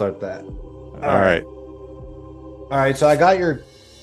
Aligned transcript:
We'll 0.00 0.10
start 0.10 0.20
that. 0.22 0.42
All 0.44 1.20
right. 1.20 1.44
All 1.44 2.68
right. 2.70 2.96
So 2.96 3.06
I 3.08 3.14
got 3.14 3.38
your, 3.38 3.62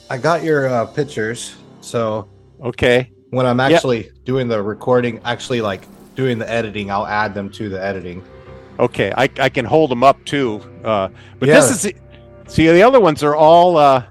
I 0.09 0.17
got 0.17 0.41
your 0.41 0.67
uh, 0.69 0.85
pictures. 0.85 1.55
So 1.81 2.29
Okay. 2.63 3.11
when 3.31 3.45
I'm 3.45 3.59
Yep. 3.59 3.71
actually 3.73 4.11
doing 4.23 4.47
the 4.47 4.61
recording, 4.63 5.19
actually 5.25 5.59
like 5.59 5.81
doing 6.15 6.39
the 6.39 6.49
editing, 6.49 6.89
I'll 6.91 7.05
add 7.07 7.33
them 7.33 7.49
to 7.51 7.67
the 7.67 7.83
editing. 7.83 8.23
Okay. 8.79 9.11
I, 9.17 9.29
I 9.37 9.49
can 9.49 9.65
hold 9.65 9.91
them 9.91 10.01
up 10.03 10.23
too. 10.23 10.61
Uh, 10.85 11.09
but 11.39 11.49
Yeah. 11.49 11.55
this 11.55 11.83
is 11.85 11.93
see 12.47 12.67
the 12.71 12.83
other 12.83 12.99
ones 13.01 13.21
are 13.23 13.35
all 13.35 13.75
uh, 13.77 14.03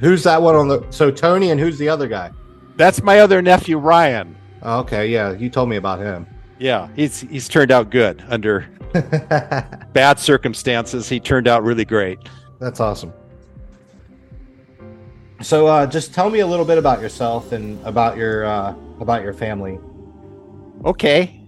Who's 0.00 0.24
that 0.24 0.42
one 0.42 0.56
on 0.56 0.66
the? 0.68 0.84
So 0.90 1.10
Tony 1.10 1.50
and 1.52 1.58
who's 1.60 1.78
the 1.78 1.88
other 1.88 2.08
guy? 2.08 2.30
that's 2.76 3.02
my 3.02 3.20
other 3.20 3.40
nephew 3.40 3.78
Ryan. 3.78 4.36
Okay. 4.62 5.06
Yeah, 5.06 5.32
you 5.32 5.48
told 5.50 5.68
me 5.68 5.76
about 5.76 6.00
him. 6.00 6.26
Yeah, 6.58 6.88
he's 6.96 7.20
he's 7.20 7.48
turned 7.48 7.70
out 7.70 7.90
good 7.90 8.24
under 8.28 8.66
bad 9.92 10.18
circumstances. 10.18 11.08
He 11.08 11.20
turned 11.20 11.48
out 11.48 11.62
really 11.62 11.84
great. 11.84 12.18
That's 12.60 12.80
awesome. 12.80 13.12
So, 15.42 15.66
uh, 15.66 15.86
just 15.86 16.14
tell 16.14 16.30
me 16.30 16.40
a 16.40 16.46
little 16.46 16.64
bit 16.64 16.78
about 16.78 17.00
yourself 17.02 17.52
and 17.52 17.84
about 17.84 18.16
your 18.16 18.46
uh, 18.46 18.74
about 19.00 19.22
your 19.22 19.34
family. 19.34 19.78
Okay. 20.84 21.42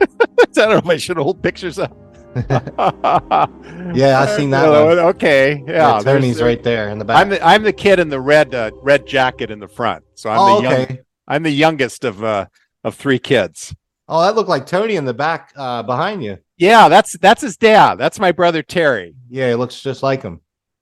I 0.00 0.06
don't 0.52 0.70
know 0.70 0.76
if 0.76 0.86
I 0.86 0.96
should 0.96 1.16
hold 1.16 1.42
pictures 1.42 1.78
up. 1.78 1.96
Yeah, 3.94 4.20
I 4.20 4.36
seen 4.36 4.50
that 4.50 4.68
Uh, 4.68 4.84
one. 4.86 4.98
Okay. 4.98 5.62
Yeah. 5.66 5.96
Yeah, 5.98 6.02
there's- 6.02 6.40
right 6.40 6.62
there 6.62 6.88
in 6.88 6.98
the 6.98 7.04
back. 7.04 7.18
I'm 7.20 7.28
the 7.28 7.44
I'm 7.44 7.62
the 7.62 7.72
kid 7.72 8.00
in 8.00 8.08
the 8.08 8.20
red 8.20 8.54
uh, 8.54 8.70
red 8.82 9.06
jacket 9.06 9.50
in 9.50 9.58
the 9.60 9.68
front. 9.68 10.02
So 10.14 10.30
I'm 10.30 10.38
oh, 10.38 10.56
the 10.56 10.62
young, 10.62 10.72
okay. 10.82 11.00
I'm 11.28 11.42
the 11.42 11.50
youngest 11.50 12.04
of 12.04 12.24
uh 12.24 12.46
of 12.82 12.94
three 12.94 13.18
kids. 13.18 13.74
Oh, 14.08 14.20
that 14.22 14.34
looked 14.34 14.48
like 14.50 14.66
Tony 14.66 14.96
in 14.96 15.04
the 15.04 15.14
back 15.14 15.52
uh, 15.56 15.82
behind 15.82 16.22
you. 16.22 16.38
Yeah, 16.56 16.88
that's 16.88 17.16
that's 17.18 17.42
his 17.42 17.56
dad. 17.56 17.96
That's 17.96 18.20
my 18.20 18.32
brother 18.32 18.62
Terry. 18.62 19.14
Yeah, 19.28 19.48
he 19.48 19.54
looks 19.54 19.80
just 19.80 20.02
like 20.02 20.22
him. 20.22 20.40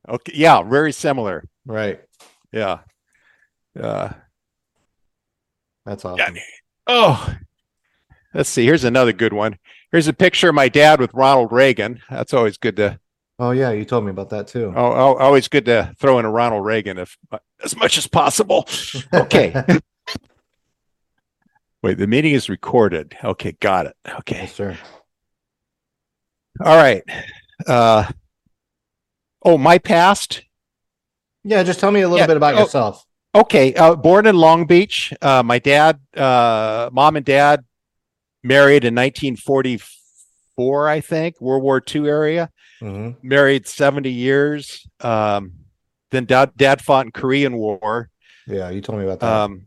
Okay. 0.08 0.32
Yeah, 0.34 0.62
very 0.62 0.92
similar. 0.92 1.44
Right. 1.64 2.00
Yeah. 2.52 2.80
Uh 3.80 4.10
That's 5.86 6.04
awesome. 6.04 6.36
oh. 6.86 7.34
Let's 8.34 8.48
see. 8.48 8.64
Here's 8.64 8.84
another 8.84 9.12
good 9.12 9.32
one. 9.32 9.58
Here's 9.90 10.08
a 10.08 10.12
picture 10.12 10.48
of 10.48 10.54
my 10.54 10.68
dad 10.68 11.00
with 11.00 11.12
Ronald 11.14 11.52
Reagan. 11.52 12.00
That's 12.10 12.34
always 12.34 12.56
good 12.58 12.76
to 12.76 12.98
Oh, 13.38 13.50
yeah, 13.50 13.70
you 13.72 13.84
told 13.84 14.04
me 14.04 14.10
about 14.10 14.30
that 14.30 14.46
too. 14.46 14.72
oh, 14.76 14.92
oh, 14.92 15.16
always 15.16 15.48
good 15.48 15.64
to 15.64 15.94
throw 15.98 16.18
in 16.18 16.24
a 16.24 16.30
Ronald 16.30 16.64
Reagan 16.64 16.98
if 16.98 17.16
as 17.64 17.74
much 17.76 17.96
as 17.98 18.06
possible. 18.06 18.68
Okay. 19.14 19.54
Wait, 21.82 21.98
the 21.98 22.06
meeting 22.06 22.32
is 22.32 22.48
recorded. 22.48 23.16
Okay, 23.24 23.52
got 23.60 23.86
it. 23.86 23.96
Okay. 24.20 24.42
yes, 24.42 24.54
sir. 24.54 24.78
All 26.64 26.76
right. 26.76 27.02
Uh 27.66 28.10
oh, 29.42 29.58
my 29.58 29.78
past. 29.78 30.42
Yeah, 31.44 31.62
just 31.64 31.80
tell 31.80 31.90
me 31.90 32.02
a 32.02 32.08
little 32.08 32.18
Yeah, 32.18 32.26
bit 32.28 32.36
about 32.36 32.54
oh. 32.54 32.60
yourself. 32.60 33.04
Okay, 33.34 33.72
uh, 33.74 33.96
born 33.96 34.26
in 34.26 34.36
Long 34.36 34.66
Beach. 34.66 35.12
Uh, 35.22 35.42
my 35.42 35.58
dad, 35.58 35.98
uh, 36.16 36.90
mom 36.92 37.16
and 37.16 37.24
dad 37.24 37.64
married 38.44 38.84
in 38.84 38.94
1944, 38.94 40.88
I 40.88 41.00
think, 41.00 41.40
World 41.40 41.62
War 41.62 41.82
II 41.94 42.06
area. 42.08 42.50
hmm 42.78 43.12
Married 43.22 43.66
70 43.66 44.10
years. 44.10 44.86
Um, 45.00 45.52
then 46.10 46.26
dad, 46.26 46.52
dad 46.56 46.82
fought 46.82 47.06
in 47.06 47.12
Korean 47.12 47.56
War. 47.56 48.10
Yeah, 48.46 48.68
you 48.68 48.82
told 48.82 48.98
me 48.98 49.06
about 49.06 49.20
that. 49.20 49.32
Um, 49.32 49.66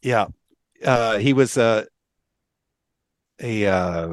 yeah, 0.00 0.28
uh, 0.84 1.18
he 1.18 1.32
was 1.32 1.56
a 1.56 1.86
a 3.40 3.66
uh, 3.66 4.08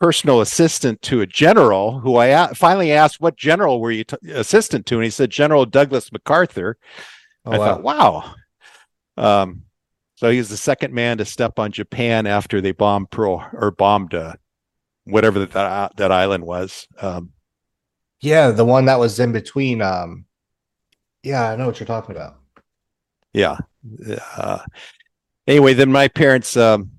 personal 0.00 0.40
assistant 0.40 1.02
to 1.02 1.20
a 1.20 1.26
general 1.26 1.98
who 2.00 2.16
I 2.16 2.26
a- 2.26 2.54
finally 2.54 2.92
asked, 2.92 3.20
"What 3.20 3.36
general 3.36 3.80
were 3.80 3.90
you 3.90 4.04
t- 4.04 4.16
assistant 4.30 4.86
to?" 4.86 4.96
And 4.96 5.04
he 5.04 5.10
said, 5.10 5.30
"General 5.30 5.66
Douglas 5.66 6.12
MacArthur." 6.12 6.76
oh, 7.44 7.52
I 7.52 7.58
wow. 7.58 7.64
thought, 7.64 7.82
wow. 7.82 8.34
Um, 9.16 9.64
so 10.14 10.30
he 10.30 10.38
was 10.38 10.48
the 10.48 10.56
second 10.56 10.94
man 10.94 11.18
to 11.18 11.24
step 11.24 11.58
on 11.58 11.72
Japan 11.72 12.26
after 12.26 12.60
they 12.60 12.72
bombed 12.72 13.10
Pearl 13.10 13.44
or 13.52 13.72
bombed 13.72 14.14
uh, 14.14 14.34
whatever 15.04 15.40
that 15.40 15.50
that, 15.52 15.96
that 15.96 16.12
island 16.12 16.44
was. 16.44 16.86
Um, 17.00 17.32
yeah, 18.20 18.52
the 18.52 18.64
one 18.64 18.84
that 18.84 19.00
was 19.00 19.18
in 19.18 19.32
between. 19.32 19.82
Um, 19.82 20.26
yeah, 21.24 21.50
I 21.50 21.56
know 21.56 21.66
what 21.66 21.80
you're 21.80 21.86
talking 21.86 22.14
about. 22.14 22.36
yeah. 23.32 23.58
Uh, 24.36 24.60
anyway, 25.46 25.74
then 25.74 25.92
my 25.92 26.08
parents 26.08 26.56
um, 26.56 26.92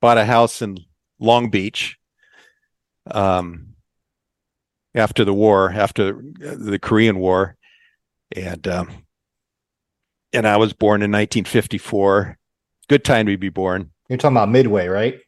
bought 0.00 0.18
a 0.18 0.24
house 0.24 0.62
in 0.62 0.78
Long 1.18 1.50
Beach. 1.50 1.96
Um, 3.10 3.68
after 4.94 5.24
the 5.24 5.32
war, 5.34 5.70
after 5.70 6.20
the 6.38 6.78
Korean 6.78 7.18
War, 7.18 7.56
and 8.34 8.66
um, 8.68 8.88
and 10.32 10.46
I 10.46 10.56
was 10.56 10.72
born 10.72 11.00
in 11.02 11.10
1954. 11.10 12.36
Good 12.88 13.04
time 13.04 13.26
to 13.26 13.36
be 13.36 13.48
born. 13.48 13.90
You're 14.08 14.18
talking 14.18 14.36
about 14.36 14.50
Midway, 14.50 14.88
right? 14.88 15.18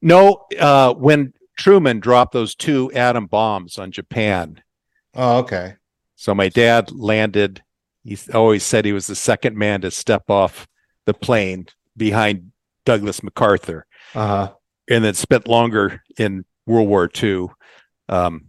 No, 0.00 0.46
uh, 0.58 0.94
when 0.94 1.32
Truman 1.58 2.00
dropped 2.00 2.32
those 2.32 2.54
two 2.54 2.90
atom 2.92 3.26
bombs 3.26 3.78
on 3.78 3.90
Japan. 3.90 4.62
Oh, 5.14 5.38
okay. 5.38 5.74
So 6.16 6.34
my 6.34 6.48
dad 6.48 6.90
landed. 6.92 7.62
He 8.04 8.18
always 8.32 8.64
said 8.64 8.84
he 8.84 8.92
was 8.92 9.06
the 9.06 9.14
second 9.14 9.56
man 9.56 9.80
to 9.82 9.90
step 9.90 10.28
off 10.28 10.66
the 11.06 11.14
plane 11.14 11.66
behind 11.96 12.52
Douglas 12.84 13.22
MacArthur, 13.22 13.86
Uh 14.14 14.26
huh. 14.26 14.52
and 14.90 15.04
then 15.04 15.14
spent 15.14 15.48
longer 15.48 16.02
in 16.18 16.44
World 16.66 16.88
War 16.88 17.08
II 17.22 17.48
um, 18.08 18.46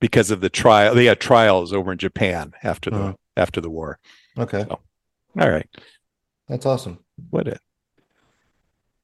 because 0.00 0.30
of 0.30 0.40
the 0.40 0.50
trial. 0.50 0.94
They 0.94 1.06
had 1.06 1.20
trials 1.20 1.72
over 1.72 1.92
in 1.92 1.98
Japan 1.98 2.52
after 2.62 2.90
the 2.90 2.96
Uh-huh. 2.96 3.12
after 3.36 3.60
the 3.60 3.70
war. 3.70 3.98
Okay, 4.38 4.64
All 4.68 4.80
right, 5.50 5.68
that's 6.48 6.66
awesome. 6.66 6.98
what? 7.30 7.48
A, 7.48 7.58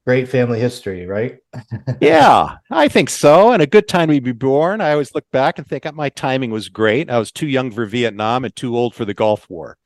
Great 0.07 0.29
family 0.29 0.61
history, 0.61 1.05
right? 1.05 1.39
yeah, 2.01 2.59
I 2.71 2.87
think 2.87 3.11
so. 3.11 3.51
And 3.51 3.61
a 3.61 3.67
good 3.67 3.89
time 3.89 4.09
to 4.09 4.21
be 4.21 4.31
born. 4.31 4.81
I 4.81 4.93
always 4.93 5.13
look 5.17 5.29
back 5.33 5.59
and 5.59 5.67
think 5.67 5.83
that 5.83 5.97
my 5.97 6.11
timing 6.11 6.53
was 6.53 6.69
great. 6.69 7.11
I 7.11 7.19
was 7.19 7.33
too 7.33 7.49
young 7.49 7.73
for 7.73 7.87
Vietnam 7.87 8.45
and 8.45 8.55
too 8.55 8.77
old 8.77 8.95
for 8.95 9.05
the 9.05 9.15
Gulf 9.15 9.51
War. 9.51 9.77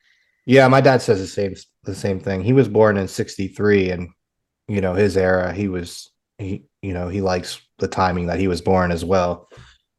Yeah, 0.45 0.67
my 0.67 0.79
dad 0.79 1.01
says 1.01 1.19
the 1.19 1.25
same 1.25 1.55
the 1.83 1.95
same 1.95 2.19
thing. 2.19 2.41
He 2.43 2.53
was 2.53 2.67
born 2.67 2.97
in 2.97 3.07
'63, 3.07 3.91
and 3.91 4.09
you 4.67 4.81
know 4.81 4.93
his 4.93 5.17
era. 5.17 5.51
He 5.53 5.67
was 5.67 6.11
he 6.37 6.63
you 6.81 6.93
know 6.93 7.09
he 7.09 7.21
likes 7.21 7.61
the 7.79 7.87
timing 7.87 8.27
that 8.27 8.39
he 8.39 8.47
was 8.47 8.61
born 8.61 8.91
as 8.91 9.03
well. 9.05 9.47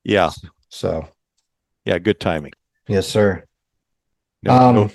Yeah, 0.04 0.30
So 0.68 1.06
yeah, 1.84 1.98
good 1.98 2.18
timing. 2.20 2.52
yes, 2.88 3.06
sir. 3.08 3.44
No, 4.42 4.52
um, 4.54 4.74
no- 4.74 4.90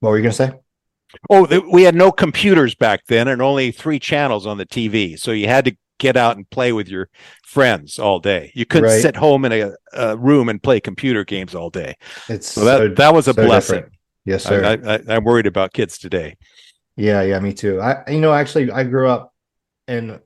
what 0.00 0.10
were 0.10 0.16
you 0.16 0.22
gonna 0.22 0.32
say? 0.32 0.52
Oh, 1.30 1.46
th- 1.46 1.62
we 1.72 1.82
had 1.84 1.94
no 1.94 2.12
computers 2.12 2.74
back 2.74 3.00
then 3.06 3.28
and 3.28 3.40
only 3.40 3.70
three 3.72 3.98
channels 3.98 4.46
on 4.46 4.58
the 4.58 4.66
TV. 4.66 5.18
So 5.18 5.30
you 5.32 5.46
had 5.48 5.64
to 5.64 5.76
get 5.98 6.16
out 6.16 6.36
and 6.36 6.48
play 6.50 6.72
with 6.72 6.88
your 6.88 7.08
friends 7.46 7.98
all 7.98 8.20
day. 8.20 8.52
You 8.54 8.66
couldn't 8.66 8.90
Right. 8.90 9.00
sit 9.02 9.16
home 9.16 9.44
in 9.44 9.52
a, 9.52 9.72
a 9.94 10.16
room 10.16 10.48
and 10.48 10.62
play 10.62 10.80
computer 10.80 11.24
games 11.24 11.54
all 11.54 11.70
day. 11.70 11.94
It's 12.28 12.46
So 12.48 12.64
that, 12.64 12.78
so- 12.78 12.88
that 12.94 13.14
was 13.14 13.26
a 13.26 13.32
so 13.34 13.44
blessing. 13.44 13.74
different. 13.76 13.94
Yes, 14.28 14.44
sir. 14.44 14.62
I, 14.62 14.94
I, 14.94 15.16
I'm 15.16 15.24
worried 15.24 15.46
about 15.46 15.72
kids 15.72 15.96
today. 15.96 16.36
Yeah, 16.96 17.22
yeah, 17.22 17.40
me 17.40 17.54
too. 17.54 17.80
I 17.80 18.10
you 18.10 18.20
know 18.20 18.34
actually 18.34 18.70
I 18.70 18.84
grew 18.84 19.08
up 19.08 19.32
and 19.86 20.20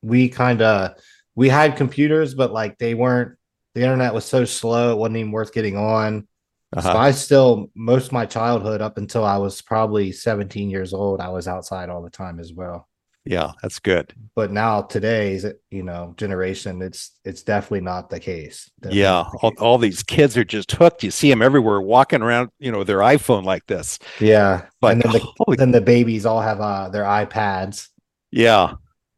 we 0.00 0.30
kind 0.30 0.62
of 0.62 0.92
we 1.34 1.50
had 1.50 1.76
computers 1.76 2.32
but 2.32 2.52
like 2.52 2.78
they 2.78 2.94
weren't 2.94 3.36
the 3.74 3.82
internet 3.82 4.14
was 4.14 4.24
so 4.24 4.46
slow 4.46 4.92
it 4.92 4.96
wasn't 4.96 5.18
even 5.18 5.32
worth 5.32 5.52
getting 5.52 5.76
on. 5.76 6.26
Uh-huh. 6.74 6.96
I 6.96 7.10
still 7.10 7.70
most 7.74 8.06
of 8.06 8.12
my 8.12 8.24
childhood 8.24 8.80
up 8.80 8.96
until 8.96 9.24
I 9.26 9.36
was 9.36 9.60
probably 9.60 10.10
17 10.10 10.70
years 10.70 10.94
old 10.94 11.20
I 11.20 11.28
was 11.28 11.46
outside 11.46 11.90
all 11.90 12.00
the 12.00 12.08
time 12.08 12.40
as 12.40 12.54
well. 12.54 12.87
Yeah, 13.28 13.52
that's 13.60 13.78
good. 13.78 14.14
But 14.34 14.52
now 14.52 14.80
today's 14.82 15.44
you 15.70 15.82
know 15.82 16.14
generation 16.16 16.80
it's 16.80 17.12
it's 17.26 17.42
definitely 17.42 17.82
not 17.82 18.08
the 18.08 18.18
case. 18.18 18.70
Definitely 18.80 19.00
Yeah, 19.02 19.24
the 19.30 19.38
all, 19.42 19.50
case. 19.50 19.60
all 19.60 19.76
these 19.78 20.02
kids 20.02 20.36
are 20.38 20.44
just 20.44 20.72
hooked. 20.72 21.02
You 21.04 21.10
see 21.10 21.28
them 21.28 21.42
everywhere, 21.42 21.78
walking 21.82 22.22
around, 22.22 22.48
you 22.58 22.72
know, 22.72 22.84
their 22.84 23.00
iPhone 23.00 23.44
like 23.44 23.66
this. 23.66 23.98
yeah. 24.18 24.66
but 24.80 24.92
and 24.92 25.02
then 25.02 25.12
the 25.12 25.18
holy- 25.36 25.56
then 25.56 25.72
the 25.72 25.82
babies 25.82 26.24
all 26.24 26.40
have 26.40 26.60
uh 26.62 26.88
their 26.88 27.04
iPads, 27.04 27.88
yeah, 28.30 28.74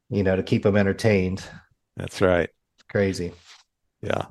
you 0.09 0.25
know, 0.25 0.35
to 0.35 0.43
keep 0.43 0.65
them 0.65 0.77
entertained. 0.77 1.45
that's 1.97 2.21
right. 2.21 2.51
Crazy. 2.91 3.33
Yeah. 4.03 4.25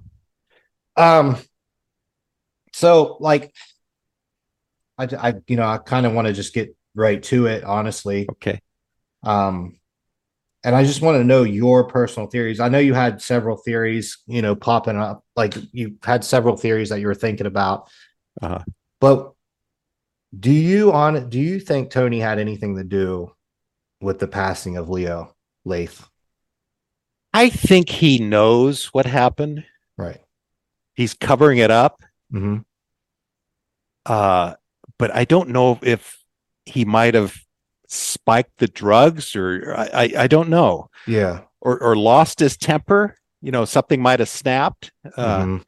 Um, 0.97 1.37
so 2.73 3.15
like, 3.21 3.53
I, 4.97 5.07
I, 5.17 5.33
you 5.47 5.55
know, 5.55 5.63
I 5.65 5.77
kind 5.77 6.05
of 6.05 6.11
want 6.11 6.27
to 6.27 6.33
just 6.33 6.53
get 6.53 6.75
right 6.95 7.23
to 7.23 7.45
it, 7.45 7.63
honestly. 7.63 8.27
Okay. 8.29 8.59
Um, 9.24 9.80
and 10.63 10.75
I 10.75 10.83
just 10.83 11.01
want 11.01 11.18
to 11.18 11.24
know 11.24 11.44
your 11.44 11.86
personal 11.86 12.27
theories. 12.27 12.60
I 12.60 12.69
know 12.69 12.80
you 12.80 12.94
had 12.94 13.21
several 13.21 13.56
theories, 13.56 14.18
you 14.27 14.42
know, 14.42 14.56
popping 14.56 14.98
up. 14.98 15.24
Like 15.36 15.56
you 15.71 15.95
had 16.04 16.24
several 16.24 16.57
theories 16.57 16.89
that 16.89 17.00
you 17.00 17.07
were 17.07 17.16
thinking 17.16 17.48
about. 17.48 17.89
Uh-huh. 18.42 18.63
But 19.00 19.33
do 20.38 20.51
you 20.51 20.92
on 20.92 21.30
do 21.30 21.39
you 21.39 21.60
think 21.60 21.89
Tony 21.89 22.19
had 22.19 22.39
anything 22.39 22.75
to 22.75 22.83
do 22.83 23.31
with 24.01 24.19
the 24.19 24.27
passing 24.27 24.77
of 24.77 24.89
Leo 24.89 25.36
Lath? 25.65 26.07
I 27.33 27.50
think 27.50 27.89
he 27.89 28.19
knows 28.19 28.88
what 28.88 29.06
happened. 29.06 29.63
Right. 29.98 30.19
He's 30.94 31.13
covering 31.13 31.60
it 31.60 31.72
up. 31.72 32.01
Mm-hmm. 32.33 32.60
Uh, 34.06 34.56
but 34.98 35.15
I 35.15 35.25
don't 35.25 35.50
know 35.50 35.80
if 35.81 36.22
he 36.65 36.86
might 36.86 37.13
have 37.13 37.39
spiked 37.89 38.57
the 38.59 38.68
drugs 38.68 39.36
or 39.36 39.75
I, 39.75 40.13
I, 40.18 40.27
don't 40.27 40.50
know. 40.50 40.89
Yeah. 41.07 41.41
Or 41.59 41.77
or 41.81 41.95
lost 41.97 42.39
his 42.39 42.56
temper. 42.56 43.15
You 43.41 43.51
know, 43.51 43.65
something 43.65 44.01
might 44.01 44.19
have 44.19 44.30
snapped. 44.30 44.91
Uh 45.18 45.39
Mhm. 45.44 45.63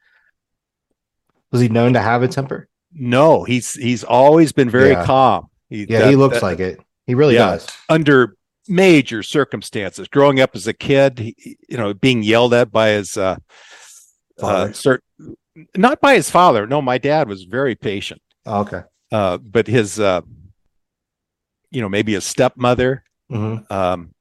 Was 1.51 1.61
he 1.61 1.67
known 1.69 1.93
to 1.93 2.01
have 2.01 2.23
a 2.23 2.27
temper? 2.27 2.67
no, 2.93 3.43
he's 3.45 3.73
he's 3.73 4.03
always 4.03 4.51
been 4.51 4.69
very 4.69 4.91
Yeah. 4.91 5.05
calm. 5.05 5.47
He, 5.69 5.85
Yeah, 5.89 5.99
that- 5.99 6.09
he 6.09 6.15
looks 6.15 6.35
that- 6.35 6.43
like 6.43 6.59
it. 6.59 6.79
He 7.07 7.15
really 7.15 7.33
Yeah. 7.35 7.51
does. 7.51 7.67
under 7.89 8.35
major 8.67 9.23
circumstances. 9.23 10.07
Growing 10.07 10.39
up 10.39 10.51
as 10.55 10.67
a 10.67 10.73
kid, 10.73 11.19
he, 11.19 11.57
you 11.67 11.77
know, 11.77 11.93
being 11.93 12.21
yelled 12.23 12.53
at 12.53 12.71
by 12.71 12.89
his 12.89 13.17
uh, 13.17 13.37
uh 14.41 14.67
cert, 14.67 14.99
not 15.75 15.99
by 15.99 16.15
his 16.15 16.29
father. 16.29 16.67
No, 16.67 16.81
my 16.81 16.97
dad 16.97 17.27
was 17.27 17.43
very 17.43 17.75
patient. 17.75 18.21
Oh, 18.45 18.61
okay. 18.61 18.83
Uh, 19.11 19.37
but 19.37 19.67
his 19.67 19.99
uh, 19.99 20.21
you 21.71 21.81
know, 21.81 21.89
maybe 21.89 22.15
a 22.15 22.21
stepmother. 22.21 23.03
hmm 23.29 23.57
Um, 23.69 24.13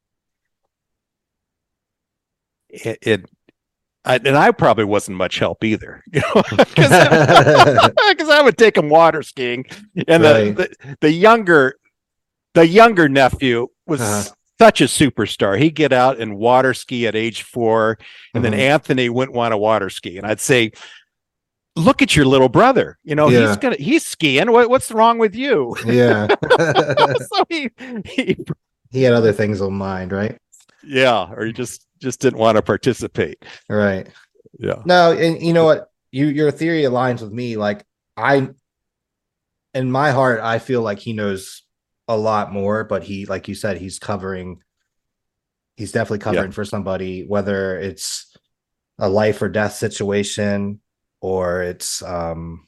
it, 2.68 2.98
it 3.02 3.26
I, 4.04 4.16
and 4.16 4.36
I 4.36 4.50
probably 4.52 4.84
wasn't 4.84 5.18
much 5.18 5.38
help 5.38 5.62
either, 5.62 6.02
you 6.12 6.20
know, 6.20 6.42
because 6.56 6.90
I 8.30 8.40
would 8.42 8.56
take 8.56 8.76
him 8.78 8.88
water 8.88 9.22
skiing, 9.22 9.66
and 10.08 10.22
Right. 10.22 10.56
the, 10.56 10.68
the 10.88 10.96
the 11.02 11.10
younger 11.12 11.74
the 12.54 12.66
younger 12.66 13.08
nephew 13.08 13.68
was 13.86 14.00
Uh-huh. 14.00 14.34
such 14.58 14.80
a 14.80 14.84
superstar. 14.84 15.58
He'd 15.58 15.74
get 15.74 15.92
out 15.92 16.18
and 16.18 16.36
water 16.36 16.72
ski 16.72 17.06
at 17.06 17.14
age 17.14 17.42
four, 17.42 17.98
and 18.34 18.42
then 18.44 18.52
Mhm. 18.52 18.58
Anthony 18.58 19.08
wouldn't 19.10 19.36
want 19.36 19.52
to 19.52 19.58
water 19.58 19.90
ski, 19.90 20.16
and 20.16 20.26
I'd 20.26 20.40
say, 20.40 20.72
"Look 21.76 22.02
at 22.02 22.16
your 22.16 22.24
little 22.26 22.48
brother. 22.48 22.98
You 23.04 23.14
know 23.14 23.28
Yeah. 23.28 23.48
he's 23.48 23.56
gonna 23.56 23.76
he's 23.76 24.04
skiing. 24.06 24.50
What, 24.50 24.70
what's 24.70 24.90
wrong 24.90 25.18
with 25.18 25.34
you?" 25.34 25.76
yeah. 25.86 26.26
so 26.58 27.44
he, 27.48 27.70
he 28.04 28.36
he 28.90 29.02
had 29.02 29.12
other 29.14 29.32
things 29.32 29.60
on 29.60 29.72
mind, 29.74 30.12
right? 30.12 30.38
yeah, 30.82 31.30
or 31.32 31.44
he 31.44 31.52
just 31.52 31.86
just 31.98 32.20
didn't 32.20 32.38
want 32.38 32.56
to 32.56 32.62
participate. 32.62 33.44
Right. 33.68 34.08
Yeah. 34.58 34.82
No, 34.84 35.12
and 35.12 35.42
you 35.42 35.52
know 35.52 35.64
what? 35.64 35.90
You 36.10 36.26
your 36.26 36.50
theory 36.50 36.82
aligns 36.82 37.20
with 37.22 37.32
me. 37.32 37.56
Like 37.56 37.84
I, 38.16 38.48
in 39.74 39.90
my 39.92 40.10
heart, 40.10 40.40
I 40.40 40.58
feel 40.58 40.82
like 40.82 40.98
he 40.98 41.12
knows 41.12 41.62
a 42.08 42.16
lot 42.16 42.52
more, 42.52 42.82
but 42.82 43.04
he, 43.04 43.26
like 43.26 43.46
you 43.46 43.54
said, 43.54 43.76
he's 43.76 43.98
covering. 43.98 44.62
He's 45.76 45.92
definitely 45.92 46.18
covering 46.18 46.50
for 46.52 46.64
somebody, 46.64 47.24
whether 47.26 47.78
it's 47.78 48.36
a 48.98 49.08
life 49.08 49.40
or 49.40 49.48
death 49.48 49.74
situation, 49.74 50.80
or 51.20 51.62
it's 51.62 52.02
um, 52.02 52.66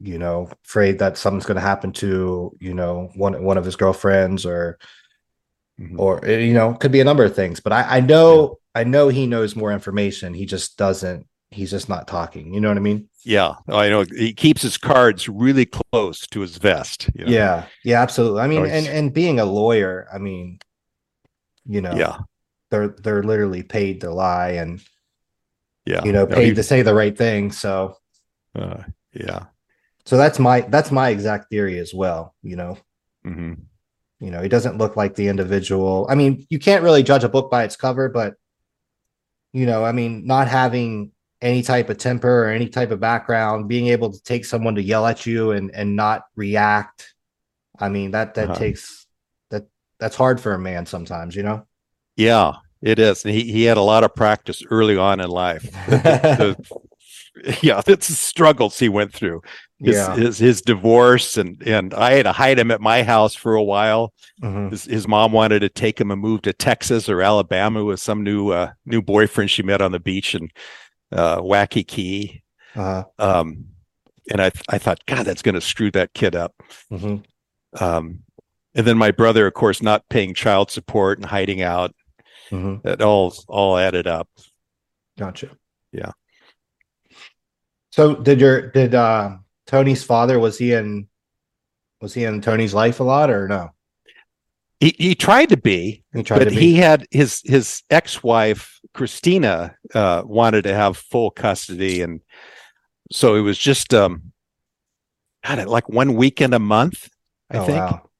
you 0.00 0.18
know, 0.18 0.48
afraid 0.64 0.98
that 1.00 1.18
something's 1.18 1.46
going 1.46 1.56
to 1.56 1.60
happen 1.60 1.92
to 1.92 2.56
you 2.60 2.74
know 2.74 3.10
one 3.16 3.42
one 3.42 3.58
of 3.58 3.64
his 3.64 3.76
girlfriends, 3.76 4.46
or 4.46 4.78
Mhm. 5.80 5.94
or 5.96 6.24
eh, 6.24 6.38
you 6.40 6.54
know, 6.54 6.74
could 6.74 6.90
be 6.90 6.98
a 7.00 7.04
number 7.04 7.24
of 7.24 7.36
things. 7.36 7.60
But 7.60 7.72
I, 7.72 7.98
I 7.98 8.00
know, 8.00 8.58
I 8.74 8.82
know 8.82 9.08
he 9.08 9.28
knows 9.28 9.54
more 9.54 9.70
information. 9.72 10.34
He 10.34 10.44
just 10.44 10.76
doesn't. 10.76 11.26
He's 11.50 11.70
just 11.70 11.88
not 11.88 12.08
talking. 12.08 12.52
You 12.52 12.60
know 12.60 12.66
what 12.66 12.76
I 12.76 12.80
mean? 12.80 13.08
Yeah, 13.24 13.54
I 13.68 13.88
know 13.88 14.02
he 14.02 14.32
keeps 14.34 14.60
his 14.60 14.76
cards 14.76 15.28
really 15.28 15.66
close 15.66 16.26
to 16.32 16.40
his 16.40 16.56
vest. 16.58 17.08
you 17.14 17.24
know? 17.26 17.30
Yeah, 17.30 17.66
yeah, 17.84 18.02
absolutely. 18.02 18.40
I 18.42 18.48
mean, 18.48 18.66
and 18.66 18.86
and 18.88 19.14
being 19.14 19.38
a 19.38 19.44
lawyer, 19.44 20.08
I 20.12 20.18
mean, 20.18 20.58
you 21.64 21.80
know, 21.80 21.94
yeah, 21.94 22.18
they're 22.70 22.88
they're 22.88 23.22
literally 23.22 23.62
paid 23.62 24.00
to 24.00 24.10
lie 24.10 24.50
and 24.58 24.82
yeah. 25.88 26.04
you 26.04 26.12
know 26.12 26.26
No, 26.26 26.34
paid 26.36 26.48
he- 26.52 26.54
to 26.60 26.62
say 26.62 26.82
the 26.82 26.94
right 26.94 27.16
thing. 27.16 27.50
So 27.52 27.96
uh, 28.54 28.82
yeah. 29.14 29.46
so 30.04 30.16
that's 30.16 30.38
my 30.38 30.60
that's 30.74 30.90
my 30.90 31.08
exact 31.10 31.48
theory 31.50 31.78
as 31.78 31.92
well. 31.94 32.34
You 32.42 32.56
know, 32.60 32.72
hmm 33.24 33.54
you 34.20 34.30
know, 34.32 34.42
he 34.42 34.48
doesn't 34.48 34.78
look 34.82 34.96
like 34.96 35.14
the 35.14 35.28
individual. 35.28 36.04
I 36.10 36.16
mean, 36.16 36.44
you 36.50 36.58
can't 36.58 36.82
really 36.82 37.04
judge 37.04 37.22
a 37.22 37.28
book 37.28 37.52
by 37.54 37.62
its 37.62 37.76
cover, 37.76 38.08
but 38.08 38.34
you 39.52 39.64
know, 39.64 39.84
I 39.84 39.92
mean, 39.92 40.26
not 40.26 40.48
having 40.48 41.12
any 41.40 41.62
type 41.62 41.88
of 41.88 41.98
temper 41.98 42.44
or 42.44 42.48
any 42.48 42.68
type 42.68 42.90
of 42.90 42.98
background, 43.00 43.68
being 43.68 43.86
able 43.94 44.10
to 44.12 44.20
take 44.24 44.44
someone 44.44 44.74
to 44.74 44.82
yell 44.82 45.06
at 45.06 45.24
you 45.24 45.52
and 45.52 45.70
and 45.74 45.94
not 45.94 46.24
react. 46.36 47.14
I 47.78 47.88
mean, 47.88 48.10
that 48.10 48.34
that 48.34 48.50
Uh-huh. 48.50 48.58
takes 48.58 49.06
that 49.50 49.64
that's 50.00 50.16
hard 50.16 50.40
for 50.40 50.52
a 50.52 50.58
man 50.58 50.84
sometimes, 50.86 51.36
you 51.36 51.44
know. 51.44 51.66
Yeah, 52.16 52.54
it 52.82 52.98
is. 52.98 53.24
And 53.24 53.34
he 53.34 53.50
he 53.52 53.64
had 53.64 53.76
a 53.76 53.82
lot 53.82 54.04
of 54.04 54.14
practice 54.14 54.62
early 54.70 54.96
on 54.96 55.20
in 55.20 55.28
life. 55.30 55.62
The- 55.86 56.56
yeah, 57.62 57.80
that's 57.86 58.08
the 58.08 58.14
struggles 58.14 58.80
he 58.80 58.88
went 58.88 59.12
through. 59.12 59.42
His, 59.78 59.94
yeah. 59.94 60.16
his 60.16 60.38
his 60.38 60.60
divorce 60.60 61.36
and 61.36 61.62
and 61.64 61.94
I 61.94 62.14
had 62.14 62.24
to 62.24 62.32
hide 62.32 62.58
him 62.58 62.72
at 62.72 62.80
my 62.80 63.04
house 63.04 63.34
for 63.36 63.54
a 63.54 63.62
while. 63.62 64.12
Mhm. 64.42 64.70
His, 64.72 64.84
his 64.84 65.06
mom 65.06 65.30
wanted 65.30 65.60
to 65.60 65.68
take 65.68 66.00
him 66.00 66.10
and 66.10 66.20
move 66.20 66.42
to 66.42 66.52
Texas 66.52 67.08
or 67.08 67.22
Alabama 67.22 67.84
with 67.84 68.00
some 68.00 68.24
new 68.24 68.48
uh, 68.50 68.72
new 68.86 69.00
boyfriend 69.00 69.50
she 69.52 69.62
met 69.62 69.80
on 69.80 69.92
the 69.92 70.00
beach 70.00 70.34
in 70.34 70.48
uh, 71.12 71.38
Waikiki. 71.40 72.42
Uh-huh. 72.74 73.04
Um, 73.20 73.66
and 74.32 74.42
I 74.42 74.50
I 74.68 74.78
thought, 74.78 75.06
God, 75.06 75.24
that's 75.24 75.42
going 75.42 75.54
to 75.54 75.60
screw 75.60 75.92
that 75.92 76.14
kid 76.14 76.34
up. 76.34 76.54
Mhm. 76.90 77.22
Um, 77.80 78.20
and 78.74 78.84
then 78.86 78.98
my 78.98 79.12
brother, 79.12 79.46
of 79.46 79.54
course, 79.54 79.80
not 79.80 80.08
paying 80.08 80.34
child 80.34 80.72
support 80.72 81.18
and 81.18 81.26
hiding 81.26 81.62
out. 81.62 81.94
Mhm. 82.50 82.82
That 82.82 83.02
all 83.02 83.34
all 83.48 83.76
added 83.76 84.06
up. 84.06 84.28
Gotcha. 85.18 85.50
Yeah. 85.92 86.12
So 87.90 88.14
did 88.14 88.40
your 88.40 88.70
did 88.70 88.94
uh 88.94 89.36
Tony's 89.66 90.02
father 90.04 90.38
was 90.38 90.58
he 90.58 90.72
in 90.72 91.08
was 92.00 92.14
he 92.14 92.24
in 92.24 92.40
Tony's 92.40 92.74
life 92.74 93.00
a 93.00 93.04
lot 93.04 93.30
or 93.30 93.48
no? 93.48 93.70
He 94.80 94.94
he 94.96 95.14
tried 95.14 95.48
to 95.48 95.56
be, 95.56 96.04
He 96.14 96.22
tried 96.22 96.38
but 96.38 96.44
to 96.44 96.50
be. 96.50 96.60
he 96.60 96.74
had 96.76 97.06
his 97.10 97.42
his 97.44 97.82
ex-wife 97.90 98.78
Christina 98.94 99.76
uh, 99.94 100.22
wanted 100.24 100.62
to 100.62 100.74
have 100.74 100.96
full 100.96 101.30
custody, 101.32 102.00
and 102.02 102.20
so 103.10 103.34
it 103.34 103.40
was 103.40 103.58
just 103.58 103.92
um, 103.92 104.32
God, 105.44 105.66
like 105.66 105.88
one 105.88 106.14
weekend 106.14 106.54
a 106.54 106.58
month, 106.60 107.08
I 107.50 107.58
Oh, 107.58 107.66
think. 107.66 107.78
wow. 107.78 108.10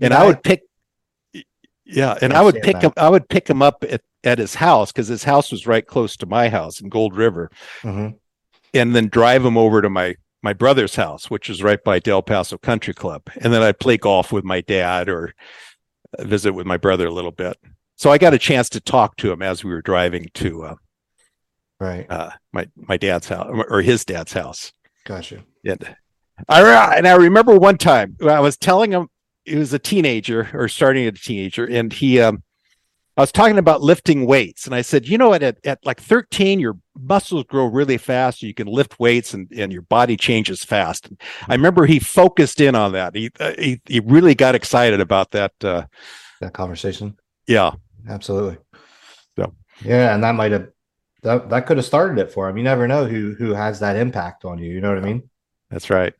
And 0.00 0.12
Yeah, 0.12 0.20
I 0.22 0.26
would 0.26 0.42
pick, 0.42 0.62
yeah, 1.92 2.18
and 2.22 2.32
I 2.32 2.38
I 2.40 2.42
would 2.42 2.56
pick 2.62 2.74
that. 2.74 2.82
him. 2.84 2.92
I 2.96 3.08
would 3.08 3.28
pick 3.28 3.48
him 3.48 3.62
up 3.62 3.84
at, 3.88 4.00
at 4.24 4.38
his 4.38 4.54
house 4.56 4.90
because 4.92 5.08
his 5.08 5.24
house 5.24 5.50
was 5.52 5.66
right 5.66 5.86
close 5.86 6.16
to 6.18 6.26
my 6.26 6.48
house 6.48 6.80
in 6.80 6.88
Gold 6.88 7.16
River, 7.16 7.50
Mhm. 7.82 8.14
and 8.74 8.94
then 8.94 9.08
drive 9.08 9.44
him 9.44 9.56
over 9.56 9.82
to 9.82 9.90
my 9.90 10.16
my 10.42 10.52
brother's 10.52 10.96
house, 10.96 11.30
which 11.30 11.48
is 11.48 11.62
right 11.62 11.82
by 11.84 11.98
Del 12.00 12.22
Paso 12.22 12.58
Country 12.58 12.94
Club, 12.94 13.22
and 13.40 13.52
then 13.52 13.62
I'd 13.62 13.78
play 13.78 13.96
golf 13.96 14.32
with 14.32 14.44
my 14.44 14.60
dad 14.60 15.08
or 15.08 15.34
visit 16.18 16.52
with 16.52 16.66
my 16.66 16.76
brother 16.76 17.06
a 17.06 17.12
little 17.12 17.30
bit. 17.30 17.56
So 17.96 18.10
I 18.10 18.18
got 18.18 18.34
a 18.34 18.38
chance 18.38 18.68
to 18.70 18.80
talk 18.80 19.16
to 19.18 19.30
him 19.30 19.40
as 19.42 19.62
we 19.62 19.70
were 19.70 19.82
driving 19.82 20.28
to 20.34 20.64
uh, 20.64 20.74
Right. 21.80 22.06
uh, 22.10 22.30
my 22.52 22.68
my 22.76 22.96
dad's 22.96 23.28
house 23.28 23.48
or 23.68 23.82
his 23.82 24.04
dad's 24.04 24.32
house. 24.32 24.72
Gotcha. 25.04 25.44
Yeah. 25.62 25.76
I 26.48 26.94
and 26.96 27.06
I 27.06 27.14
remember 27.14 27.56
one 27.56 27.78
time 27.78 28.16
I 28.26 28.40
was 28.40 28.56
telling 28.56 28.90
him 28.92 29.08
he 29.44 29.56
was 29.56 29.72
a 29.72 29.78
teenager 29.78 30.48
or 30.54 30.68
starting 30.68 31.06
a 31.06 31.12
teenager, 31.12 31.64
and 31.64 31.92
he 31.92 32.20
um 32.20 32.42
I 33.16 33.20
was 33.20 33.32
talking 33.32 33.58
about 33.58 33.82
lifting 33.82 34.24
weights, 34.24 34.64
and 34.64 34.74
I 34.74 34.80
said, 34.80 35.06
you 35.06 35.18
know 35.18 35.28
what, 35.28 35.42
at, 35.42 35.58
at 35.66 35.84
like 35.84 36.00
13, 36.00 36.58
your 36.60 36.78
muscles 36.98 37.44
grow 37.44 37.66
really 37.66 37.98
fast, 37.98 38.42
you 38.42 38.54
can 38.54 38.66
lift 38.66 38.98
weights, 38.98 39.34
and 39.34 39.50
and 39.54 39.70
your 39.72 39.82
body 39.82 40.16
changes 40.16 40.64
fast. 40.64 41.08
And 41.08 41.20
I 41.48 41.54
remember 41.54 41.84
he 41.84 41.98
focused 41.98 42.60
in 42.60 42.74
on 42.74 42.92
that. 42.92 43.14
He 43.14 43.30
uh, 43.38 43.52
he 43.58 43.80
he 43.86 44.00
really 44.00 44.34
got 44.34 44.54
excited 44.54 45.00
about 45.00 45.32
that. 45.32 45.52
Uh, 45.62 45.84
That 46.40 46.54
conversation. 46.54 47.18
yeah, 47.46 47.72
Absolutely. 48.08 48.58
So- 49.36 49.54
yeah, 49.84 50.14
and 50.14 50.22
that 50.24 50.34
might 50.34 50.52
have 50.52 50.68
that 51.22 51.50
that 51.50 51.66
could 51.66 51.76
have 51.76 51.86
started 51.86 52.18
it 52.18 52.32
for 52.32 52.48
him. 52.48 52.56
You 52.56 52.62
never 52.64 52.88
know 52.88 53.06
who 53.06 53.34
who 53.34 53.52
has 53.52 53.80
that 53.80 53.96
impact 53.96 54.44
on 54.44 54.58
you. 54.58 54.72
You 54.72 54.80
know 54.80 54.88
what 54.88 54.98
I 54.98 55.06
mean? 55.06 55.28
that's 55.70 55.90
right. 55.90 56.14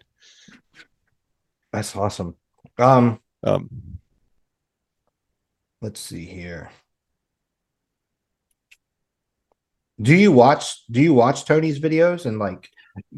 That's 1.73 1.97
awesome. 1.97 2.37
Um, 2.83 3.21
Um, 3.45 3.71
let's 5.81 6.01
see 6.01 6.25
here. 6.25 6.71
Do 10.01 10.15
you 10.15 10.33
watch 10.33 10.83
do 10.91 11.01
you 11.01 11.15
watch 11.15 11.45
Tony's 11.45 11.79
videos 11.79 12.27
and 12.27 12.39
like 12.39 12.69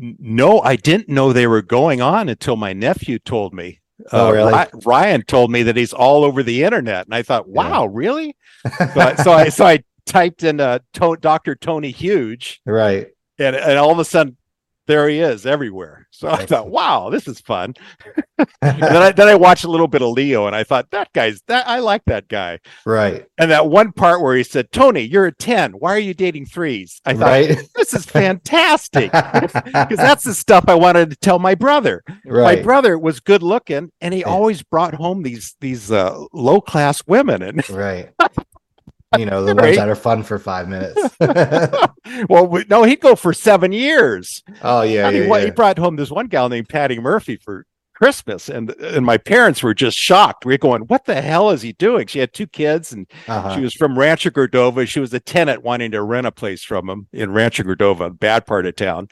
N- 0.01 0.17
No, 0.21 0.61
I 0.61 0.77
didn't 0.77 1.09
know 1.09 1.33
they 1.33 1.47
were 1.47 1.63
going 1.63 2.01
on 2.01 2.29
until 2.29 2.57
my 2.57 2.73
nephew 2.73 3.19
told 3.19 3.53
me. 3.55 3.81
Oh, 4.13 4.29
Uh, 4.29 4.33
really? 4.33 4.53
Ry- 4.53 4.69
Ryan 4.85 5.23
told 5.23 5.51
me 5.51 5.63
that 5.65 5.77
he's 5.77 5.93
all 5.93 6.25
over 6.25 6.43
the 6.43 6.63
internet, 6.65 7.07
and 7.07 7.15
I 7.15 7.23
thought, 7.23 7.49
"Wow, 7.49 7.87
really?" 7.87 8.37
So 8.95 9.01
I, 9.01 9.15
so 9.17 9.33
I 9.33 9.49
so 9.49 9.67
I 9.67 9.83
typed 10.07 10.43
in 10.43 10.61
uh, 10.61 10.81
to- 10.95 11.17
Dr. 11.21 11.55
Tony 11.55 11.91
Huge, 11.91 12.61
right. 12.67 13.09
and 13.39 13.57
and 13.57 13.79
all 13.79 13.91
of 13.93 13.99
a 13.99 14.05
sudden, 14.05 14.37
there 14.87 15.09
he 15.09 15.21
is 15.21 15.47
everywhere. 15.47 16.07
So 16.17 16.29
I 16.31 16.47
thought, 16.47 16.71
wow, 16.71 17.11
this 17.11 17.27
is 17.27 17.41
fun. 17.41 17.75
then 18.39 18.47
I 18.63 19.11
then 19.11 19.27
I 19.27 19.35
watched 19.35 19.65
a 19.65 19.71
little 19.71 19.89
bit 19.89 20.01
of 20.01 20.11
Leo 20.11 20.47
and 20.47 20.55
I 20.55 20.63
thought 20.63 20.91
that 20.93 21.13
guy's 21.13 21.43
that 21.49 21.67
I 21.67 21.81
like 21.81 22.05
that 22.07 22.29
guy. 22.29 22.61
right. 22.87 23.27
And 23.37 23.51
that 23.51 23.67
one 23.69 23.91
part 23.93 24.23
where 24.23 24.37
he 24.37 24.45
said, 24.45 24.71
Tony, 24.71 25.01
you're 25.01 25.27
a 25.27 25.33
10. 25.35 25.73
Why 25.73 25.93
are 25.93 25.99
you 25.99 26.15
dating 26.15 26.47
threes? 26.47 27.01
I 27.05 27.15
thought 27.15 27.27
Right. 27.27 27.59
this 27.75 27.93
is 27.95 28.07
fantastic. 28.07 29.11
Because 29.53 29.99
that's 29.99 30.23
the 30.23 30.35
stuff 30.35 30.65
I 30.69 30.77
wanted 30.77 31.11
to 31.11 31.17
tell 31.17 31.41
my 31.41 31.57
brother. 31.57 32.05
My 32.25 32.57
brother 32.63 32.97
was 32.97 33.19
good 33.19 33.43
looking 33.43 33.91
and 34.01 34.15
he 34.15 34.23
always 34.23 34.63
brought 34.63 34.95
home 34.95 35.25
these 35.25 35.57
these 35.61 35.91
uh, 35.91 36.17
low 36.33 36.61
class 36.61 37.03
women. 37.09 37.43
And 37.43 37.69
right. 37.71 38.11
You 39.19 39.27
know, 39.27 39.45
the 39.45 39.55
Right. 39.55 39.65
ones 39.67 39.77
that 39.77 39.89
are 39.89 39.95
fun 39.95 40.23
for 40.23 40.39
five 40.39 40.69
minutes. 40.69 41.01
well, 42.29 42.47
we, 42.47 42.65
no, 42.69 42.83
he'd 42.85 43.01
go 43.01 43.15
for 43.15 43.33
seven 43.33 43.73
years. 43.73 44.43
oh 44.63 44.83
yeah, 44.83 45.07
And 45.09 45.17
he, 45.17 45.23
yeah, 45.23 45.29
wa- 45.29 45.37
yeah. 45.37 45.45
he 45.47 45.51
brought 45.51 45.79
home 45.79 45.97
this 45.97 46.11
one 46.11 46.27
gal 46.27 46.49
named 46.49 46.69
Patty 46.69 46.99
Murphy 46.99 47.37
for 47.37 47.67
Christmas, 47.95 48.49
and 48.49 48.71
and 48.81 49.07
my 49.07 49.17
parents 49.19 49.63
were 49.63 49.73
just 49.75 49.97
shocked. 49.97 50.45
We 50.45 50.55
are 50.55 50.59
going, 50.59 50.83
"What 50.83 51.05
the 51.05 51.21
hell 51.23 51.51
is 51.51 51.63
he 51.63 51.73
doing?" 51.75 52.07
She 52.09 52.19
had 52.19 52.33
two 52.33 52.47
kids, 52.49 52.93
and 52.93 53.07
Uh-huh. 53.29 53.55
she 53.55 53.61
was 53.61 53.73
from 53.73 53.97
Rancho 53.99 54.31
Cordova. 54.31 54.85
She 54.87 54.99
was 55.01 55.15
a 55.15 55.21
tenant 55.21 55.63
wanting 55.63 55.93
to 55.93 56.03
rent 56.03 56.27
a 56.27 56.33
place 56.33 56.65
from 56.65 56.89
him 56.91 57.07
in 57.13 57.31
Rancho 57.31 57.63
Cordova, 57.63 58.11
bad 58.11 58.47
part 58.47 58.67
of 58.67 58.75
town, 58.75 59.07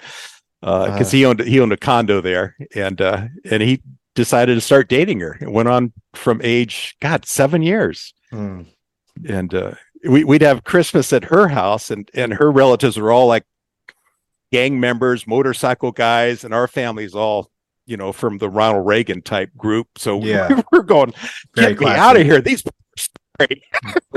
because 0.60 0.88
Uh-huh. 0.90 1.04
he 1.10 1.24
owned 1.24 1.40
he 1.40 1.60
owned 1.60 1.72
a 1.72 1.76
condo 1.76 2.20
there, 2.20 2.56
and 2.74 3.00
uh, 3.00 3.26
and 3.48 3.62
he 3.62 3.80
decided 4.16 4.56
to 4.56 4.60
start 4.60 4.88
dating 4.88 5.20
her. 5.20 5.38
It 5.40 5.50
went 5.52 5.68
on 5.68 5.92
from 6.14 6.40
age 6.42 6.96
God 7.00 7.24
seven 7.24 7.62
years, 7.62 8.12
Hmm. 8.32 8.62
and 9.28 9.54
uh, 9.54 9.74
we, 10.08 10.24
we'd 10.24 10.42
have 10.42 10.64
Christmas 10.64 11.12
at 11.12 11.24
her 11.24 11.48
house, 11.48 11.90
and 11.90 12.10
and 12.14 12.32
her 12.34 12.50
relatives 12.50 12.96
were 12.98 13.12
all 13.12 13.26
like 13.26 13.44
gang 14.50 14.78
members, 14.80 15.26
motorcycle 15.26 15.92
guys, 15.92 16.44
and 16.44 16.52
our 16.52 16.66
family's 16.68 17.14
all 17.14 17.50
you 17.86 17.96
know 17.96 18.12
from 18.12 18.38
the 18.38 18.48
Ronald 18.50 18.86
Reagan 18.86 19.22
type 19.22 19.50
group. 19.56 19.88
So 19.98 20.16
we- 20.16 20.30
Yeah. 20.30 20.48
we 20.54 20.62
were 20.78 20.82
going, 20.82 21.12
Very 21.56 21.74
get 21.74 21.80
me 21.80 21.86
out 21.90 22.16
of 22.16 22.22
here. 22.24 22.40
These 22.40 22.62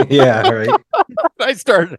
yeah, 0.10 0.48
right. 0.50 0.70
I 1.39 1.54
started. 1.54 1.98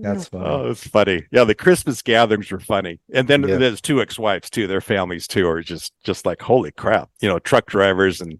That's 0.00 0.28
funny. 0.28 0.44
Oh, 0.46 0.70
it's 0.70 0.86
funny. 0.86 1.24
Yeah, 1.32 1.44
the 1.44 1.54
Christmas 1.54 2.00
gatherings 2.00 2.50
were 2.50 2.60
funny, 2.60 3.00
and 3.12 3.28
then 3.28 3.42
Yeah. 3.46 3.56
there's 3.56 3.80
two 3.82 4.00
ex-wives 4.00 4.48
too. 4.48 4.66
Their 4.66 4.80
families 4.80 5.26
too 5.26 5.46
are 5.48 5.60
just 5.62 5.92
just 6.04 6.24
like 6.24 6.40
holy 6.40 6.70
crap. 6.72 7.10
You 7.20 7.28
know, 7.28 7.38
truck 7.38 7.66
drivers 7.66 8.20
and 8.20 8.38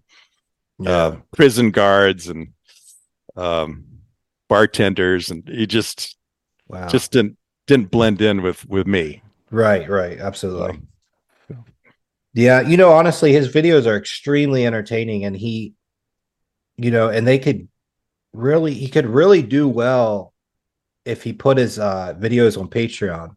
yeah. 0.79 0.89
uh, 0.91 1.15
prison 1.35 1.69
guards 1.71 2.27
and 2.27 2.49
um, 3.35 3.85
bartenders, 4.49 5.29
and 5.29 5.47
he 5.47 5.65
just 5.67 6.17
wow. 6.67 6.87
just 6.87 7.11
didn't 7.11 7.37
didn't 7.67 7.91
blend 7.91 8.21
in 8.21 8.41
with 8.41 8.67
with 8.67 8.87
me. 8.87 9.21
right, 9.51 9.87
right. 9.89 10.19
Absolutely. 10.19 10.79
So, 11.47 11.63
Yeah, 12.33 12.61
you 12.61 12.77
know, 12.77 12.91
honestly, 12.91 13.33
his 13.33 13.49
videos 13.53 13.85
are 13.85 13.97
extremely 13.97 14.65
entertaining, 14.65 15.25
and 15.25 15.35
he, 15.35 15.73
you 16.77 16.91
know, 16.91 17.09
and 17.09 17.27
they 17.27 17.39
could 17.39 17.67
really, 18.33 18.73
he 18.73 18.87
could 18.89 19.05
really 19.05 19.41
do 19.41 19.67
well 19.67 20.33
if 21.05 21.23
he 21.23 21.33
put 21.33 21.57
his 21.57 21.79
uh 21.79 22.13
videos 22.17 22.59
on 22.59 22.69
Patreon. 22.69 23.35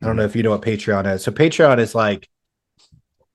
I 0.00 0.06
don't 0.06 0.16
know 0.16 0.24
if 0.24 0.36
you 0.36 0.44
know 0.44 0.50
what 0.50 0.62
Patreon 0.62 1.12
is. 1.12 1.24
So 1.24 1.32
Patreon 1.32 1.78
is 1.80 1.94
like 1.94 2.28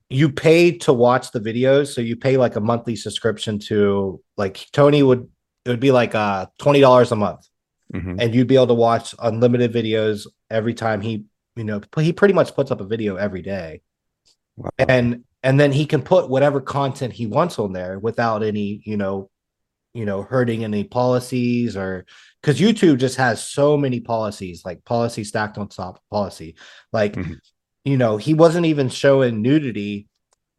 you 0.10 0.32
pay 0.32 0.78
to 0.80 0.94
watch 0.94 1.32
the 1.32 1.40
videos, 1.42 1.94
so 1.94 2.00
you 2.02 2.16
pay 2.16 2.38
like 2.38 2.56
a 2.56 2.62
monthly 2.62 2.96
subscription 2.96 3.60
to 3.60 4.22
like 4.38 4.66
Tony 4.72 5.04
would 5.04 5.30
it 5.66 5.70
would 5.70 5.80
be 5.80 5.92
like 5.92 6.16
uh 6.16 6.48
twenty 6.60 6.82
dollars 6.82 7.12
a 7.12 7.16
month, 7.16 7.48
mhm. 7.94 8.22
and 8.22 8.34
you'd 8.36 8.48
be 8.48 8.56
able 8.56 8.68
to 8.68 8.74
watch 8.74 9.16
unlimited 9.20 9.72
videos 9.74 10.28
every 10.50 10.74
time 10.74 11.02
he, 11.02 11.26
you 11.56 11.64
know, 11.64 11.82
he 12.00 12.14
pretty 12.14 12.34
much 12.34 12.54
puts 12.56 12.72
up 12.72 12.82
a 12.82 12.86
video 12.86 13.16
every 13.16 13.42
day 13.42 13.82
Wow. 14.56 14.70
and 14.78 15.24
and 15.42 15.60
then 15.60 15.72
he 15.72 15.86
can 15.86 16.02
put 16.04 16.30
whatever 16.30 16.62
content 16.62 17.12
he 17.14 17.26
wants 17.26 17.58
on 17.58 17.74
there 17.74 17.98
without 17.98 18.44
any 18.44 18.82
you 18.86 18.98
know 18.98 19.30
you 19.96 20.06
know 20.06 20.22
hurting 20.22 20.64
any 20.64 20.84
policies 20.84 21.76
or 21.76 22.06
because 22.42 22.60
youtube 22.60 23.00
just 23.00 23.16
has 23.18 23.44
so 23.44 23.76
many 23.78 24.00
policies 24.00 24.64
like 24.64 24.86
policy 24.86 25.24
stacked 25.24 25.58
on 25.58 25.68
top 25.70 25.96
of 25.98 26.02
policy 26.12 26.56
like 26.92 27.14
Mhm. 27.16 27.38
you 27.84 27.98
know 27.98 28.18
he 28.18 28.36
wasn't 28.36 28.68
even 28.68 28.90
showing 28.90 29.42
nudity 29.42 30.08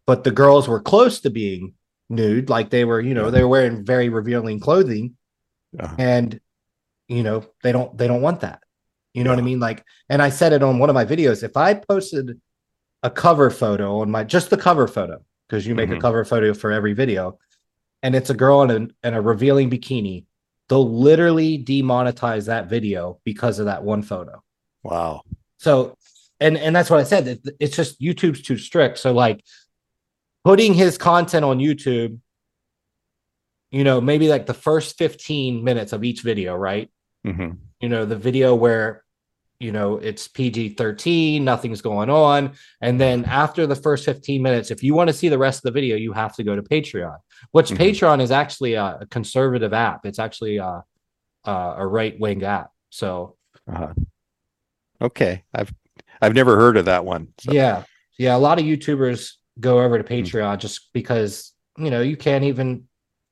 but 0.07 0.25
the 0.25 0.33
girls 0.33 0.67
were 0.69 0.81
close 0.83 1.21
to 1.21 1.31
being 1.31 1.75
nude 2.11 2.49
like 2.51 2.71
they 2.71 2.85
were 2.85 3.01
you 3.01 3.15
know 3.15 3.25
Yeah. 3.27 3.31
they 3.31 3.43
were 3.43 3.49
wearing 3.49 3.85
very 3.85 4.09
revealing 4.09 4.61
clothing 4.61 5.17
Uh-huh. 5.79 5.95
and 5.99 6.41
you 7.09 7.23
know 7.23 7.45
they 7.63 7.73
don't 7.73 7.97
they 7.99 8.07
don't 8.07 8.23
want 8.23 8.41
that 8.41 8.61
you 9.15 9.25
know 9.25 9.31
what 9.31 9.39
i 9.39 9.43
mean 9.43 9.61
like 9.61 9.85
and 10.09 10.21
i 10.23 10.29
said 10.29 10.53
it 10.53 10.63
on 10.63 10.79
one 10.79 10.91
of 10.91 10.95
my 10.95 11.05
videos 11.05 11.43
if 11.43 11.57
i 11.57 11.75
posted 11.75 12.41
a 13.03 13.11
cover 13.11 13.51
photo 13.51 14.01
on 14.01 14.11
my 14.11 14.23
just 14.25 14.51
the 14.51 14.57
cover 14.57 14.87
photo 14.87 15.23
because 15.49 15.67
you 15.67 15.75
make 15.75 15.91
a 15.91 15.95
Mhm. 15.95 16.01
cover 16.01 16.25
photo 16.25 16.55
for 16.55 16.71
every 16.73 16.93
video 16.93 17.39
and 18.03 18.15
it's 18.15 18.31
a 18.31 18.35
girl 18.35 18.63
in 18.63 18.71
a, 18.71 19.09
in 19.09 19.15
a 19.15 19.21
revealing 19.21 19.71
bikini 19.71 20.25
they'll 20.69 20.91
literally 20.91 21.63
demonetize 21.63 22.47
that 22.47 22.69
video 22.69 23.19
because 23.25 23.59
of 23.59 23.67
that 23.67 23.83
one 23.85 24.03
photo 24.03 24.43
Wow. 24.83 25.23
so 25.59 25.97
and 26.41 26.57
and 26.59 26.75
that's 26.77 26.91
what 26.91 27.01
i 27.01 27.05
said 27.05 27.27
it- 27.29 27.57
it's 27.61 27.77
just 27.77 28.01
youtube's 28.01 28.43
too 28.43 28.57
strict 28.59 28.99
so 28.99 29.13
like 29.13 29.43
putting 30.45 30.75
his 30.75 30.99
content 30.99 31.45
on 31.45 31.59
youtube 31.59 32.19
you 33.71 33.85
know 33.85 34.01
maybe 34.01 34.29
like 34.29 34.47
the 34.47 34.55
first 34.55 34.97
15 34.99 35.65
minutes 35.65 35.93
of 35.93 36.05
each 36.05 36.23
video 36.23 36.55
right 36.55 36.91
hmm 37.25 37.51
you 37.81 37.89
know 37.89 38.05
the 38.05 38.17
video 38.17 38.55
where 38.55 39.03
you 39.61 39.71
know 39.73 39.97
it's 39.99 40.29
PG-13 40.29 41.43
nothing's 41.43 41.81
going 41.83 42.09
on 42.11 42.53
and 42.81 43.01
then 43.01 43.25
after 43.25 43.67
the 43.67 43.77
first 43.77 44.05
15 44.05 44.41
minutes 44.43 44.71
if 44.71 44.83
you 44.83 44.95
want 44.95 45.09
to 45.09 45.15
see 45.15 45.29
the 45.29 45.39
rest 45.39 45.59
of 45.59 45.63
the 45.65 45.71
video 45.81 45.97
you 45.97 46.13
have 46.13 46.35
to 46.37 46.45
go 46.45 46.55
to 46.57 46.63
Patreon 46.63 47.17
which 47.53 47.71
Mhm. 47.71 47.77
Patreon 47.79 48.21
is 48.21 48.31
actually 48.31 48.75
a, 48.75 49.07
conservative 49.11 49.73
app 49.73 50.07
it's 50.07 50.19
actually 50.19 50.57
a 50.59 50.83
a, 51.45 51.75
a 51.79 51.87
right-wing 51.87 52.43
app 52.43 52.71
so 52.91 53.37
Uh-huh. 53.69 53.93
Okay, 55.01 55.45
I've 55.55 55.73
I've 56.23 56.35
never 56.35 56.57
heard 56.57 56.77
of 56.77 56.85
that 56.87 57.05
one. 57.05 57.29
so- 57.39 57.53
yeah 57.53 57.83
yeah 58.19 58.37
a 58.37 58.39
lot 58.39 58.59
of 58.59 58.65
YouTubers 58.65 59.33
go 59.61 59.81
over 59.81 59.99
to 59.99 60.05
Patreon 60.05 60.59
just 60.59 60.93
because 60.93 61.53
you 61.79 61.91
know 61.91 62.01
you 62.01 62.17
can't 62.17 62.45
even 62.45 62.85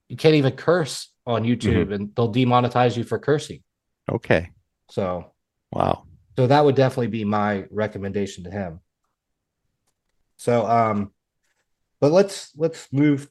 you 0.08 0.16
can't 0.16 0.34
even 0.34 0.52
curse 0.52 1.12
on 1.26 1.44
YouTube 1.44 1.92
and 1.92 2.14
they'll 2.14 2.32
demonetize 2.32 2.96
you 2.96 3.04
for 3.04 3.18
cursing 3.18 3.62
Okay. 4.10 4.50
so 4.90 5.32
Wow. 5.72 6.04
So 6.36 6.46
that 6.46 6.64
would 6.64 6.74
definitely 6.74 7.06
be 7.08 7.24
my 7.24 7.64
recommendation 7.70 8.44
to 8.44 8.50
him. 8.50 8.80
So 10.36 10.66
um 10.66 11.12
but 12.00 12.12
let's 12.12 12.50
let's 12.56 12.92
move 12.92 13.28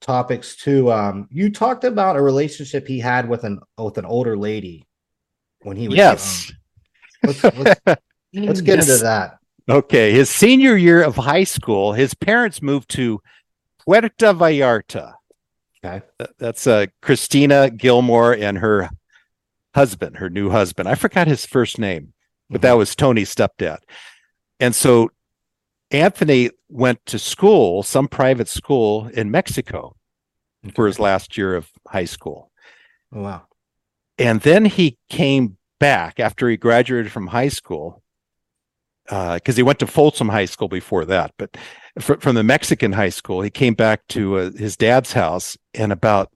topics 0.00 0.56
to 0.56 0.92
um 0.92 1.28
you 1.30 1.50
talked 1.50 1.84
about 1.84 2.16
a 2.16 2.22
relationship 2.22 2.86
he 2.86 2.98
had 3.00 3.28
with 3.28 3.44
an 3.44 3.60
with 3.76 3.98
an 3.98 4.04
older 4.04 4.36
lady 4.36 4.86
when 5.62 5.76
he 5.76 5.88
was 5.88 5.96
Yes. 5.96 6.52
young. 7.22 7.32
Let's 7.34 7.44
let's, 7.58 7.80
let's 8.34 8.60
get 8.60 8.78
Yes. 8.78 8.88
into 8.88 9.02
that. 9.04 9.37
Okay. 9.68 10.12
His 10.12 10.30
senior 10.30 10.76
year 10.76 11.02
of 11.02 11.16
high 11.16 11.44
school, 11.44 11.92
his 11.92 12.14
parents 12.14 12.62
moved 12.62 12.88
to 12.90 13.20
Puerto 13.84 14.32
Vallarta. 14.34 15.14
Okay. 15.84 16.04
That's 16.38 16.66
uh, 16.66 16.86
Christina 17.02 17.70
Gilmore 17.70 18.32
and 18.32 18.58
her 18.58 18.90
husband, 19.74 20.16
her 20.16 20.30
new 20.30 20.50
husband. 20.50 20.88
I 20.88 20.94
forgot 20.94 21.28
his 21.28 21.46
first 21.46 21.78
name, 21.78 22.12
but 22.50 22.62
that 22.62 22.72
was 22.72 22.96
Tony's 22.96 23.32
stepdad. 23.34 23.78
And 24.58 24.74
so 24.74 25.10
Anthony 25.90 26.50
went 26.68 27.04
to 27.06 27.18
school, 27.18 27.82
some 27.82 28.08
private 28.08 28.48
school 28.48 29.06
in 29.08 29.30
Mexico 29.30 29.94
for 30.74 30.86
his 30.86 30.98
last 30.98 31.36
year 31.38 31.54
of 31.54 31.70
high 31.86 32.04
school. 32.04 32.50
Oh, 33.14 33.22
wow. 33.22 33.42
and 34.18 34.42
then 34.42 34.66
he 34.66 34.98
came 35.08 35.56
back 35.80 36.20
after 36.20 36.48
he 36.50 36.58
graduated 36.58 37.10
from 37.10 37.28
high 37.28 37.48
school 37.48 38.02
because 39.08 39.56
he 39.56 39.62
went 39.62 39.78
to 39.78 39.86
Folsom 39.86 40.28
High 40.28 40.44
School 40.44 40.68
before 40.68 41.04
that, 41.06 41.32
but 41.38 41.56
fr- 41.98 42.14
from 42.20 42.34
the 42.34 42.42
Mexican 42.42 42.92
high 42.92 43.08
school, 43.08 43.40
he 43.40 43.50
came 43.50 43.74
back 43.74 44.06
to 44.08 44.36
uh, 44.38 44.50
his 44.52 44.76
dad's 44.76 45.12
house, 45.12 45.56
and 45.74 45.92
about 45.92 46.30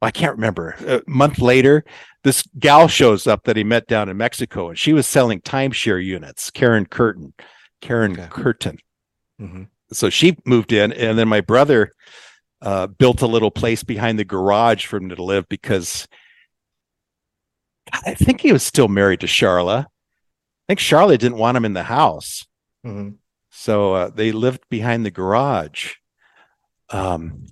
I 0.00 0.10
can't 0.12 0.36
remember 0.36 0.76
a 0.86 1.02
month 1.08 1.40
later, 1.40 1.84
this 2.22 2.44
gal 2.58 2.86
shows 2.86 3.26
up 3.26 3.44
that 3.44 3.56
he 3.56 3.64
met 3.64 3.88
down 3.88 4.08
in 4.08 4.16
Mexico, 4.16 4.68
and 4.68 4.78
she 4.78 4.92
was 4.92 5.06
selling 5.08 5.40
timeshare 5.40 6.04
units. 6.04 6.50
Karen 6.50 6.86
Curtin, 6.86 7.34
Karen 7.80 8.12
Okay. 8.12 8.28
Curtin. 8.30 8.78
Mhm. 9.40 9.68
So 9.92 10.08
she 10.10 10.36
moved 10.44 10.72
in, 10.72 10.92
and 10.92 11.18
then 11.18 11.26
my 11.28 11.40
brother 11.40 11.92
uh, 12.62 12.86
built 12.86 13.22
a 13.22 13.26
little 13.26 13.50
place 13.50 13.82
behind 13.82 14.18
the 14.18 14.24
garage 14.24 14.84
for 14.86 14.98
him 14.98 15.08
to 15.08 15.22
live 15.22 15.48
because 15.48 16.06
I 18.04 18.14
think 18.14 18.40
he 18.40 18.52
was 18.52 18.62
still 18.62 18.88
married 18.88 19.20
to 19.20 19.26
Charla. 19.26 19.86
I 20.68 20.72
think 20.72 20.80
Charlotte 20.80 21.20
didn't 21.20 21.38
want 21.38 21.56
him 21.56 21.64
in 21.64 21.72
the 21.72 21.84
house. 21.84 22.46
Mhm. 22.84 23.16
So 23.50 23.94
uh, 23.94 24.10
they 24.10 24.32
lived 24.32 24.62
behind 24.68 25.04
the 25.06 25.10
garage. 25.10 25.94
Um, 26.90 27.46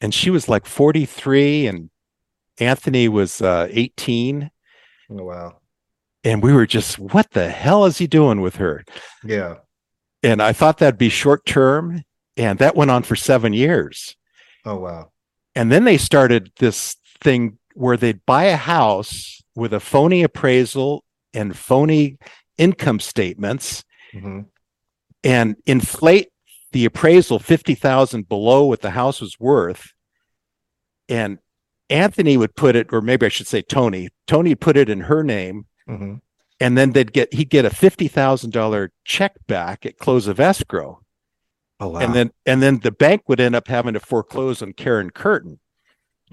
and 0.00 0.14
she 0.14 0.30
was 0.30 0.48
like 0.48 0.66
43 0.66 1.66
and 1.66 1.90
Anthony 2.58 3.08
was 3.08 3.40
uh, 3.42 3.68
18. 3.70 4.50
Oh, 5.10 5.24
wow. 5.24 5.56
and 6.24 6.42
we 6.42 6.52
were 6.52 6.66
just, 6.66 6.98
what 6.98 7.30
the 7.32 7.50
hell 7.50 7.84
is 7.84 7.98
he 7.98 8.06
doing 8.06 8.40
with 8.40 8.56
her? 8.56 8.84
Yeah. 9.24 9.56
And 10.22 10.40
I 10.40 10.52
thought 10.52 10.78
that'd 10.78 10.96
be 10.98 11.08
short 11.08 11.44
term, 11.44 12.02
and 12.36 12.58
that 12.60 12.76
went 12.76 12.90
on 12.92 13.02
for 13.02 13.16
seven 13.16 13.52
years. 13.52 14.16
Oh 14.64 14.76
wow. 14.76 15.10
And 15.56 15.72
then 15.72 15.82
they 15.84 15.98
started 15.98 16.52
this 16.60 16.96
thing 17.20 17.58
where 17.74 17.96
they'd 17.96 18.24
buy 18.24 18.44
a 18.44 18.56
house 18.56 19.42
with 19.56 19.74
a 19.74 19.80
phony 19.80 20.22
appraisal 20.22 21.02
and 21.34 21.56
phony 21.58 22.18
income 22.58 23.00
statements 23.00 23.84
hmm 24.12 24.40
and 25.24 25.54
inflate 25.66 26.30
the 26.72 26.84
appraisal 26.84 27.38
50,000 27.38 28.28
below 28.28 28.64
what 28.64 28.80
the 28.80 28.90
house 28.90 29.20
was 29.20 29.38
worth. 29.38 29.92
And 31.08 31.38
Anthony 31.90 32.36
would 32.36 32.56
put 32.56 32.74
it, 32.74 32.88
or 32.92 33.00
maybe 33.00 33.26
I 33.26 33.28
should 33.28 33.46
say 33.46 33.62
Tony, 33.62 34.08
Tony 34.26 34.54
put 34.56 34.76
it 34.76 34.88
in 34.88 35.00
her 35.02 35.22
name. 35.22 35.66
hmm 35.86 36.14
And 36.58 36.76
then 36.76 36.90
they'd 36.90 37.12
get, 37.12 37.32
he'd 37.34 37.50
get 37.50 37.64
a 37.64 37.70
$50,000 37.70 38.88
check 39.04 39.34
back 39.46 39.86
at 39.86 39.98
close 39.98 40.26
of 40.26 40.40
escrow. 40.40 41.00
Oh 41.78 41.88
wow. 41.90 42.00
And 42.00 42.14
then, 42.14 42.30
and 42.46 42.60
then 42.60 42.80
the 42.80 42.90
bank 42.92 43.28
would 43.28 43.38
end 43.40 43.54
up 43.54 43.68
having 43.68 43.94
to 43.94 44.00
foreclose 44.00 44.60
on 44.60 44.72
Karen 44.72 45.10
Curtin. 45.10 45.60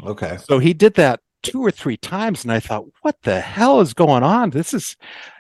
okay. 0.04 0.38
So 0.46 0.58
he 0.58 0.74
did 0.74 0.96
that 0.96 1.20
two 1.44 1.62
or 1.62 1.70
three 1.72 1.98
times. 1.98 2.44
And 2.44 2.52
I 2.52 2.60
thought, 2.60 2.86
what 3.02 3.18
the 3.22 3.40
hell 3.40 3.82
is 3.82 3.94
going 3.94 4.24
on? 4.24 4.50
This 4.50 4.74
is, 4.74 4.98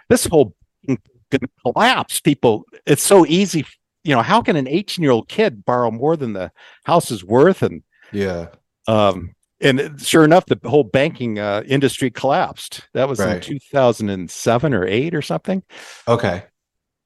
this 0.07 0.25
whole 0.25 0.55
going 0.88 1.00
to 1.31 1.50
collapse. 1.63 2.19
People, 2.19 2.65
it's 2.86 3.03
so 3.03 3.25
easy. 3.25 3.65
You 4.03 4.15
know, 4.15 4.21
how 4.21 4.41
can 4.41 4.55
an 4.55 4.67
18 4.67 5.03
year 5.03 5.12
old 5.12 5.27
kid 5.27 5.65
borrow 5.65 5.91
more 5.91 6.15
than 6.15 6.33
the 6.33 6.51
house 6.86 7.12
is 7.12 7.24
worth? 7.24 7.62
And, 7.63 7.83
Yeah. 8.12 8.48
um, 8.88 9.36
and 9.62 10.01
sure 10.01 10.24
enough, 10.24 10.45
the 10.45 10.57
whole 10.69 10.86
banking 10.86 11.38
uh, 11.38 11.63
industry 11.65 12.09
collapsed. 12.09 12.88
That 12.93 13.09
was 13.09 13.19
in 13.19 13.41
2007 13.41 14.74
or 14.74 14.88
eight 14.88 15.13
or 15.13 15.21
something. 15.21 15.63
Okay. 16.07 16.45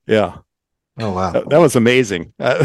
Yeah, 0.05 0.37
Oh 0.99 1.11
wow. 1.13 1.31
that, 1.31 1.49
that 1.49 1.57
was 1.59 1.75
amazing. 1.75 2.33
Yeah, 2.39 2.63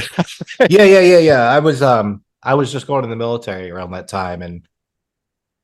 yeah, 0.68 1.00
yeah, 1.00 1.18
yeah. 1.18 1.40
I 1.42 1.60
was 1.60 1.80
um 1.82 2.22
I 2.42 2.54
was 2.54 2.70
just 2.70 2.86
going 2.86 3.02
to 3.02 3.08
the 3.08 3.16
military 3.16 3.70
around 3.70 3.92
that 3.92 4.08
time 4.08 4.42
and 4.42 4.66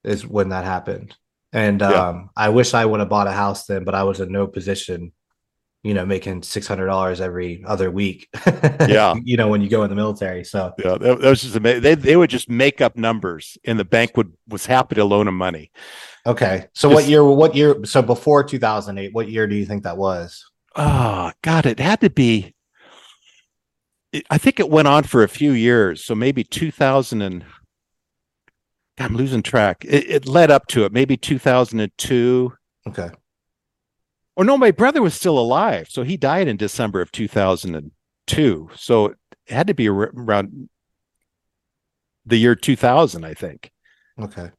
is 0.05 0.27
when 0.27 0.51
that 0.51 0.65
happened. 0.65 1.15
And 1.53 1.81
Yeah. 1.81 2.09
um 2.09 2.31
I 2.37 2.49
wish 2.51 2.73
I 2.75 2.85
would 2.87 3.01
have 3.01 3.09
bought 3.09 3.27
a 3.27 3.33
house 3.33 3.67
then, 3.67 3.85
but 3.85 3.95
I 3.95 4.05
was 4.05 4.21
in 4.21 4.33
no 4.33 4.47
position, 4.47 5.13
you 5.85 5.93
know, 5.93 6.05
making 6.07 6.43
six 6.43 6.67
hundred 6.67 6.87
dollars 6.87 7.21
every 7.21 7.63
other 7.67 7.91
week. 7.91 8.29
Yeah. 8.47 9.15
you 9.23 9.37
know, 9.37 9.49
when 9.49 9.61
you 9.61 9.69
go 9.69 9.85
in 9.85 9.91
the 9.91 9.95
military. 9.95 10.43
So 10.43 10.73
yeah, 10.79 10.97
that, 10.97 11.21
was 11.21 11.43
just 11.43 11.55
amazing. 11.55 11.83
They, 11.83 11.95
they 11.95 12.17
would 12.17 12.31
just 12.31 12.49
make 12.49 12.81
up 12.81 12.97
numbers, 12.97 13.59
and 13.65 13.79
the 13.79 13.85
bank 13.85 14.17
would 14.17 14.33
was 14.49 14.65
happy 14.65 14.95
to 14.97 15.05
loan 15.05 15.27
them 15.27 15.37
money. 15.37 15.71
okay. 16.27 16.67
So 16.73 16.89
what 16.89 17.01
Just- 17.01 17.11
year 17.11 17.23
what 17.23 17.55
year 17.55 17.85
so 17.85 18.01
before 18.03 18.43
two 18.43 18.59
thousand 18.59 18.99
eight, 18.99 19.13
what 19.13 19.29
year 19.29 19.47
do 19.47 19.55
you 19.55 19.67
think 19.67 19.85
that 19.85 19.99
was? 19.99 20.45
Oh 20.75 21.31
God, 21.43 21.67
it 21.67 21.79
had 21.79 22.01
to 22.01 22.11
be. 22.11 22.55
it- 24.11 24.27
I 24.31 24.39
think 24.39 24.59
it 24.59 24.71
went 24.71 24.89
on 24.89 25.05
for 25.05 25.23
a 25.23 25.29
few 25.29 25.53
years, 25.53 26.03
so 26.03 26.15
maybe 26.15 26.43
2000 26.43 27.23
and. 27.23 27.45
God, 28.97 29.11
I'm 29.11 29.17
losing 29.17 29.43
track. 29.43 29.85
It, 29.85 30.09
it 30.09 30.27
led 30.27 30.53
up 30.53 30.69
to 30.69 30.85
it, 30.85 30.93
maybe 30.93 31.17
2002. 31.17 32.53
Okay. 32.87 33.11
Or 34.37 34.45
no, 34.45 34.59
my 34.59 34.71
brother 34.73 35.01
was 35.01 35.15
still 35.15 35.39
alive, 35.39 35.87
so 35.89 36.03
he 36.03 36.17
died 36.17 36.49
in 36.49 36.57
December 36.57 37.01
of 37.01 37.13
2002. 37.13 38.71
So 38.77 39.07
it 39.07 39.17
had 39.49 39.67
to 39.69 39.75
be 39.75 39.89
around 39.89 40.69
the 42.27 42.37
year 42.37 42.55
2000, 42.57 43.25
I 43.25 43.35
think, 43.35 43.71
Okay. 44.21 44.51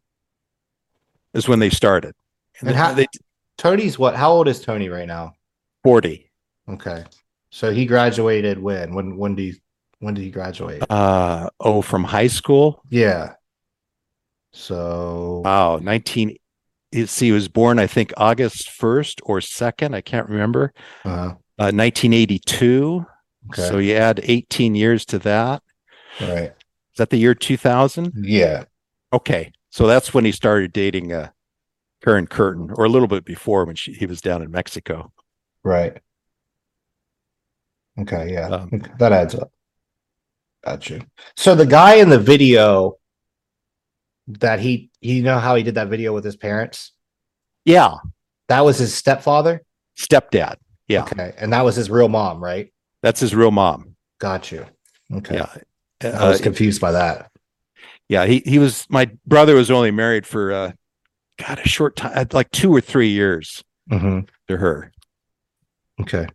is 1.33 1.47
when 1.47 1.59
they 1.59 1.69
started. 1.69 2.13
And, 2.59 2.69
And 2.69 2.77
how- 2.77 2.93
they 2.93 3.07
Tony's 3.57 3.97
what 3.97 4.15
how 4.15 4.31
old 4.31 4.47
is 4.49 4.61
Tony 4.61 4.89
right 4.89 5.07
now? 5.07 5.33
40. 5.83 6.29
Okay. 6.69 7.05
So 7.51 7.71
he 7.71 7.85
graduated 7.85 8.59
when? 8.59 8.93
When 8.93 9.17
when 9.17 9.35
do 9.35 9.43
you 9.43 9.55
when 9.99 10.13
did 10.13 10.23
he 10.23 10.29
graduate? 10.31 10.83
Uh 10.89 11.49
oh, 11.59 11.81
from 11.81 12.03
high 12.03 12.27
school. 12.27 12.81
Yeah. 12.89 13.33
So 14.51 15.41
Wow, 15.45 15.77
19 15.77 16.29
you 16.29 16.35
see, 17.05 17.27
he 17.27 17.31
was 17.31 17.47
born, 17.47 17.79
I 17.79 17.87
think, 17.87 18.13
August 18.17 18.69
1st 18.69 19.21
or 19.23 19.39
2nd. 19.39 19.93
I 19.95 20.01
can't 20.01 20.29
remember. 20.29 20.73
uh, 21.03 21.33
Uh, 21.57 21.71
1982. 21.71 23.05
okay. 23.51 23.67
So 23.67 23.77
you 23.77 23.95
add 23.95 24.19
18 24.23 24.75
years 24.75 25.05
to 25.05 25.19
that. 25.19 25.61
right. 26.21 26.51
Is 26.51 26.97
that 26.97 27.09
the 27.09 27.17
year 27.17 27.35
2000? 27.35 28.13
Yeah. 28.21 28.63
Okay. 29.11 29.51
So 29.69 29.85
that's 29.87 30.13
when 30.13 30.23
he 30.25 30.31
started 30.31 30.71
dating 30.71 31.11
uh, 31.11 31.29
Karen 32.03 32.27
Curtin, 32.27 32.71
or 32.75 32.85
a 32.85 32.89
little 32.89 33.07
bit 33.09 33.25
before 33.25 33.65
when 33.65 33.75
she, 33.75 33.91
he 33.93 34.05
was 34.05 34.21
down 34.21 34.41
in 34.41 34.49
Mexico. 34.51 35.11
Right. 35.63 35.97
Okay, 37.99 38.31
yeah. 38.33 38.47
Um, 38.49 38.83
that 38.99 39.11
adds 39.11 39.35
up. 39.35 39.51
Gotcha. 40.63 41.01
So 41.35 41.55
the 41.55 41.65
guy 41.65 41.95
in 41.95 42.09
the 42.09 42.19
video 42.19 42.95
that 44.27 44.59
he 44.59 44.89
you 45.01 45.21
know 45.23 45.39
how 45.39 45.55
he 45.55 45.63
did 45.63 45.75
that 45.75 45.87
video 45.87 46.13
with 46.13 46.23
his 46.23 46.35
parents? 46.35 46.91
Yeah. 47.65 47.95
That 48.47 48.61
was 48.65 48.77
his 48.77 48.93
stepfather? 48.93 49.63
Stepdad. 49.97 50.55
Yeah. 50.87 51.03
Okay. 51.03 51.33
And 51.37 51.51
that 51.53 51.63
was 51.65 51.75
his 51.75 51.89
real 51.89 52.09
mom, 52.09 52.43
right? 52.43 52.71
That's 53.01 53.19
his 53.19 53.33
real 53.33 53.51
mom. 53.51 53.95
Got 54.19 54.51
you. 54.51 54.65
Okay. 55.13 55.35
Yeah. 55.35 55.49
I 56.03 56.27
was 56.27 56.39
Uh, 56.39 56.43
confused 56.43 56.79
by 56.81 56.91
that. 56.91 57.31
yeah. 58.07 58.25
He, 58.25 58.43
he 58.45 58.59
was, 58.59 58.85
my 58.89 59.09
brother 59.25 59.55
was 59.55 59.71
only 59.71 59.89
married 59.91 60.27
for, 60.27 60.51
uh, 60.53 60.71
God, 61.39 61.59
a 61.59 61.67
short 61.67 61.95
time, 61.95 62.27
like 62.33 62.51
two 62.51 62.73
or 62.73 62.81
three 62.81 63.09
years 63.09 63.63
hmm 63.89 64.21
to 64.47 64.57
her. 64.57 64.91
Okay. 66.01 66.27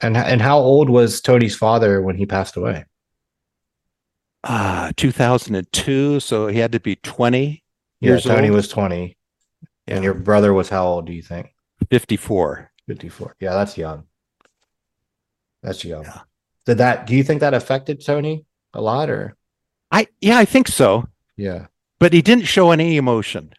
And 0.00 0.16
and 0.16 0.40
how 0.42 0.58
old 0.58 0.88
was 0.90 1.20
Tony's 1.20 1.54
father 1.56 2.02
when 2.02 2.16
he 2.16 2.26
passed 2.26 2.56
away? 2.56 2.84
Ah, 4.44 4.90
2002. 4.96 6.20
So 6.20 6.46
he 6.48 6.58
had 6.58 6.72
to 6.72 6.80
be 6.80 6.96
20 6.96 7.62
Yeah, 8.00 8.18
Tony 8.18 8.48
old. 8.48 8.56
was 8.56 8.68
20. 8.68 9.16
And 9.88 10.04
your 10.04 10.14
brother 10.14 10.52
was 10.52 10.68
how 10.68 10.86
old 10.86 11.06
do 11.06 11.12
you 11.12 11.22
think? 11.22 11.54
54. 11.90 12.70
54. 12.86 13.36
Yeah, 13.40 13.54
that's 13.54 13.76
young. 13.78 14.04
That's 15.62 15.84
young. 15.84 16.04
Yeah. 16.04 16.20
Did 16.66 16.78
that 16.78 17.06
do 17.06 17.14
you 17.14 17.24
think 17.24 17.40
that 17.40 17.54
affected 17.54 18.04
Tony 18.04 18.44
a 18.74 18.80
lot 18.80 19.10
or 19.10 19.36
I, 19.90 20.06
yeah, 20.20 20.38
I 20.38 20.44
think 20.44 20.68
so. 20.68 21.06
yeah. 21.36 21.66
But 21.98 22.12
he 22.12 22.22
didn't 22.22 22.46
show 22.46 22.70
any 22.72 22.96
emotion. 22.96 23.52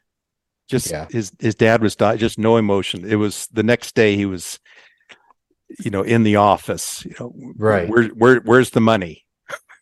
Just 0.68 0.90
Yeah. 0.92 1.06
his, 1.10 1.32
his 1.40 1.56
dad 1.56 1.82
was 1.82 1.96
di- 1.96 2.18
just 2.18 2.38
no 2.40 2.58
emotion. 2.58 3.06
It 3.08 3.16
was 3.16 3.48
the 3.54 3.64
next 3.64 3.94
day 3.96 4.16
he 4.18 4.26
was, 4.26 4.60
you 5.80 5.92
know, 5.92 6.02
in 6.02 6.24
the 6.24 6.36
office, 6.38 7.06
you 7.06 7.14
know, 7.20 7.34
Right. 7.58 7.88
Where, 7.88 8.08
where, 8.10 8.38
where's 8.42 8.72
the 8.72 8.82
money? 8.82 9.26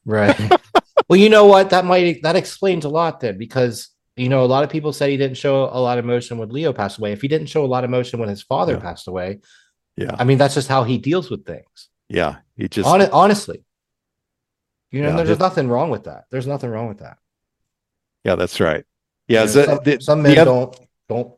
Right. 0.05 0.35
well, 1.11 1.19
you 1.19 1.29
know 1.29 1.45
what? 1.45 1.69
That 1.71 1.83
might 1.83 2.23
that 2.23 2.35
explains 2.37 2.85
a 2.85 2.89
lot 2.89 3.19
then 3.19 3.37
because 3.37 3.89
you 4.15 4.29
know 4.29 4.43
a 4.43 4.47
lot 4.47 4.63
of 4.63 4.69
people 4.69 4.93
said 4.93 5.09
he 5.09 5.17
didn't 5.17 5.35
show 5.37 5.65
a 5.65 5.79
lot 5.79 5.97
of 5.99 6.05
emotion 6.05 6.37
when 6.37 6.47
Leo 6.49 6.71
passed 6.73 6.97
away. 6.99 7.11
If 7.11 7.21
he 7.21 7.27
didn't 7.27 7.47
show 7.47 7.65
a 7.65 7.67
lot 7.67 7.83
of 7.83 7.89
emotion 7.89 8.19
when 8.19 8.29
his 8.29 8.41
father 8.41 8.73
Yeah. 8.73 8.79
passed 8.79 9.07
away, 9.09 9.41
Yeah. 9.97 10.15
I 10.17 10.23
mean 10.23 10.37
that's 10.37 10.53
just 10.55 10.69
how 10.69 10.83
he 10.85 10.97
deals 10.97 11.29
with 11.29 11.45
things. 11.45 11.89
Yeah. 12.07 12.37
He 12.55 12.67
just, 12.69 12.87
Hon- 12.87 13.09
honestly. 13.11 13.63
You 14.91 15.01
know, 15.01 15.09
Yeah, 15.09 15.15
there's 15.17 15.29
his- 15.29 15.39
nothing 15.39 15.67
wrong 15.69 15.89
with 15.89 16.05
that. 16.05 16.25
There's 16.31 16.47
nothing 16.47 16.69
wrong 16.69 16.87
with 16.87 16.99
that. 16.99 17.17
yeah, 18.23 18.35
that's 18.35 18.59
right. 18.59 18.85
Yeah. 19.27 19.41
You 19.41 19.45
know, 19.55 19.63
some, 19.65 19.79
the- 19.83 20.01
some 20.01 20.21
men 20.21 20.35
don't 20.45 20.79
don't 21.09 21.33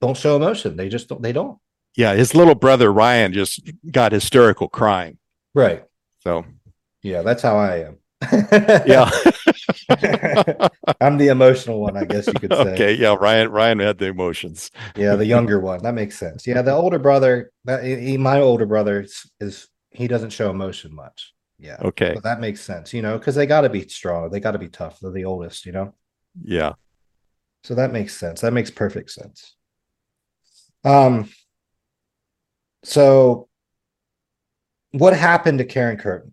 don't 0.00 0.16
show 0.16 0.36
emotion. 0.36 0.76
They 0.76 0.88
just 0.90 1.08
don't 1.08 1.22
they 1.22 1.32
don't. 1.32 1.58
yeah. 1.96 2.12
His 2.14 2.34
little 2.34 2.54
brother, 2.54 2.92
Ryan, 2.92 3.32
just 3.32 3.60
got 3.90 4.12
hysterical 4.12 4.68
crying. 4.68 5.16
Right. 5.54 5.84
So, 6.20 6.44
Yeah, 7.02 7.22
that's 7.22 7.42
how 7.42 7.56
I 7.56 7.78
am. 7.88 7.96
Yeah. 8.32 9.10
I'm 11.00 11.16
the 11.16 11.28
emotional 11.28 11.80
one, 11.80 11.96
I 11.96 12.04
guess 12.04 12.26
you 12.26 12.34
could 12.34 12.52
say. 12.52 12.72
okay. 12.72 12.94
Yeah. 12.94 13.16
Ryan, 13.18 13.50
Ryan 13.50 13.78
had 13.78 13.98
the 13.98 14.06
emotions. 14.06 14.70
Yeah, 14.96 15.16
the 15.16 15.26
younger 15.26 15.60
one. 15.60 15.82
That 15.82 15.94
makes 15.94 16.18
sense. 16.18 16.46
Yeah, 16.46 16.62
the 16.62 16.72
older 16.72 16.98
brother, 16.98 17.50
that 17.64 17.84
he, 17.84 18.16
my 18.16 18.40
older 18.40 18.66
brother 18.66 19.02
is, 19.02 19.30
is 19.40 19.68
he 19.90 20.06
doesn't 20.08 20.30
show 20.30 20.50
emotion 20.50 20.94
much. 20.94 21.32
Yeah. 21.58 21.76
Okay. 21.82 22.16
That 22.22 22.40
makes 22.40 22.60
sense, 22.60 22.94
you 22.94 23.02
know, 23.02 23.18
because 23.18 23.34
they 23.34 23.46
got 23.46 23.62
to 23.62 23.68
be 23.68 23.86
strong. 23.88 24.30
They 24.30 24.40
got 24.40 24.52
to 24.52 24.58
be 24.58 24.68
tough. 24.68 24.98
They're 25.00 25.10
the 25.10 25.24
oldest, 25.24 25.66
you 25.66 25.72
know. 25.72 25.94
Yeah. 26.42 26.74
So 27.64 27.74
that 27.74 27.92
makes 27.92 28.16
sense. 28.16 28.40
That 28.40 28.52
makes 28.52 28.70
perfect 28.70 29.10
sense. 29.10 29.56
Um. 30.84 31.28
So, 32.82 33.48
what 34.92 35.14
happened 35.14 35.58
to 35.58 35.66
Karen 35.66 35.98
Curtin? 35.98 36.32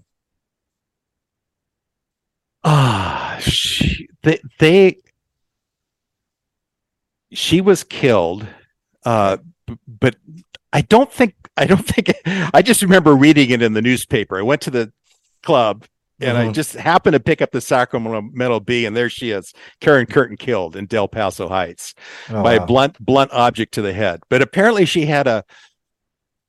Ah, 2.69 3.37
she, 3.39 4.09
they, 4.23 4.39
they, 4.59 4.97
she 7.31 7.61
was 7.61 7.83
killed. 7.83 8.45
Uh, 9.05 9.37
but 9.87 10.15
I 10.73 10.81
don't 10.81 11.11
think, 11.11 11.35
I 11.55 11.65
don't 11.65 11.85
think, 11.87 12.13
I 12.25 12.61
just 12.61 12.81
remember 12.81 13.15
reading 13.15 13.51
it 13.51 13.61
in 13.61 13.73
the 13.73 13.81
newspaper. 13.81 14.37
I 14.37 14.41
went 14.41 14.61
to 14.63 14.71
the 14.71 14.91
club 15.43 15.85
and 16.19 16.35
I 16.37 16.47
Mhm. 16.47 16.53
just 16.55 16.73
happened 16.73 17.13
to 17.13 17.19
pick 17.19 17.41
up 17.43 17.51
the 17.51 17.61
Sacramento 17.61 18.59
Bee, 18.59 18.85
and 18.85 18.97
there 18.97 19.07
she 19.09 19.29
is, 19.29 19.53
Karen 19.81 20.07
Curtin 20.07 20.35
killed 20.35 20.75
in 20.75 20.87
Del 20.87 21.07
Paso 21.07 21.47
Heights 21.47 21.93
Oh, 22.29 22.41
by 22.41 22.57
wow. 22.57 22.63
a 22.63 22.65
blunt 22.67 22.99
blunt 22.99 23.31
object 23.31 23.73
to 23.75 23.83
the 23.83 23.93
head. 23.93 24.21
But 24.29 24.41
apparently, 24.41 24.85
she 24.85 25.05
had 25.05 25.27
a 25.27 25.43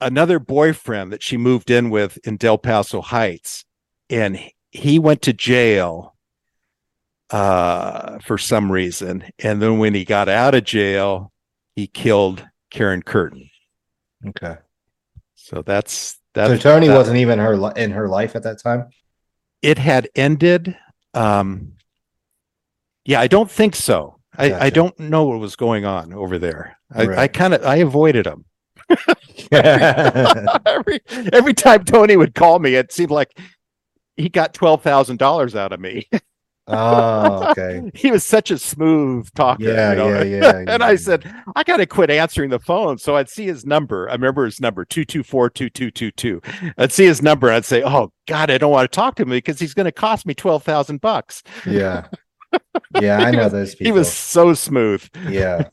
another 0.01 0.39
boyfriend 0.39 1.13
that 1.13 1.23
she 1.23 1.37
moved 1.37 1.71
in 1.71 1.91
with 1.91 2.19
in 2.27 2.39
Del 2.39 2.57
Paso 2.57 3.03
Heights, 3.03 3.67
and 4.09 4.41
he- 4.71 4.99
went 4.99 5.23
to 5.23 5.33
jail 5.33 6.15
uh, 7.31 8.19
for 8.21 8.39
some 8.39 8.71
reason. 8.73 9.25
And 9.39 9.61
then 9.63 9.79
when 9.79 9.95
he 9.95 10.05
got 10.05 10.29
out 10.29 10.55
of 10.55 10.65
jail, 10.65 11.33
he 11.77 11.87
killed 11.87 12.47
Karen 12.71 13.03
Curtin. 13.03 13.49
Okay. 14.29 14.57
So 15.35 15.63
that's 15.63 16.19
So 16.35 16.57
Tony 16.57 16.89
that- 16.89 16.97
wasn't 16.97 17.19
even 17.19 17.39
her 17.39 17.57
li- 17.57 17.73
in 17.77 17.91
her 17.93 18.09
life 18.09 18.35
at 18.37 18.43
that 18.45 18.61
time. 18.63 18.89
it 19.63 19.79
had 19.79 20.09
ended. 20.15 20.77
Um, 21.15 21.73
yeah, 23.05 23.21
I 23.21 23.27
don't 23.27 23.51
think 23.51 23.75
so. 23.75 24.17
I, 24.37 24.67
I 24.67 24.71
don't 24.71 24.97
know 25.01 25.25
what 25.25 25.41
was 25.41 25.57
going 25.57 25.85
on 25.85 26.13
over 26.13 26.39
there. 26.39 26.79
I, 26.95 27.23
I 27.23 27.29
kind 27.29 27.55
of 27.55 27.65
I 27.65 27.77
avoided 27.77 28.27
him. 28.27 28.45
every 29.53 31.01
every 31.33 31.55
time 31.55 31.85
Tony 31.85 32.17
would 32.17 32.35
call 32.35 32.59
me, 32.59 32.75
it 32.75 32.93
seemed 32.93 33.11
like 33.11 33.37
he 34.19 34.29
got 34.29 34.53
twelve 34.53 34.83
thousand 34.83 35.19
dollars 35.19 35.57
out 35.57 35.73
of 35.73 35.81
me. 35.81 36.07
Oh, 36.71 37.51
okay. 37.53 37.91
he 37.95 38.11
was 38.11 38.23
such 38.27 38.51
a 38.51 38.59
smooth 38.59 39.27
talker. 39.35 39.63
Yeah, 39.65 39.93
you 39.93 39.97
know? 39.97 40.09
yeah, 40.21 40.23
yeah. 40.43 40.65
and 40.69 40.83
I 40.85 40.97
said, 40.97 41.25
I 41.57 41.65
got 41.65 41.79
to 41.79 41.87
quit 41.87 42.11
answering 42.11 42.51
the 42.51 42.59
phone. 42.59 42.99
So 42.99 43.17
I'd 43.17 43.31
see 43.31 43.47
his 43.47 43.65
number. 43.65 44.07
I 44.07 44.13
remember 44.13 44.45
his 44.45 44.61
number, 44.61 44.85
224 44.85 45.49
2222. 45.49 46.43
I'd 46.77 46.93
see 46.93 47.07
his 47.07 47.23
number. 47.23 47.47
And 47.47 47.57
I'd 47.57 47.65
say, 47.65 47.83
Oh, 47.83 48.13
God, 48.27 48.51
I 48.51 48.59
don't 48.59 48.71
want 48.71 48.85
to 48.93 48.95
talk 48.95 49.15
to 49.15 49.23
him 49.23 49.31
because 49.31 49.59
he's 49.59 49.73
going 49.73 49.87
to 49.87 49.93
cost 49.93 50.27
me 50.27 50.35
12,000 50.35 51.01
bucks. 51.01 51.43
yeah, 51.65 52.07
yeah. 53.01 53.17
I 53.17 53.31
know 53.31 53.45
was- 53.45 53.53
those 53.53 53.75
people. 53.75 53.87
He 53.87 53.93
was 53.93 54.13
so 54.13 54.53
smooth. 54.53 55.09
yeah, 55.27 55.69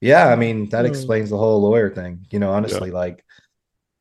yeah. 0.00 0.26
I 0.26 0.34
mean, 0.34 0.68
that 0.70 0.84
Mm. 0.84 0.88
explains 0.88 1.30
the 1.30 1.38
whole 1.38 1.62
lawyer 1.62 1.90
thing. 1.90 2.26
You 2.30 2.40
know, 2.40 2.50
honestly, 2.50 2.90
like 2.90 3.24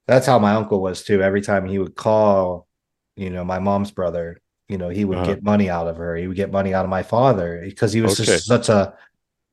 that's 0.08 0.26
how 0.26 0.40
my 0.40 0.54
uncle 0.56 0.82
was 0.82 1.04
too. 1.04 1.22
Every 1.22 1.42
time 1.42 1.68
he 1.68 1.78
would 1.78 1.96
call, 1.96 2.68
you 3.16 3.30
know, 3.30 3.44
my 3.44 3.60
mom's 3.60 3.92
brother, 3.92 4.40
you 4.68 4.78
know, 4.78 4.90
he 4.90 5.06
would 5.06 5.18
Uh-huh. 5.20 5.28
get 5.36 5.44
money 5.44 5.70
out 5.70 5.88
of 5.88 5.98
her. 5.98 6.16
He 6.16 6.28
would 6.28 6.38
get 6.38 6.52
money 6.52 6.74
out 6.74 6.86
of 6.86 6.90
my 6.90 7.04
father 7.04 7.62
because 7.64 7.94
he 7.94 8.02
was 8.02 8.20
Okay. 8.20 8.26
just 8.34 8.46
such 8.46 8.70
a 8.70 8.94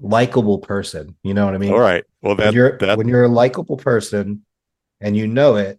likable 0.01 0.59
person. 0.59 1.15
You 1.23 1.35
know 1.35 1.45
what 1.45 1.55
I 1.55 1.59
mean? 1.59 1.73
All 1.73 1.79
right. 1.81 2.05
Well, 2.23 2.35
when 2.37 2.47
that, 2.47 2.55
you're 2.55 2.79
that, 2.79 2.99
when 2.99 3.09
you're 3.09 3.25
a 3.25 3.29
likable 3.29 3.77
person 3.77 4.45
and 5.01 5.17
you 5.17 5.27
know 5.27 5.57
it, 5.57 5.79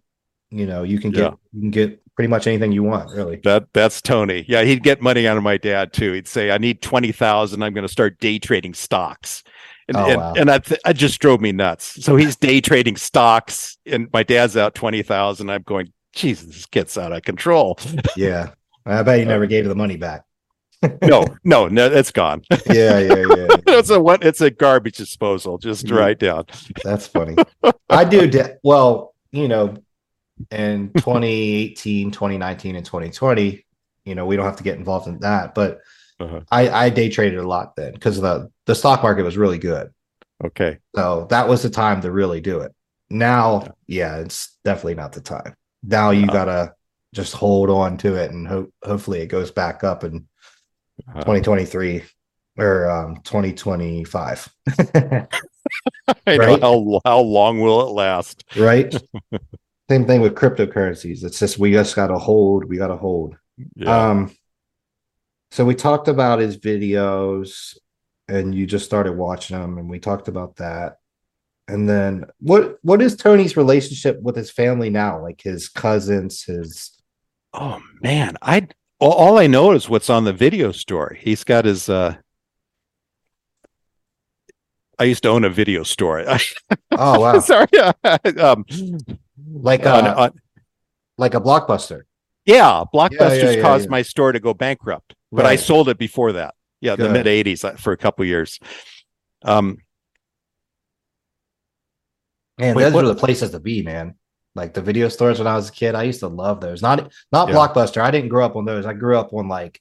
you 0.50 0.66
know 0.66 0.82
you 0.82 0.98
can 1.00 1.10
get 1.10 1.20
Yeah. 1.20 1.34
you 1.52 1.60
can 1.60 1.70
get 1.70 2.00
pretty 2.14 2.28
much 2.28 2.46
anything 2.46 2.70
you 2.70 2.84
want, 2.84 3.10
really. 3.10 3.40
that, 3.42 3.66
that's 3.72 4.00
Tony. 4.00 4.44
Yeah. 4.46 4.62
He'd 4.62 4.84
get 4.84 5.02
money 5.02 5.26
out 5.26 5.36
of 5.36 5.42
my 5.42 5.56
dad 5.56 5.92
too. 5.92 6.12
He'd 6.12 6.28
say, 6.28 6.52
I 6.52 6.58
need 6.58 6.80
20,000. 6.80 7.60
I'm 7.60 7.74
going 7.74 7.82
to 7.84 7.92
start 7.92 8.20
day 8.20 8.38
trading 8.38 8.72
stocks. 8.72 9.42
And, 9.88 9.96
Oh, 9.96 10.06
and, 10.06 10.16
wow. 10.20 10.34
and 10.36 10.48
I, 10.48 10.58
th- 10.58 10.80
I 10.84 10.92
just 10.92 11.20
drove 11.20 11.40
me 11.40 11.50
nuts. 11.50 12.04
So 12.04 12.14
he's 12.14 12.36
day 12.36 12.60
trading 12.60 12.96
stocks 12.96 13.78
and 13.84 14.06
my 14.12 14.22
dad's 14.22 14.56
out 14.56 14.76
20,000. 14.76 15.50
I'm 15.50 15.62
going, 15.62 15.92
Jesus, 16.18 16.46
this 16.46 16.66
kid's 16.66 16.96
out 16.98 17.12
of 17.12 17.22
control. 17.22 17.78
Yeah, 18.16 18.50
I 18.86 19.02
bet 19.02 19.18
you 19.20 19.24
never 19.34 19.46
gave 19.46 19.66
the 19.66 19.74
money 19.74 19.96
back. 19.96 20.22
no, 21.02 21.24
no, 21.44 21.66
no, 21.68 21.86
it's 21.86 22.10
gone. 22.10 22.42
Yeah, 22.66 22.98
yeah, 22.98 23.14
yeah. 23.16 23.46
it's 23.68 23.88
a 23.90 23.98
what? 24.00 24.22
It's 24.22 24.40
a 24.42 24.50
garbage 24.50 24.96
disposal. 24.98 25.56
Just 25.58 25.88
Yeah. 25.88 25.94
write 25.96 26.18
down. 26.18 26.44
That's 26.82 27.06
funny. 27.06 27.36
I 27.88 28.04
do. 28.04 28.26
De- 28.26 28.56
well, 28.62 29.14
you 29.32 29.48
know, 29.48 29.76
in 30.50 30.92
2018, 30.94 32.10
2019, 32.10 32.76
and 32.76 32.84
2020, 32.84 33.64
you 34.04 34.14
know, 34.14 34.26
we 34.26 34.36
don't 34.36 34.44
have 34.44 34.56
to 34.56 34.62
get 34.62 34.76
involved 34.76 35.08
in 35.08 35.18
that, 35.20 35.54
but 35.54 35.80
Uh-huh. 36.20 36.40
I, 36.50 36.68
I 36.68 36.90
day 36.90 37.08
traded 37.08 37.38
a 37.38 37.48
lot 37.48 37.74
then 37.76 37.92
because 37.94 38.20
the 38.20 38.50
the 38.66 38.74
stock 38.74 39.02
market 39.02 39.22
was 39.24 39.36
really 39.38 39.58
good. 39.58 39.90
Okay. 40.44 40.78
So 40.94 41.26
that 41.30 41.48
was 41.48 41.62
the 41.62 41.70
time 41.70 42.02
to 42.02 42.10
really 42.12 42.40
do 42.42 42.60
it. 42.60 42.72
Now, 43.10 43.68
yeah, 43.86 44.18
it's 44.18 44.58
definitely 44.64 44.94
not 44.96 45.12
the 45.12 45.20
time. 45.22 45.54
Now 45.86 46.10
you 46.10 46.24
Uh, 46.26 46.32
gotta 46.32 46.74
just 47.14 47.34
hold 47.34 47.70
on 47.70 47.96
to 47.98 48.16
it 48.16 48.30
and 48.32 48.46
hope 48.48 48.72
hopefully 48.82 49.20
it 49.20 49.26
goes 49.28 49.50
back 49.50 49.84
up 49.84 50.02
in 50.04 50.26
Uh, 51.08 51.20
2023 51.20 52.02
or 52.58 52.88
um 52.90 53.16
2025. 53.24 54.48
Right? 56.26 56.60
how 56.60 57.00
how 57.04 57.20
long 57.20 57.60
will 57.60 57.86
it 57.88 57.92
last? 57.92 58.44
right? 58.56 58.94
Same 59.90 60.06
thing 60.06 60.20
with 60.20 60.34
cryptocurrencies. 60.34 61.24
It's 61.24 61.38
just 61.38 61.58
we 61.58 61.72
just 61.72 61.94
gotta 61.96 62.18
hold, 62.18 62.64
we 62.64 62.76
gotta 62.76 62.96
hold. 62.96 63.36
Yeah. 63.74 64.10
Um 64.10 64.30
so 65.50 65.64
we 65.64 65.74
talked 65.74 66.08
about 66.08 66.40
his 66.40 66.56
videos 66.58 67.76
and 68.28 68.54
you 68.54 68.66
just 68.66 68.84
started 68.86 69.12
watching 69.12 69.56
them 69.56 69.78
and 69.78 69.88
we 69.88 69.98
talked 70.00 70.28
about 70.28 70.56
that. 70.56 70.98
And 71.66 71.88
then 71.88 72.26
what 72.40 72.78
what 72.82 73.00
is 73.00 73.16
Tony's 73.16 73.56
relationship 73.56 74.20
with 74.20 74.36
his 74.36 74.50
family 74.50 74.90
now? 74.90 75.22
Like 75.22 75.40
his 75.42 75.68
cousins, 75.68 76.42
his 76.44 76.92
oh 77.54 77.80
man, 78.02 78.36
I 78.42 78.68
all, 78.98 79.12
all 79.12 79.38
I 79.38 79.46
know 79.46 79.72
is 79.72 79.88
what's 79.88 80.10
on 80.10 80.24
the 80.24 80.32
video 80.32 80.72
store. 80.72 81.16
He's 81.18 81.42
got 81.44 81.64
his. 81.64 81.88
uh 81.88 82.16
I 84.98 85.04
used 85.04 85.22
to 85.24 85.28
own 85.30 85.44
a 85.44 85.50
video 85.50 85.82
store. 85.82 86.24
oh 86.92 87.20
wow. 87.20 87.38
Sorry. 87.40 87.66
um, 88.38 88.64
like 89.52 89.86
on- 89.86 90.06
uh, 90.06 90.14
on- 90.16 90.40
like 91.16 91.34
a 91.34 91.40
blockbuster. 91.40 92.02
yeah, 92.44 92.82
Blockbusters 92.92 93.42
yeah, 93.42 93.50
yeah, 93.52 93.62
caused 93.62 93.84
yeah. 93.84 93.90
my 93.90 94.02
store 94.02 94.32
to 94.32 94.40
go 94.40 94.52
bankrupt, 94.52 95.14
but 95.30 95.46
I 95.46 95.54
sold 95.54 95.88
it 95.88 95.96
before 95.96 96.32
that. 96.32 96.56
Yeah, 96.80 96.96
the 96.96 97.08
mid 97.08 97.26
'80s 97.26 97.78
for 97.78 97.92
a 97.92 97.96
couple 97.96 98.24
years. 98.24 98.58
Um, 99.42 99.78
Man, 102.58 102.74
Wait, 102.74 102.84
those 102.84 102.92
what- 102.92 103.04
are 103.04 103.08
the 103.08 103.14
places 103.14 103.50
to 103.50 103.60
be, 103.60 103.82
man. 103.82 104.14
Like 104.56 104.72
the 104.72 104.82
video 104.82 105.08
stores 105.08 105.38
when 105.40 105.48
I 105.48 105.56
was 105.56 105.68
a 105.68 105.72
kid, 105.72 105.96
I 105.96 106.04
used 106.04 106.20
to 106.20 106.28
love 106.28 106.60
those. 106.60 106.80
Not 106.80 107.12
not 107.32 107.48
Yeah. 107.48 107.54
Blockbuster. 107.56 108.00
I 108.00 108.12
didn't 108.12 108.28
grow 108.28 108.44
up 108.46 108.54
on 108.54 108.64
those. 108.64 108.86
I 108.86 108.92
grew 108.92 109.18
up 109.18 109.32
on 109.32 109.48
like 109.48 109.80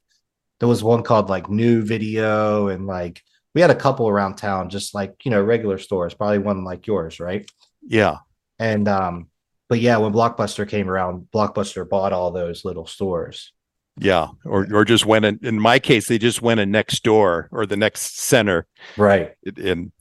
there 0.59 0.67
was 0.69 0.83
one 0.83 1.03
called 1.03 1.29
like 1.29 1.47
New 1.49 1.83
Video 1.83 2.69
and 2.69 2.87
like 2.87 3.21
we 3.53 3.61
had 3.61 3.69
a 3.69 3.75
couple 3.75 4.09
around 4.09 4.35
town, 4.37 4.69
just 4.71 4.95
like 4.95 5.13
you 5.25 5.29
know 5.31 5.43
regular 5.43 5.77
stores. 5.77 6.15
Probably 6.15 6.39
one 6.39 6.63
like 6.63 6.87
yours, 6.87 7.19
right? 7.19 7.47
yeah, 7.87 8.17
And 8.57 8.87
um, 8.87 9.27
but 9.69 9.79
yeah, 9.79 9.97
when 9.97 10.11
Blockbuster 10.11 10.67
came 10.67 10.89
around, 10.89 11.27
Blockbuster 11.31 11.87
bought 11.87 12.11
all 12.13 12.31
those 12.31 12.65
little 12.65 12.87
stores. 12.87 13.51
yeah, 13.99 14.29
or 14.43 14.65
or 14.73 14.85
just 14.85 15.05
went 15.05 15.25
in. 15.25 15.39
In 15.43 15.59
my 15.59 15.77
case, 15.77 16.07
they 16.07 16.17
just 16.17 16.41
went 16.41 16.59
in 16.61 16.71
next 16.71 17.03
door 17.03 17.47
or 17.51 17.67
the 17.67 17.77
next 17.77 18.17
center. 18.21 18.65
Right. 18.97 19.35
And 19.57 19.91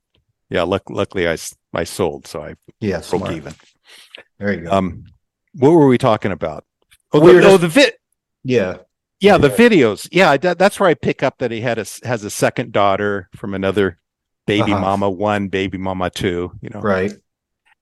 yeah, 0.48 0.62
luck, 0.62 0.88
luckily 0.88 1.28
I 1.28 1.36
I 1.74 1.84
sold, 1.84 2.26
so 2.26 2.42
I 2.42 2.54
Yeah. 2.80 2.96
broke 2.98 3.04
smart. 3.04 3.32
even. 3.32 3.54
There 4.38 4.52
you 4.52 4.60
go. 4.62 4.70
Um, 4.72 5.04
what 5.54 5.70
were 5.70 5.86
we 5.86 5.98
talking 5.98 6.32
about? 6.32 6.64
Oh, 7.12 7.20
We 7.20 7.32
the, 7.32 7.38
were 7.38 7.44
oh, 7.44 7.56
the 7.56 7.68
vid. 7.68 7.94
yeah. 8.44 8.78
Yeah, 9.20 9.38
the 9.38 9.50
videos. 9.50 10.08
Yeah, 10.10 10.36
that, 10.36 10.58
that's 10.58 10.80
where 10.80 10.88
I 10.88 10.94
pick 10.94 11.22
up 11.22 11.38
that 11.38 11.50
he 11.52 11.60
had 11.60 11.78
a 11.78 11.86
has 12.04 12.24
a 12.24 12.30
second 12.30 12.72
daughter 12.72 13.28
from 13.36 13.54
another 13.54 13.98
baby 14.46 14.72
Uh-huh. 14.72 14.80
mama 14.80 15.08
one, 15.08 15.46
baby 15.48 15.78
mama 15.78 16.10
two. 16.10 16.52
You 16.60 16.70
know, 16.70 16.80
Right. 16.80 17.12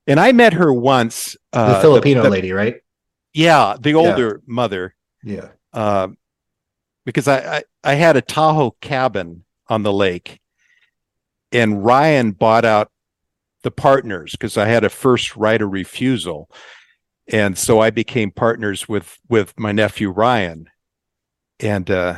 and 0.05 0.19
I 0.19 0.33
met 0.33 0.53
her 0.53 0.71
once. 0.71 1.35
The 1.51 1.59
Uh, 1.59 1.81
Filipino 1.81 2.21
the- 2.23 2.29
lady, 2.29 2.51
right? 2.51 2.75
Yeah, 3.33 3.75
the 3.79 3.95
older 3.95 4.41
mother. 4.45 4.93
Yeah. 5.23 5.49
uh, 5.73 6.09
because 7.05 7.27
I, 7.27 7.57
I 7.57 7.63
I 7.83 7.93
had 7.95 8.17
a 8.17 8.21
Tahoe 8.21 8.75
cabin 8.81 9.43
on 9.67 9.81
the 9.81 9.91
lake, 9.93 10.39
and 11.51 11.83
Ryan 11.83 12.31
bought 12.33 12.65
out 12.65 12.90
the 13.63 13.71
partners 13.71 14.31
because 14.31 14.57
I 14.57 14.65
had 14.67 14.83
a 14.83 14.89
first 14.89 15.35
right 15.35 15.61
of 15.61 15.71
refusal, 15.71 16.49
and 17.31 17.57
so 17.57 17.79
I 17.79 17.89
became 17.89 18.31
partners 18.31 18.87
with 18.89 19.17
with 19.29 19.53
my 19.59 19.71
nephew 19.71 20.09
Ryan, 20.09 20.67
and 21.59 21.89
uh, 21.91 22.17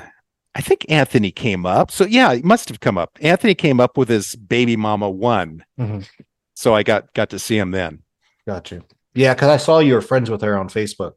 I 0.55 0.61
think 0.61 0.85
Anthony 0.89 1.31
came 1.31 1.65
up. 1.65 1.91
So 1.91 2.05
yeah, 2.05 2.33
he 2.35 2.41
must 2.41 2.69
have 2.69 2.79
come 2.79 2.97
up. 2.97 3.17
Anthony 3.21 3.55
came 3.55 3.79
up 3.79 3.97
with 3.97 4.09
his 4.09 4.35
baby 4.35 4.75
mama 4.75 5.09
one, 5.09 5.63
Mhm. 5.79 6.07
so 6.55 6.73
I 6.73 6.83
got 6.83 7.13
got 7.13 7.29
to 7.31 7.39
see 7.39 7.57
him 7.57 7.71
then. 7.71 8.03
Got 8.47 8.71
you. 8.71 8.83
Yeah, 9.15 9.33
because 9.33 9.49
I 9.49 9.57
saw 9.57 9.79
you 9.79 9.93
were 9.93 10.01
friends 10.01 10.29
with 10.29 10.41
her 10.41 10.57
on 10.57 10.69
Facebook. 10.69 11.13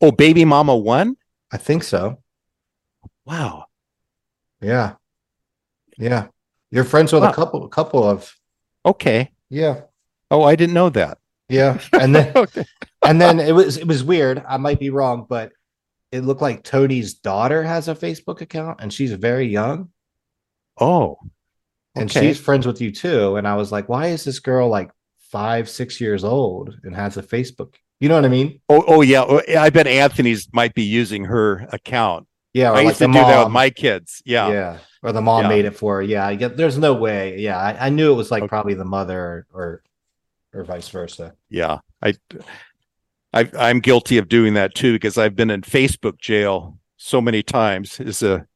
Oh, 0.00 0.10
baby 0.12 0.44
mama 0.44 0.76
one. 0.76 1.16
I 1.52 1.56
think 1.58 1.84
so. 1.84 2.18
Wow. 3.24 3.66
Yeah. 4.60 4.94
Yeah. 5.96 6.26
You're 6.72 6.84
friends 6.84 7.12
with 7.12 7.22
Wow. 7.22 7.30
a 7.30 7.34
couple 7.34 7.64
a 7.64 7.68
couple 7.68 8.02
of 8.02 8.34
Okay. 8.84 9.30
yeah. 9.50 9.82
Oh, 10.30 10.42
I 10.42 10.56
didn't 10.56 10.74
know 10.74 10.88
that. 10.90 11.18
Yeah. 11.48 11.78
And 11.92 12.14
then 12.16 12.32
okay. 12.36 12.64
and 13.06 13.20
then 13.20 13.38
it 13.38 13.52
was 13.54 13.76
it 13.76 13.86
was 13.86 14.02
weird. 14.02 14.42
I 14.48 14.56
might 14.56 14.80
be 14.80 14.90
wrong, 14.90 15.26
but 15.28 15.52
it 16.10 16.24
looked 16.24 16.42
like 16.42 16.62
Tony's 16.64 17.14
daughter 17.14 17.62
has 17.62 17.86
a 17.88 17.94
Facebook 17.94 18.40
account 18.40 18.80
and 18.80 18.92
she's 18.92 19.12
very 19.12 19.46
young 19.46 19.90
Oh. 20.80 21.18
and 21.94 22.10
Okay. 22.10 22.28
she's 22.28 22.40
friends 22.40 22.66
with 22.66 22.80
you 22.80 22.90
too. 22.90 23.36
And 23.36 23.46
I 23.46 23.54
was 23.56 23.70
like, 23.70 23.88
why 23.88 24.06
is 24.08 24.24
this 24.24 24.40
girl 24.40 24.68
like 24.68 24.90
five, 25.30 25.68
six 25.68 26.00
years 26.00 26.24
old 26.24 26.74
and 26.84 26.94
has 26.96 27.16
a 27.16 27.22
Facebook 27.22 27.74
You 28.00 28.08
know 28.08 28.16
what 28.16 28.24
I 28.24 28.28
mean? 28.28 28.60
Oh, 28.68 28.82
oh 28.86 29.02
yeah. 29.02 29.22
Oh, 29.26 29.40
I 29.56 29.70
bet 29.70 29.86
Anthony's 29.86 30.48
might 30.52 30.74
be 30.74 30.82
using 30.82 31.24
her 31.26 31.66
account. 31.72 32.26
Yeah. 32.54 32.72
I 32.72 32.80
used 32.82 32.98
to 32.98 33.06
do 33.06 33.12
that 33.12 33.44
with 33.44 33.52
my 33.52 33.70
kids. 33.70 34.22
Yeah. 34.24 34.48
Yeah. 34.50 34.78
Or 35.02 35.10
the 35.12 35.20
mom 35.20 35.42
Yeah. 35.44 35.48
made 35.48 35.64
it 35.64 35.76
for 35.76 35.96
her. 35.96 36.02
Yeah. 36.02 36.26
I 36.26 36.34
get 36.36 36.56
there's 36.56 36.78
no 36.78 36.94
way. 36.94 37.38
Yeah. 37.38 37.58
I, 37.58 37.86
I 37.86 37.88
knew 37.88 38.12
it 38.12 38.16
was 38.16 38.30
like 38.30 38.42
Okay. 38.44 38.48
probably 38.48 38.74
the 38.74 38.84
mother 38.84 39.46
or 39.52 39.82
or 40.54 40.64
vice 40.64 40.88
versa. 40.88 41.34
Yeah. 41.48 41.78
I, 42.02 42.14
I, 43.32 43.50
I'm 43.58 43.80
guilty 43.80 44.18
of 44.18 44.28
doing 44.28 44.54
that 44.54 44.74
too 44.74 44.92
because 44.92 45.16
I've 45.18 45.34
been 45.34 45.50
in 45.50 45.62
Facebook 45.62 46.18
jail 46.18 46.78
so 46.98 47.20
many 47.20 47.42
times. 47.42 47.98
Is 48.00 48.22
a, 48.22 48.46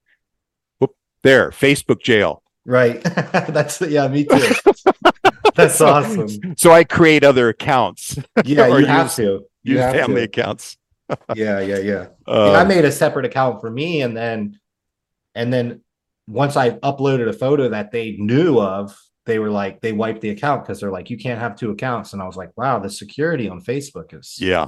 whoop, 0.78 0.94
there, 1.22 1.50
Facebook 1.50 2.02
jail. 2.02 2.42
Right. 2.64 3.02
That's 3.48 3.80
yeah, 3.80 4.06
me 4.08 4.24
too. 4.24 4.54
That's 5.54 5.80
awesome. 5.80 6.28
So 6.58 6.70
I 6.72 6.84
create 6.84 7.24
other 7.24 7.48
accounts, 7.48 8.18
Yeah, 8.44 8.66
you 8.78 8.84
have 8.86 9.06
use- 9.06 9.16
to. 9.16 9.22
You 9.62 9.72
use 9.74 9.80
have 9.80 9.94
family 9.94 10.20
to. 10.20 10.24
accounts. 10.24 10.76
Yeah, 11.34 11.60
yeah, 11.60 11.78
yeah. 11.78 12.06
Uh, 12.26 12.52
I 12.52 12.64
made 12.64 12.84
a 12.84 12.92
separate 12.92 13.24
account 13.24 13.60
for 13.60 13.70
me, 13.70 14.02
and 14.02 14.16
then, 14.16 14.58
and 15.34 15.52
then 15.52 15.80
once 16.28 16.56
I 16.56 16.70
uploaded 16.70 17.28
a 17.28 17.32
photo 17.32 17.68
that 17.68 17.92
they 17.92 18.12
knew 18.18 18.58
of, 18.60 18.96
they 19.26 19.38
were 19.38 19.50
like, 19.50 19.80
they 19.80 19.92
wiped 19.92 20.20
the 20.20 20.30
account 20.30 20.64
because 20.64 20.80
they're 20.80 20.90
like, 20.90 21.10
you 21.10 21.18
can't 21.18 21.40
have 21.40 21.56
two 21.56 21.70
accounts. 21.70 22.12
And 22.12 22.22
I 22.22 22.26
was 22.26 22.36
like, 22.36 22.50
wow, 22.56 22.78
the 22.78 22.90
security 22.90 23.48
on 23.48 23.60
Facebook 23.60 24.14
is 24.14 24.36
yeah. 24.38 24.66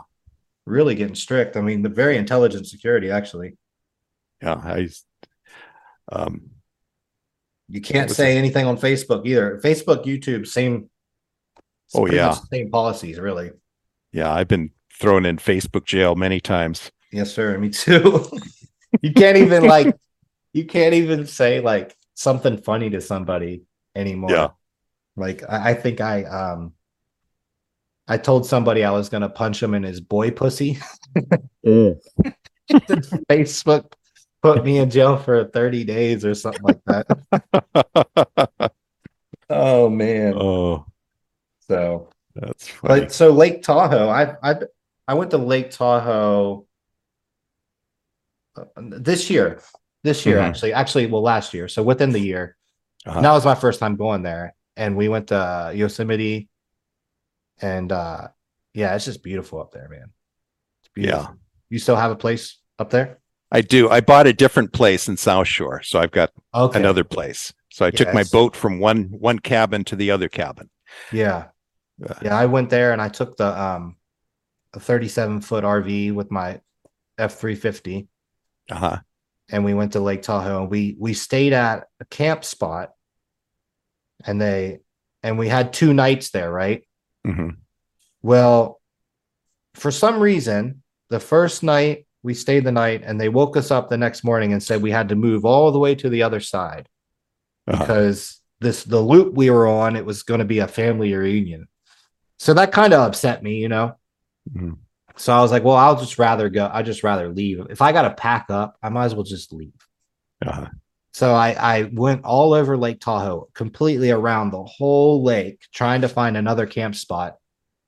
really 0.66 0.94
getting 0.94 1.14
strict. 1.14 1.56
I 1.56 1.60
mean, 1.60 1.82
the 1.82 1.88
very 1.88 2.16
intelligent 2.16 2.66
security, 2.66 3.10
actually. 3.10 3.56
Yeah. 4.42 4.54
I, 4.54 4.88
um, 6.10 6.50
You 7.68 7.80
can't 7.80 8.10
say 8.10 8.36
anything 8.36 8.66
on 8.66 8.76
Facebook 8.76 9.26
either. 9.26 9.60
Facebook, 9.62 10.04
YouTube, 10.04 10.46
same. 10.46 10.90
Oh, 11.94 12.06
yeah. 12.06 12.32
Same 12.52 12.70
policies, 12.70 13.18
really. 13.18 13.50
yeah. 14.12 14.32
I've 14.32 14.48
been 14.48 14.70
thrown 14.92 15.24
in 15.24 15.38
Facebook 15.38 15.86
jail 15.86 16.14
many 16.16 16.40
times. 16.40 16.90
Yes, 17.12 17.32
sir. 17.32 17.56
Me 17.58 17.70
too. 17.70 18.28
you 19.02 19.12
can't 19.12 19.36
even 19.36 19.64
like, 19.64 19.94
you 20.52 20.64
can't 20.66 20.94
even 20.94 21.26
say 21.26 21.60
like 21.60 21.96
something 22.14 22.58
funny 22.58 22.90
to 22.90 23.00
somebody 23.00 23.62
anymore. 23.94 24.30
Yeah. 24.30 24.48
Like 25.16 25.42
I, 25.48 25.70
I 25.70 25.74
think 25.74 26.00
I 26.00 26.24
um 26.24 26.72
I 28.06 28.16
told 28.16 28.46
somebody 28.46 28.84
I 28.84 28.90
was 28.90 29.08
gonna 29.08 29.28
punch 29.28 29.62
him 29.62 29.74
in 29.74 29.82
his 29.82 30.00
boy 30.00 30.30
pussy. 30.30 30.78
Facebook 33.30 33.92
put 34.42 34.64
me 34.64 34.78
in 34.78 34.90
jail 34.90 35.16
for 35.16 35.44
30 35.44 35.84
days 35.84 36.24
or 36.24 36.34
something 36.34 36.62
like 36.62 36.80
that. 36.86 38.72
oh 39.50 39.90
man. 39.90 40.34
oh, 40.34 40.86
So 41.68 42.10
that's 42.34 42.68
funny. 42.68 43.00
but 43.00 43.12
so 43.12 43.30
Lake 43.30 43.62
Tahoe, 43.62 44.08
I 44.08 44.36
I 44.42 44.56
I 45.06 45.14
went 45.14 45.30
to 45.32 45.38
Lake 45.38 45.70
Tahoe 45.70 46.66
uh, 48.56 48.64
this 48.76 49.28
year. 49.30 49.60
This 50.08 50.24
year, 50.24 50.38
Mhm. 50.38 50.48
actually, 50.48 50.72
actually, 50.72 51.06
well, 51.06 51.20
last 51.22 51.52
year. 51.52 51.68
So 51.68 51.82
within 51.82 52.12
the 52.12 52.18
year, 52.32 52.56
Uh-huh. 53.04 53.20
that 53.20 53.32
was 53.32 53.44
my 53.44 53.54
first 53.54 53.78
time 53.78 53.94
going 53.96 54.22
there. 54.22 54.54
And 54.74 54.96
we 54.96 55.08
went 55.08 55.26
to 55.28 55.70
Yosemite, 55.74 56.48
and 57.60 57.92
uh 57.92 58.28
yeah, 58.74 58.94
it's 58.94 59.04
just 59.04 59.22
beautiful 59.22 59.60
up 59.60 59.70
there, 59.72 59.88
man. 59.88 60.08
It's 60.80 60.90
beautiful. 60.94 61.22
Yeah. 61.24 61.30
You 61.68 61.78
still 61.78 61.96
have 61.96 62.10
a 62.10 62.16
place 62.16 62.58
up 62.78 62.88
there? 62.90 63.18
I 63.50 63.60
do. 63.60 63.90
I 63.90 64.00
bought 64.00 64.26
a 64.26 64.32
different 64.32 64.72
place 64.72 65.08
in 65.08 65.16
South 65.16 65.48
Shore, 65.48 65.82
so 65.82 65.98
I've 65.98 66.10
got 66.20 66.30
Okay. 66.54 66.78
another 66.78 67.04
place. 67.04 67.52
So 67.70 67.84
I 67.84 67.90
took 67.90 68.12
my 68.14 68.24
boat 68.32 68.56
from 68.56 68.78
one 68.80 69.04
one 69.30 69.38
cabin 69.40 69.84
to 69.84 69.96
the 69.96 70.10
other 70.10 70.28
cabin. 70.28 70.70
Yeah. 71.12 71.48
Yeah. 71.98 72.18
Yeah, 72.22 72.36
I 72.38 72.46
went 72.46 72.70
there 72.70 72.92
and 72.94 73.02
I 73.02 73.08
took 73.10 73.36
the 73.36 73.50
um 73.66 73.96
a 74.72 74.80
37 74.80 75.40
foot 75.42 75.64
RV 75.64 76.12
with 76.12 76.30
my 76.30 76.60
F350 77.18 78.08
Uh 78.70 78.74
huh. 78.84 78.98
And 79.50 79.64
we 79.64 79.74
went 79.74 79.92
to 79.92 80.00
Lake 80.00 80.22
Tahoe 80.22 80.62
and 80.62 80.70
we 80.70 80.96
we 80.98 81.14
stayed 81.14 81.52
at 81.52 81.86
a 82.00 82.04
camp 82.04 82.44
spot 82.44 82.90
and 84.24 84.40
they 84.40 84.80
and 85.22 85.38
we 85.38 85.48
had 85.48 85.72
two 85.72 85.92
nights 85.94 86.30
there, 86.30 86.50
right? 86.52 86.82
hmm 87.24 87.50
Well, 88.22 88.80
for 89.74 89.90
some 89.90 90.20
reason, 90.20 90.82
the 91.10 91.20
first 91.20 91.62
night 91.62 92.06
we 92.22 92.34
stayed 92.34 92.64
the 92.64 92.72
night 92.72 93.02
and 93.04 93.20
they 93.20 93.28
woke 93.28 93.56
us 93.56 93.70
up 93.70 93.88
the 93.88 93.96
next 93.96 94.24
morning 94.24 94.52
and 94.52 94.62
said 94.62 94.82
we 94.82 94.90
had 94.90 95.08
to 95.10 95.14
move 95.14 95.44
all 95.44 95.70
the 95.72 95.78
way 95.78 95.94
to 95.94 96.08
the 96.08 96.22
other 96.22 96.40
side 96.40 96.88
Uh-huh. 97.66 97.78
because 97.84 98.40
this 98.60 98.82
the 98.84 99.00
loop 99.00 99.34
we 99.34 99.50
were 99.50 99.68
on 99.68 99.94
it 99.96 100.04
was 100.04 100.24
going 100.24 100.40
to 100.40 100.44
be 100.44 100.58
a 100.58 100.68
family 100.68 101.14
reunion. 101.14 101.68
So 102.38 102.54
that 102.54 102.72
kind 102.72 102.92
of 102.92 103.00
upset 103.06 103.42
me, 103.42 103.56
you 103.58 103.68
know. 103.68 103.96
Mhm. 104.52 104.78
So 105.18 105.32
I 105.32 105.40
was 105.40 105.50
like, 105.50 105.64
well, 105.64 105.76
I'll 105.76 105.98
just 105.98 106.18
rather 106.18 106.48
go. 106.48 106.70
I 106.72 106.82
just 106.82 107.02
rather 107.02 107.28
leave. 107.28 107.60
If 107.70 107.82
I 107.82 107.92
got 107.92 108.02
to 108.02 108.14
pack 108.14 108.46
up, 108.50 108.76
I 108.82 108.88
might 108.88 109.06
as 109.06 109.14
well 109.14 109.24
just 109.24 109.52
leave. 109.52 109.72
Uh-huh. 110.46 110.66
So 111.12 111.34
I, 111.34 111.50
I 111.78 111.82
went 111.92 112.24
all 112.24 112.52
over 112.54 112.76
Lake 112.76 113.00
Tahoe, 113.00 113.48
completely 113.54 114.10
around 114.12 114.50
the 114.50 114.62
whole 114.62 115.24
lake, 115.24 115.60
trying 115.74 116.02
to 116.02 116.08
find 116.08 116.36
another 116.36 116.66
camp 116.66 116.94
spot, 116.94 117.36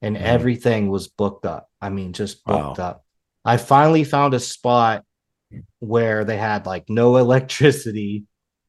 and 0.02 0.16
Mhm. 0.16 0.20
everything 0.22 0.90
was 0.90 1.06
booked 1.08 1.46
up. 1.46 1.68
I 1.80 1.90
mean, 1.90 2.12
just 2.12 2.44
booked 2.44 2.78
Wow. 2.78 2.84
up. 2.84 3.04
I 3.44 3.56
finally 3.58 4.02
found 4.04 4.34
a 4.34 4.40
spot 4.40 5.04
where 5.78 6.24
they 6.24 6.36
had 6.36 6.66
like 6.66 6.88
no 6.88 7.16
electricity, 7.24 8.24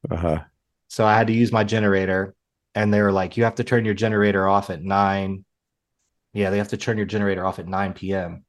Uh-huh. 0.10 0.44
so 0.88 1.06
I 1.06 1.18
had 1.18 1.28
to 1.28 1.34
use 1.34 1.52
my 1.52 1.64
generator, 1.64 2.36
and 2.76 2.94
they 2.94 3.02
were 3.02 3.12
like, 3.12 3.38
"You 3.38 3.46
have 3.46 3.56
to 3.56 3.64
turn 3.64 3.86
your 3.86 3.94
generator 3.96 4.48
off 4.48 4.70
at 4.70 4.84
nine. 4.84 5.46
Yeah, 6.34 6.52
they 6.52 6.60
have 6.60 6.70
to 6.70 6.78
turn 6.78 6.98
your 6.98 7.06
generator 7.08 7.46
off 7.46 7.58
at 7.60 7.68
nine 7.68 7.94
p.m. 7.94 8.46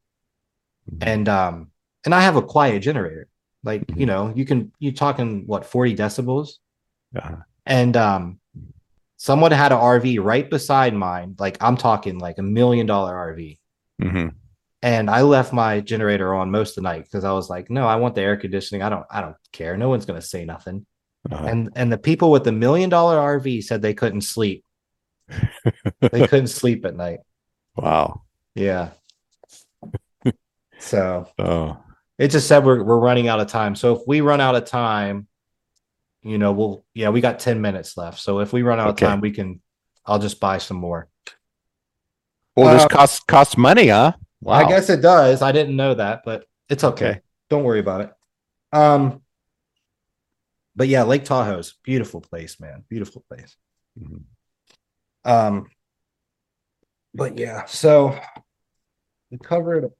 Mhm. 0.91 1.07
And 1.07 1.29
um, 1.29 1.71
and 2.05 2.13
I 2.13 2.21
have 2.21 2.35
a 2.35 2.41
quiet 2.41 2.79
generator. 2.81 3.27
Like 3.63 3.83
you 3.89 4.05
Mhm. 4.05 4.07
know, 4.07 4.33
you 4.35 4.45
can 4.45 4.71
you 4.79 4.91
talking 4.91 5.43
what 5.47 5.65
forty 5.65 5.95
decibels, 5.95 6.57
Uh-huh. 7.15 7.37
and 7.65 7.95
um, 7.95 8.39
someone 9.17 9.51
had 9.51 9.71
an 9.71 9.77
RV 9.79 10.19
right 10.19 10.49
beside 10.49 10.93
mine. 10.93 11.35
Like 11.39 11.57
I'm 11.61 11.77
talking 11.77 12.19
like 12.19 12.37
a 12.39 12.43
million 12.43 12.85
dollar 12.85 13.13
RV. 13.15 13.59
hmm 14.01 14.27
And 14.81 15.09
I 15.09 15.21
left 15.21 15.53
my 15.53 15.79
generator 15.79 16.33
on 16.33 16.51
most 16.51 16.71
of 16.71 16.83
the 16.83 16.89
night 16.89 17.03
because 17.05 17.23
I 17.23 17.31
was 17.31 17.49
like, 17.49 17.69
no, 17.69 17.87
I 17.87 17.95
want 17.95 18.15
the 18.15 18.21
air 18.21 18.35
conditioning. 18.35 18.81
I 18.83 18.89
don't 18.89 19.05
I 19.09 19.21
don't 19.21 19.37
care. 19.53 19.77
No 19.77 19.87
one's 19.89 20.05
gonna 20.05 20.21
say 20.21 20.43
nothing. 20.43 20.85
Uh-huh. 21.31 21.45
And 21.45 21.69
and 21.75 21.89
the 21.89 21.97
people 21.97 22.31
with 22.31 22.43
the 22.43 22.51
million 22.51 22.89
dollar 22.89 23.15
RV 23.17 23.63
said 23.63 23.81
they 23.81 23.93
couldn't 23.93 24.21
sleep. 24.21 24.65
They 26.01 26.27
couldn't 26.27 26.47
sleep 26.47 26.85
at 26.85 26.95
night. 26.97 27.19
Wow. 27.77 28.23
Yeah. 28.55 28.89
So 30.83 31.27
Oh. 31.39 31.77
it 32.17 32.27
just 32.29 32.47
said 32.47 32.65
we're 32.65 32.83
we're 32.83 32.99
running 32.99 33.27
out 33.27 33.39
of 33.39 33.47
time. 33.47 33.75
So 33.75 33.95
if 33.95 34.01
we 34.07 34.21
run 34.21 34.41
out 34.41 34.55
of 34.55 34.65
time, 34.65 35.27
you 36.21 36.37
know, 36.37 36.51
we'll 36.51 36.85
yeah, 36.93 37.09
we 37.09 37.21
got 37.21 37.39
10 37.39 37.61
minutes 37.61 37.97
left. 37.97 38.19
So 38.19 38.39
if 38.39 38.53
we 38.53 38.61
run 38.61 38.79
out 38.79 38.89
Okay. 38.89 39.05
of 39.05 39.09
time, 39.11 39.21
we 39.21 39.31
can 39.31 39.61
I'll 40.05 40.19
just 40.19 40.39
buy 40.39 40.57
some 40.57 40.77
more. 40.77 41.07
Well, 42.55 42.73
this 42.73 42.83
Uh, 42.83 42.87
costs 42.89 43.19
costs 43.21 43.57
money, 43.57 43.87
huh? 43.87 44.13
Wow. 44.41 44.53
I 44.55 44.67
guess 44.67 44.89
it 44.89 45.01
does. 45.01 45.41
I 45.41 45.51
didn't 45.51 45.75
know 45.75 45.93
that, 45.93 46.21
but 46.25 46.45
it's 46.69 46.83
okay. 46.83 47.09
Okay. 47.09 47.21
Don't 47.49 47.63
worry 47.63 47.79
about 47.79 48.01
it. 48.01 48.11
Um 48.71 49.21
but 50.75 50.87
yeah, 50.87 51.03
Lake 51.03 51.23
Tahoe's 51.23 51.75
beautiful 51.83 52.19
place, 52.19 52.59
man. 52.59 52.83
Beautiful 52.89 53.23
place. 53.29 53.55
Mhm. 53.99 54.23
Um 55.25 55.67
but 57.13 57.37
yeah, 57.37 57.65
so 57.65 58.19
we 59.31 59.37
covered 59.37 59.91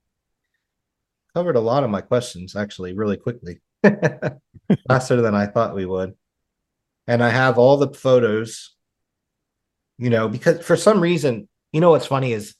covered 1.33 1.55
a 1.55 1.61
lot 1.61 1.83
of 1.83 1.89
my 1.89 2.01
questions 2.01 2.55
actually 2.55 2.93
really 2.93 3.17
quickly. 3.17 3.59
Faster 4.87 5.21
than 5.21 5.35
I 5.35 5.47
thought 5.47 5.75
we 5.75 5.85
would. 5.85 6.13
And 7.07 7.23
I 7.23 7.29
have 7.29 7.57
all 7.57 7.77
the 7.77 7.93
photos, 7.93 8.75
you 9.97 10.09
know, 10.09 10.29
because 10.29 10.65
for 10.65 10.77
some 10.77 11.01
reason, 11.01 11.49
you 11.73 11.81
know 11.81 11.89
what's 11.91 12.05
funny 12.05 12.31
is 12.31 12.55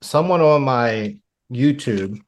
someone 0.00 0.40
on 0.40 0.62
my 0.62 1.18
YouTube, 1.52 2.20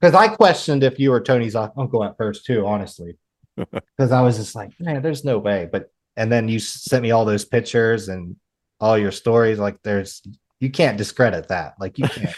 because 0.00 0.14
I 0.14 0.28
questioned 0.28 0.84
if 0.84 1.00
you 1.00 1.10
were 1.10 1.20
Tony's 1.20 1.56
uncle 1.56 2.04
at 2.04 2.16
first 2.16 2.44
too, 2.44 2.66
honestly. 2.66 3.18
Because 3.56 4.12
I 4.12 4.22
was 4.22 4.38
just 4.38 4.54
like, 4.54 4.72
man, 4.80 5.02
there's 5.02 5.24
no 5.24 5.38
way. 5.38 5.68
But 5.70 5.90
and 6.16 6.32
then 6.32 6.48
you 6.48 6.58
sent 6.58 7.02
me 7.02 7.10
all 7.10 7.24
those 7.24 7.44
pictures 7.44 8.08
and 8.08 8.36
all 8.80 8.98
your 8.98 9.12
stories. 9.12 9.58
Like, 9.58 9.76
there's 9.82 10.22
you 10.62 10.70
can't 10.70 10.96
discredit 10.96 11.48
that. 11.48 11.74
Like, 11.80 11.98
you 11.98 12.06
can't 12.06 12.36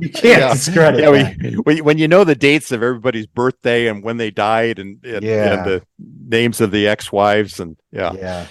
you 0.00 0.10
can't 0.10 0.40
Yeah. 0.40 0.52
discredit 0.52 1.00
yeah, 1.00 1.10
that. 1.12 1.36
we, 1.40 1.54
when, 1.58 1.84
when 1.84 1.98
you 1.98 2.08
know 2.08 2.24
the 2.24 2.34
dates 2.34 2.72
of 2.72 2.82
everybody's 2.82 3.28
birthday 3.28 3.86
and 3.86 4.02
when 4.02 4.16
they 4.16 4.32
died 4.32 4.80
and, 4.80 4.98
and, 5.04 5.24
Yeah. 5.24 5.54
and 5.54 5.64
the 5.64 5.82
names 5.98 6.60
of 6.60 6.72
the 6.72 6.88
ex-wives 6.88 7.60
and 7.60 7.76
yeah. 7.92 8.12
yeah 8.12 8.46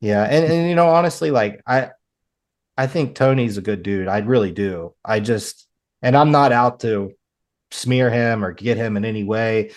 yeah 0.00 0.24
and, 0.24 0.50
and 0.50 0.68
you 0.68 0.74
know 0.74 0.88
honestly 0.88 1.30
like 1.30 1.62
i 1.66 1.90
i 2.76 2.86
think 2.86 3.14
tony's 3.14 3.56
a 3.56 3.62
good 3.62 3.82
dude 3.82 4.08
i 4.08 4.18
really 4.18 4.52
do 4.52 4.94
i 5.04 5.18
just 5.20 5.66
and 6.02 6.16
i'm 6.16 6.30
not 6.30 6.52
out 6.52 6.80
to 6.80 7.12
smear 7.70 8.10
him 8.10 8.44
or 8.44 8.52
get 8.52 8.76
him 8.76 8.96
in 8.96 9.04
any 9.04 9.24
way 9.24 9.70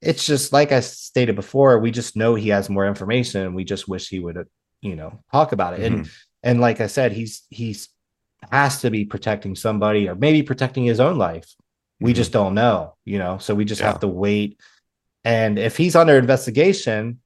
it's 0.00 0.24
just 0.24 0.52
like 0.52 0.70
i 0.70 0.80
stated 0.80 1.34
before 1.34 1.78
we 1.80 1.90
just 1.90 2.14
know 2.16 2.34
he 2.34 2.50
has 2.50 2.70
more 2.70 2.86
information 2.86 3.42
and 3.42 3.54
we 3.54 3.64
just 3.64 3.88
wish 3.88 4.08
he 4.08 4.20
would 4.20 4.36
uh, 4.36 4.44
you 4.80 4.94
know 4.94 5.18
talk 5.32 5.52
about 5.52 5.74
it 5.74 5.80
and 5.80 5.96
mm-hmm. 6.00 6.08
And 6.44 6.60
like 6.60 6.80
i 6.80 6.86
said 6.86 7.10
he's 7.10 7.42
he's 7.50 7.88
has 8.52 8.82
to 8.82 8.90
be 8.90 9.04
protecting 9.04 9.56
somebody 9.56 10.08
or 10.08 10.14
maybe 10.14 10.42
protecting 10.42 10.84
his 10.84 11.00
own 11.00 11.16
life. 11.16 11.48
We 12.00 12.12
Mhm. 12.12 12.16
just 12.16 12.32
don't 12.32 12.54
know, 12.54 12.94
you 13.06 13.18
know. 13.18 13.38
So 13.38 13.54
we 13.54 13.64
just 13.64 13.80
Yeah. 13.80 13.86
have 13.86 14.00
to 14.00 14.08
wait. 14.08 14.60
And 15.24 15.58
if 15.58 15.78
he's 15.78 15.96
under 15.96 16.18
investigation, 16.18 17.20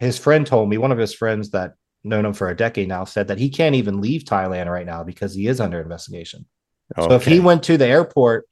his 0.00 0.18
friend 0.18 0.44
told 0.44 0.68
me 0.68 0.76
one 0.76 0.90
of 0.90 0.98
his 0.98 1.14
friends 1.14 1.50
that 1.50 1.74
known 2.02 2.24
him 2.24 2.32
for 2.32 2.48
a 2.48 2.56
decade 2.56 2.88
now 2.88 3.04
said 3.04 3.28
that 3.28 3.38
he 3.38 3.48
can't 3.48 3.76
even 3.76 4.00
leave 4.00 4.24
Thailand 4.24 4.66
right 4.66 4.84
now 4.86 5.04
because 5.04 5.34
he 5.34 5.46
is 5.46 5.60
under 5.60 5.80
investigation. 5.80 6.46
So 6.98 7.12
if 7.12 7.24
he 7.24 7.38
went 7.38 7.62
to 7.64 7.76
the 7.76 7.86
airport, 7.86 8.48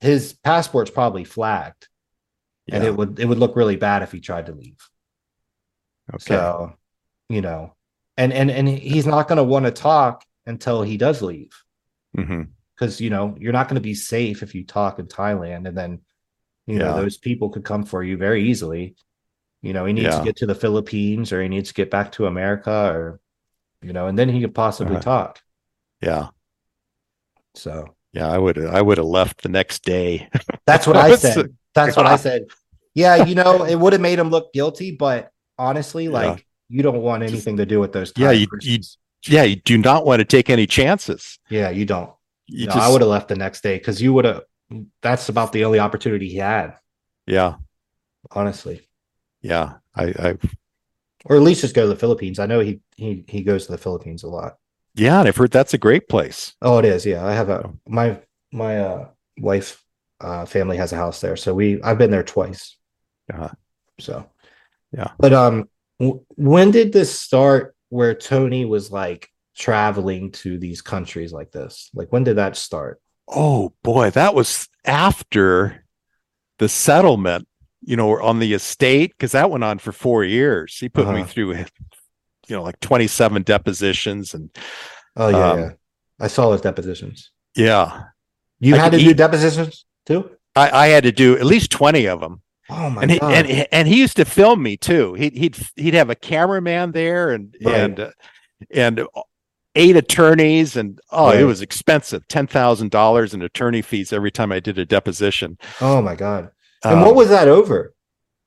his 0.00 0.34
passport's 0.44 0.90
probably 0.90 1.24
flagged, 1.24 1.88
and 2.70 2.84
it 2.84 2.94
would 2.94 3.18
it 3.18 3.24
would 3.24 3.38
look 3.38 3.56
really 3.56 3.76
bad 3.76 4.02
if 4.02 4.12
he 4.12 4.20
tried 4.20 4.46
to 4.46 4.52
leave. 4.52 4.76
okay. 6.14 6.18
So, 6.34 6.74
you 7.30 7.40
know, 7.40 7.74
and 8.18 8.32
and 8.32 8.50
and 8.50 8.68
he's 8.68 9.06
not 9.06 9.28
going 9.28 9.38
to 9.38 9.44
want 9.44 9.64
to 9.64 9.70
talk 9.70 10.24
until 10.46 10.82
he 10.82 10.96
does 10.98 11.22
leave 11.22 11.52
because 12.74 13.00
you 13.00 13.10
know 13.10 13.34
you're 13.38 13.52
not 13.52 13.68
going 13.68 13.76
to 13.82 13.88
be 13.92 13.94
safe 13.94 14.42
if 14.42 14.54
you 14.54 14.64
talk 14.64 14.98
in 14.98 15.06
Thailand, 15.06 15.66
and 15.68 15.76
then 15.76 16.00
you 16.66 16.78
know 16.78 16.94
those 16.96 17.16
people 17.16 17.48
could 17.48 17.64
come 17.64 17.84
for 17.84 18.02
you 18.02 18.16
very 18.18 18.42
easily. 18.50 18.96
You 19.62 19.72
know, 19.72 19.84
he 19.86 19.92
needs 19.92 20.14
Yeah. 20.14 20.18
to 20.18 20.24
get 20.24 20.36
to 20.36 20.46
the 20.46 20.54
Philippines 20.54 21.32
or 21.32 21.42
he 21.42 21.48
needs 21.48 21.68
to 21.68 21.74
get 21.74 21.90
back 21.90 22.12
to 22.12 22.26
America 22.26 22.92
or 22.94 23.20
you 23.82 23.92
know, 23.92 24.06
and 24.08 24.18
then 24.18 24.28
he 24.28 24.40
could 24.40 24.54
possibly 24.54 24.96
Uh-huh. 24.96 25.02
talk. 25.02 25.40
Yeah. 26.02 26.28
So 27.54 27.94
Yeah. 28.12 28.28
I 28.28 28.38
would. 28.38 28.58
I 28.58 28.80
would 28.82 28.98
have 28.98 29.06
left 29.06 29.42
the 29.42 29.48
next 29.48 29.84
day. 29.84 30.28
that's 30.66 30.86
what 30.86 30.96
I 31.06 31.14
said. 31.16 31.56
That's 31.74 31.96
what 31.96 32.06
I 32.06 32.16
said. 32.16 32.46
Yeah, 32.94 33.24
you 33.24 33.34
know, 33.34 33.64
it 33.64 33.76
would 33.76 33.92
have 33.92 34.02
made 34.02 34.18
him 34.18 34.30
look 34.30 34.52
guilty, 34.52 34.90
but 34.96 35.30
honestly, 35.58 36.06
Yeah. 36.06 36.36
You 36.68 36.82
don't 36.82 37.00
want 37.02 37.22
anything 37.22 37.56
to 37.58 37.66
do 37.66 37.80
with 37.80 37.92
those. 37.92 38.12
Yeah, 38.16 38.30
you- 38.30 38.46
you- 38.60 38.78
yeah. 39.26 39.42
You 39.42 39.56
do 39.56 39.78
not 39.78 40.06
want 40.06 40.20
to 40.20 40.24
take 40.24 40.48
any 40.50 40.66
chances. 40.66 41.38
yeah, 41.48 41.70
you 41.70 41.84
don't. 41.84 42.10
You 42.46 42.66
no, 42.66 42.74
just. 42.74 42.86
I 42.86 42.90
would 42.90 43.00
have 43.00 43.10
left 43.10 43.28
the 43.28 43.36
next 43.36 43.62
day 43.62 43.76
because 43.78 44.00
you 44.00 44.12
would 44.14 44.24
have. 44.24 44.42
That's 45.02 45.28
about 45.28 45.52
the 45.52 45.64
only 45.64 45.78
opportunity 45.80 46.28
he 46.28 46.36
had, 46.36 46.74
yeah. 47.26 47.54
honestly. 48.30 48.86
Yeah. 49.42 49.74
I. 49.94 50.04
I. 50.04 50.38
Or 51.24 51.36
at 51.36 51.42
least 51.42 51.62
just 51.62 51.74
go 51.74 51.82
to 51.82 51.88
the 51.88 51.96
Philippines. 51.96 52.38
I 52.38 52.46
know 52.46 52.60
he 52.60 52.80
he 52.96 53.24
he 53.28 53.42
goes 53.42 53.66
to 53.66 53.72
the 53.72 53.78
Philippines 53.78 54.22
a 54.22 54.28
lot. 54.28 54.56
Yeah. 54.94 55.18
And 55.18 55.28
I've 55.28 55.36
heard 55.36 55.50
that's 55.50 55.74
a 55.74 55.78
great 55.78 56.08
place. 56.08 56.54
Oh, 56.62 56.78
it 56.78 56.84
is. 56.84 57.04
Yeah, 57.04 57.24
I 57.26 57.32
have 57.32 57.48
a 57.50 57.70
my 57.86 58.20
my 58.52 58.78
uh 58.78 59.08
wife 59.40 59.82
uh 60.20 60.44
family 60.46 60.76
has 60.76 60.92
a 60.92 60.96
house 60.96 61.20
there, 61.20 61.36
so 61.36 61.54
we 61.54 61.82
I've 61.82 61.98
been 61.98 62.10
there 62.10 62.22
twice. 62.22 62.76
Uh-huh. 63.32 63.50
So 63.98 64.26
Yeah. 64.92 65.10
but 65.18 65.32
um, 65.32 65.68
when 65.98 66.70
did 66.70 66.92
this 66.92 67.18
start? 67.18 67.74
Where 67.90 68.14
Tony 68.14 68.64
was 68.64 68.90
like 68.90 69.28
traveling 69.56 70.30
to 70.32 70.58
these 70.58 70.82
countries 70.82 71.32
like 71.32 71.50
this? 71.50 71.90
Like 71.94 72.12
when 72.12 72.24
did 72.24 72.36
that 72.36 72.56
start? 72.56 73.00
Oh 73.26 73.72
boy, 73.82 74.10
that 74.10 74.34
was 74.34 74.68
after 74.84 75.84
the 76.58 76.68
settlement, 76.68 77.46
you 77.82 77.96
know, 77.96 78.20
on 78.20 78.38
the 78.38 78.52
estate, 78.54 79.12
because 79.16 79.32
that 79.32 79.50
went 79.50 79.64
on 79.64 79.78
for 79.78 79.92
four 79.92 80.24
years. 80.24 80.76
He 80.76 80.88
put 80.88 81.06
me 81.08 81.20
Uh-huh. 81.20 81.24
through, 81.24 81.52
you 81.56 81.66
know, 82.56 82.62
like 82.62 82.80
27 82.80 83.42
depositions. 83.42 84.34
And 84.34 84.50
Oh 85.16 85.28
yeah, 85.28 85.50
Um, 85.52 85.58
yeah. 85.58 85.70
I 86.20 86.26
saw 86.28 86.52
his 86.52 86.60
depositions. 86.60 87.30
yeah, 87.56 88.04
You 88.60 88.74
I 88.74 88.78
had 88.78 88.92
to 88.92 88.98
do 88.98 89.14
depositions 89.14 89.84
too. 90.06 90.30
I, 90.56 90.70
I 90.70 90.86
had 90.88 91.04
to 91.04 91.12
do 91.12 91.36
at 91.38 91.44
least 91.46 91.70
20 91.70 92.06
of 92.06 92.20
them. 92.20 92.42
Oh 92.70 92.90
my 92.90 93.02
And 93.02 93.10
he, 93.10 93.18
god! 93.18 93.32
and, 93.34 93.46
he- 93.46 93.66
and 93.72 93.88
he 93.88 93.98
used 93.98 94.16
to 94.16 94.24
film 94.24 94.62
me 94.62 94.76
too. 94.76 95.14
He'd, 95.14 95.36
he'd, 95.36 95.56
he'd 95.76 95.94
have 95.94 96.10
a 96.10 96.14
cameraman 96.14 96.92
there 96.92 97.30
and, 97.30 97.54
Right. 97.62 97.74
and, 97.76 98.00
uh, 98.00 98.10
and 98.74 99.06
eight 99.74 99.96
attorneys. 99.96 100.76
And 100.76 101.00
oh, 101.10 101.30
it 101.30 101.44
was 101.44 101.62
expensive 101.62 102.26
$10,000 102.28 103.34
in 103.34 103.42
attorney 103.42 103.82
fees 103.82 104.12
every 104.12 104.30
time 104.30 104.52
I 104.52 104.60
did 104.60 104.78
a 104.78 104.84
deposition. 104.84 105.58
oh 105.80 106.02
my 106.02 106.14
god! 106.14 106.50
And 106.84 106.94
Um, 106.94 107.00
what 107.02 107.14
was 107.14 107.28
that 107.30 107.48
over? 107.48 107.94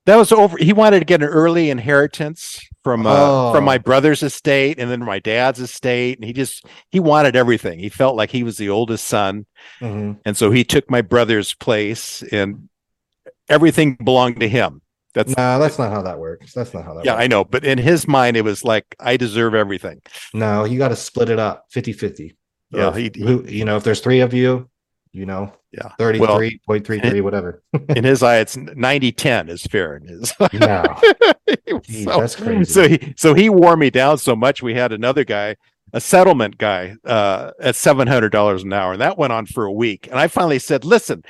That 0.07 0.15
was 0.15 0.31
over. 0.31 0.57
He 0.57 0.73
wanted 0.73 0.99
to 0.99 1.05
get 1.05 1.21
an 1.21 1.29
early 1.29 1.69
inheritance 1.69 2.59
from 2.83 3.05
uh, 3.05 3.51
from 3.53 3.63
Oh. 3.63 3.65
my 3.65 3.77
brother's 3.77 4.23
estate 4.23 4.79
and 4.79 4.89
then 4.89 5.05
my 5.05 5.19
dad's 5.19 5.59
estate, 5.59 6.17
and 6.17 6.25
he 6.25 6.33
just 6.33 6.65
he 6.89 6.99
wanted 6.99 7.35
everything. 7.35 7.77
He 7.79 7.89
felt 7.89 8.15
like 8.15 8.31
he 8.31 8.41
was 8.43 8.57
the 8.57 8.69
oldest 8.69 9.05
son, 9.07 9.45
Mhm. 9.79 10.17
and 10.25 10.35
so 10.35 10.49
he 10.49 10.63
took 10.63 10.89
my 10.89 11.01
brother's 11.01 11.53
place, 11.53 12.23
and 12.31 12.67
everything 13.49 13.95
belonged 13.95 14.39
to 14.39 14.49
him. 14.49 14.81
That's 15.13 15.35
No, 15.35 15.59
that's 15.59 15.77
not 15.77 15.91
how 15.91 16.01
that 16.03 16.19
works. 16.19 16.53
That's 16.53 16.73
not 16.73 16.85
how 16.85 16.93
that 16.93 17.05
yeah, 17.05 17.13
works. 17.13 17.23
I 17.23 17.27
know, 17.27 17.43
but 17.43 17.65
in 17.65 17.77
his 17.77 18.07
mind, 18.07 18.37
it 18.37 18.43
was 18.43 18.63
like 18.63 18.95
I 18.99 19.17
deserve 19.17 19.53
everything. 19.53 20.01
No, 20.33 20.63
you 20.63 20.77
got 20.77 20.87
to 20.89 20.95
split 20.95 21.29
it 21.29 21.37
up 21.39 21.65
50 21.71 21.91
50. 21.93 22.37
Yeah, 22.71 22.95
he- 22.95 23.11
you 23.47 23.65
know, 23.65 23.75
if 23.75 23.83
there's 23.83 23.99
three 23.99 24.21
of 24.21 24.33
you, 24.33 24.69
you 25.11 25.25
know, 25.25 25.51
Yeah, 25.73 25.89
33.33, 25.99 27.21
whatever. 27.21 27.61
in 27.89 28.05
his 28.05 28.23
eye, 28.23 28.37
it's 28.37 28.55
90-10 28.55 29.49
is 29.49 29.63
fair. 29.63 29.97
In 29.97 30.07
his, 30.07 30.33
No, 30.53 30.85
was 31.67 31.87
so- 31.87 32.19
that's 32.19 32.35
crazy. 32.37 32.63
So 32.71 32.87
he 32.87 33.13
so 33.17 33.33
he 33.33 33.49
wore 33.49 33.75
me 33.75 33.89
down 33.89 34.17
so 34.17 34.35
much. 34.37 34.63
We 34.63 34.73
had 34.73 34.93
another 34.93 35.25
guy, 35.25 35.57
a 35.91 35.99
settlement 35.99 36.57
guy, 36.57 36.95
uh, 37.03 37.51
at 37.59 37.75
seven 37.75 38.07
hundred 38.07 38.29
dollars 38.31 38.63
an 38.63 38.71
hour, 38.71 38.93
and 38.93 39.01
that 39.01 39.17
went 39.17 39.33
on 39.33 39.45
for 39.45 39.65
a 39.65 39.71
week. 39.73 40.07
And 40.07 40.17
I 40.17 40.27
finally 40.29 40.59
said, 40.59 40.85
"Listen, 40.85 41.23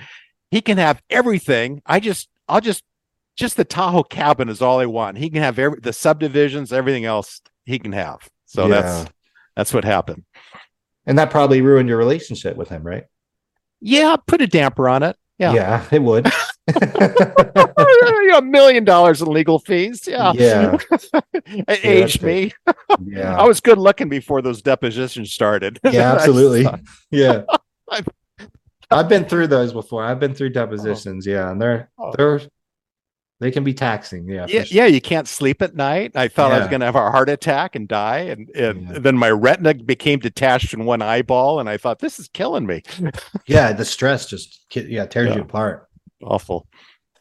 he 0.51 0.61
can 0.61 0.77
have 0.77 1.01
everything. 1.09 1.81
I 1.85 1.99
just, 1.99 2.29
I'll 2.47 2.61
just, 2.61 2.83
just 3.35 3.57
the 3.57 3.63
Tahoe 3.63 4.03
cabin 4.03 4.49
is 4.49 4.61
all 4.61 4.79
I 4.79 4.85
want. 4.85 5.17
He 5.17 5.29
can 5.29 5.41
have 5.41 5.57
every 5.57 5.79
the 5.79 5.93
subdivisions, 5.93 6.71
everything 6.71 7.05
else 7.05 7.41
he 7.65 7.79
can 7.79 7.93
have. 7.93 8.19
So 8.45 8.67
Yeah. 8.67 8.81
that's 8.81 9.11
that's 9.55 9.73
what 9.73 9.83
happened. 9.85 10.23
and 11.07 11.17
that 11.17 11.31
probably 11.31 11.61
ruined 11.61 11.89
your 11.89 11.97
relationship 11.97 12.55
with 12.57 12.69
him, 12.69 12.83
right? 12.83 13.05
Yeah, 13.79 14.15
put 14.27 14.41
a 14.41 14.47
damper 14.47 14.87
on 14.87 15.01
it. 15.03 15.15
Yeah, 15.39 15.53
Yeah, 15.53 15.85
it 15.91 16.03
would. 16.03 16.27
a 18.35 18.41
million 18.41 18.83
dollars 18.83 19.21
in 19.21 19.27
legal 19.27 19.59
fees. 19.59 20.07
Yeah, 20.07 20.33
Yeah. 20.35 20.77
it 21.43 21.85
aged 21.85 22.21
me. 22.21 22.53
yeah. 23.05 23.37
I 23.37 23.45
was 23.47 23.59
good 23.59 23.77
looking 23.77 24.09
before 24.09 24.41
those 24.41 24.61
depositions 24.61 25.33
started. 25.33 25.79
Yeah, 25.83 26.13
absolutely. 26.13 26.67
Yeah. 27.09 27.43
I've- 27.89 28.11
I've 28.91 29.09
been 29.09 29.25
through 29.25 29.47
those 29.47 29.73
before. 29.73 30.03
I've 30.03 30.19
been 30.19 30.33
through 30.33 30.49
depositions. 30.49 31.25
Yeah. 31.25 31.49
And 31.51 31.61
they're, 31.61 31.89
Oh. 31.97 32.11
they're, 32.17 32.41
they 33.39 33.49
can 33.49 33.63
be 33.63 33.73
taxing. 33.73 34.27
Yeah. 34.29 34.45
yeah, 34.47 34.63
sure. 34.63 34.77
yeah, 34.77 34.85
you 34.85 35.01
can't 35.01 35.27
sleep 35.27 35.61
at 35.63 35.75
night. 35.75 36.11
I 36.13 36.27
thought 36.27 36.51
I 36.51 36.59
was 36.59 36.67
going 36.67 36.81
to 36.81 36.85
have 36.85 36.95
a 36.95 37.09
heart 37.09 37.27
attack 37.27 37.75
and 37.75 37.87
die, 37.87 38.19
and, 38.19 38.47
and 38.49 38.87
Yeah. 38.87 38.99
then 38.99 39.17
my 39.17 39.31
retina 39.31 39.73
became 39.73 40.19
detached 40.19 40.75
in 40.75 40.85
one 40.85 41.01
eyeball, 41.01 41.59
and 41.59 41.67
I 41.67 41.77
thought 41.77 41.97
this 41.99 42.19
is 42.19 42.27
killing 42.27 42.67
me. 42.67 42.83
Yeah. 43.47 43.73
The 43.73 43.83
stress 43.85 44.27
just, 44.27 44.65
yeah, 44.75 45.07
tears 45.07 45.29
Yeah. 45.29 45.35
you 45.37 45.41
apart. 45.41 45.87
Awful. 46.23 46.67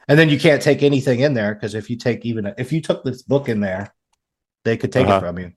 And 0.08 0.18
then 0.18 0.28
you 0.28 0.38
can't 0.38 0.60
take 0.60 0.82
anything 0.82 1.20
in 1.20 1.32
there 1.34 1.54
because 1.54 1.74
if 1.74 1.88
you 1.88 1.96
take 1.96 2.26
even, 2.26 2.52
if 2.58 2.70
you 2.72 2.82
took 2.82 3.02
this 3.02 3.22
book 3.22 3.48
in 3.48 3.60
there, 3.60 3.94
they 4.64 4.76
could 4.76 4.92
take 4.92 5.06
Uh-huh. 5.06 5.16
it 5.16 5.20
from 5.20 5.38
you 5.38 5.52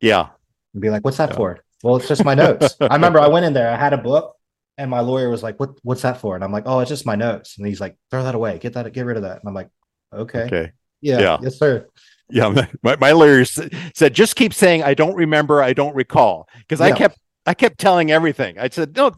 Yeah, 0.00 0.30
and 0.72 0.82
be 0.82 0.90
like, 0.90 1.04
what's 1.04 1.18
that 1.18 1.30
Yeah. 1.30 1.36
for? 1.36 1.58
Well, 1.84 1.94
it's 1.96 2.08
just 2.08 2.24
my 2.24 2.34
notes. 2.34 2.74
I 2.80 2.94
remember 2.94 3.20
I 3.20 3.28
went 3.28 3.46
in 3.46 3.52
there, 3.52 3.70
I 3.70 3.76
had 3.76 3.92
a 3.92 3.98
book 3.98 4.34
and 4.78 4.90
my 4.90 5.00
lawyer 5.00 5.28
was 5.28 5.42
like, 5.42 5.58
what, 5.58 5.70
what's 5.82 6.02
that 6.02 6.20
for? 6.20 6.36
And 6.36 6.44
I'm 6.44 6.52
like, 6.52 6.62
oh, 6.66 6.78
it's 6.78 6.88
just 6.88 7.04
my 7.04 7.16
notes. 7.16 7.58
And 7.58 7.66
he's 7.66 7.80
like, 7.80 7.96
throw 8.10 8.22
that 8.22 8.36
away. 8.36 8.58
Get 8.58 8.72
that, 8.74 8.90
get 8.92 9.04
rid 9.04 9.16
of 9.16 9.24
that. 9.24 9.40
And 9.40 9.48
I'm 9.48 9.54
like, 9.54 9.68
okay. 10.14 10.44
okay. 10.44 10.72
Yeah. 11.00 11.20
Yeah. 11.20 11.38
Yes, 11.42 11.58
sir. 11.58 11.86
Yeah, 12.30 12.66
my, 12.82 12.96
my 12.96 13.12
lawyer 13.12 13.44
said 13.44 14.12
just 14.12 14.36
keep 14.36 14.52
saying 14.52 14.82
I 14.82 14.94
don't 14.94 15.14
remember, 15.14 15.62
I 15.62 15.72
don't 15.72 15.94
recall, 15.94 16.48
because 16.58 16.80
I 16.80 16.92
kept 16.92 17.18
I 17.46 17.54
kept 17.54 17.78
telling 17.78 18.10
everything. 18.10 18.58
I 18.58 18.68
said 18.68 18.94
no, 18.94 19.12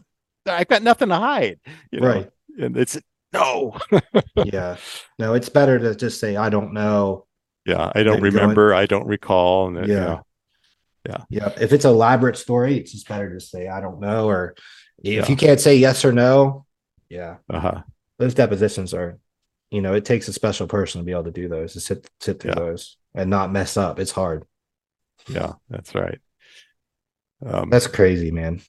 I've 0.45 0.69
got 0.69 0.81
nothing 0.81 1.09
to 1.09 1.17
hide. 1.17 1.59
You 1.91 1.99
know? 1.99 2.07
Right. 2.07 2.29
And 2.57 2.77
it's 2.77 2.97
no. 3.33 3.77
yeah. 4.35 4.77
No, 5.19 5.33
it's 5.33 5.49
better 5.49 5.77
to 5.77 5.93
just 5.93 6.21
say, 6.21 6.37
I 6.37 6.49
don't 6.49 6.73
know. 6.73 7.25
Yeah, 7.65 7.91
I 7.93 8.03
don't 8.03 8.21
remember, 8.21 8.73
I 8.73 8.85
don't 8.85 9.07
recall, 9.07 9.75
and 9.75 9.87
Yeah. 9.87 10.19
yeah, 11.05 11.23
Yeah. 11.29 11.53
If 11.59 11.73
it's 11.73 11.85
an 11.85 11.91
elaborate 11.91 12.37
story, 12.37 12.77
it's 12.77 12.93
just 12.93 13.09
better 13.09 13.33
to 13.33 13.41
say, 13.41 13.67
I 13.67 13.81
don't 13.81 13.99
know. 13.99 14.27
Or 14.27 14.55
if 15.03 15.29
you 15.29 15.35
can't 15.35 15.59
say 15.59 15.75
yes 15.77 16.05
or 16.05 16.11
no, 16.11 16.65
yeah. 17.09 17.37
uh-huh. 17.49 17.81
Those 18.19 18.33
depositions 18.33 18.93
are, 18.93 19.17
you 19.71 19.81
know, 19.81 19.93
it 19.93 20.05
takes 20.05 20.27
a 20.27 20.33
special 20.33 20.67
person 20.67 21.01
to 21.01 21.05
be 21.05 21.11
able 21.11 21.23
to 21.25 21.31
do 21.31 21.47
those, 21.47 21.73
to 21.73 21.79
sit, 21.79 22.09
sit 22.19 22.39
through 22.39 22.51
Yeah. 22.51 22.59
those 22.59 22.97
and 23.15 23.29
not 23.29 23.51
mess 23.51 23.77
up. 23.77 23.99
It's 23.99 24.11
hard. 24.11 24.45
yeah, 25.27 25.53
that's 25.69 25.93
right. 25.95 26.19
Um, 27.43 27.69
That's 27.71 27.87
crazy, 27.87 28.29
man. 28.31 28.61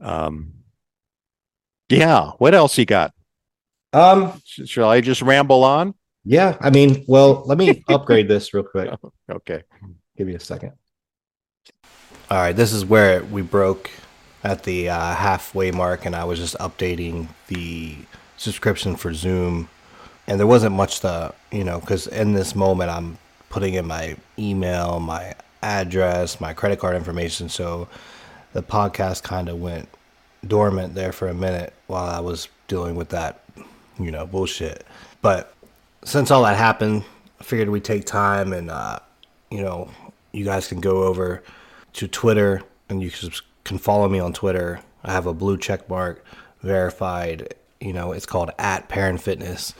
um, 0.00 0.52
yeah. 1.88 2.30
What 2.38 2.54
else 2.54 2.78
you 2.78 2.84
got? 2.84 3.12
Um, 3.92 4.40
Sh- 4.44 4.66
Shall 4.66 4.88
I 4.88 5.00
just 5.00 5.22
ramble 5.22 5.64
on? 5.64 5.94
yeah, 6.24 6.56
I 6.60 6.70
mean, 6.70 7.04
well, 7.08 7.42
let 7.46 7.58
me 7.58 7.82
upgrade 7.88 8.28
this 8.28 8.52
real 8.54 8.62
quick. 8.64 8.90
Okay. 9.30 9.62
Give 10.16 10.26
me 10.26 10.34
a 10.34 10.40
second. 10.40 10.72
All 12.30 12.36
right, 12.38 12.54
this 12.54 12.72
is 12.72 12.84
where 12.84 13.24
we 13.24 13.40
broke 13.42 13.90
at 14.44 14.62
the 14.64 14.88
uh, 14.88 15.14
halfway 15.14 15.70
mark, 15.70 16.06
and 16.06 16.14
I 16.14 16.24
was 16.24 16.38
just 16.38 16.56
updating 16.58 17.28
the 17.48 17.96
subscription 18.36 18.96
for 18.96 19.12
Zoom, 19.12 19.68
and 20.26 20.38
there 20.38 20.46
wasn't 20.46 20.74
much 20.74 21.00
to, 21.00 21.34
you 21.50 21.64
know, 21.64 21.80
because 21.80 22.06
in 22.06 22.34
this 22.34 22.54
moment 22.54 22.90
I'm 22.90 23.18
putting 23.50 23.74
in 23.74 23.86
my 23.86 24.16
email, 24.38 25.00
my 25.00 25.34
address, 25.62 26.40
my 26.40 26.52
credit 26.52 26.78
card 26.78 26.96
information, 26.96 27.48
so 27.48 27.88
the 28.52 28.62
podcast 28.62 29.22
kind 29.22 29.48
of 29.48 29.60
went 29.60 29.88
dormant 30.46 30.94
there 30.94 31.12
for 31.12 31.28
a 31.28 31.34
minute 31.34 31.72
while 31.86 32.08
I 32.08 32.20
was 32.20 32.48
dealing 32.68 32.94
with 32.94 33.08
that, 33.10 33.42
you 33.98 34.10
know, 34.10 34.26
bullshit. 34.26 34.84
But 35.20 35.52
since 36.04 36.30
all 36.30 36.44
that 36.44 36.56
happened, 36.56 37.04
I 37.40 37.44
figured 37.44 37.68
we'd 37.68 37.84
take 37.84 38.04
time 38.04 38.52
and, 38.52 38.70
uh, 38.70 39.00
you 39.50 39.62
know, 39.62 39.90
you 40.32 40.44
guys 40.44 40.68
can 40.68 40.80
go 40.80 41.04
over 41.04 41.42
to 41.94 42.06
Twitter 42.06 42.62
and 42.88 43.02
you 43.02 43.10
can 43.10 43.30
follow 43.76 44.08
me 44.08 44.18
on 44.18 44.32
Twitter. 44.32 44.80
I 45.04 45.12
have 45.12 45.26
a 45.26 45.34
blue 45.34 45.58
check 45.58 45.90
mark 45.90 46.24
verified, 46.62 47.54
you 47.80 47.92
know, 47.92 48.12
it's 48.12 48.24
called 48.24 48.50
at 48.58 48.88
Parent 48.88 49.20
Fitness 49.20 49.74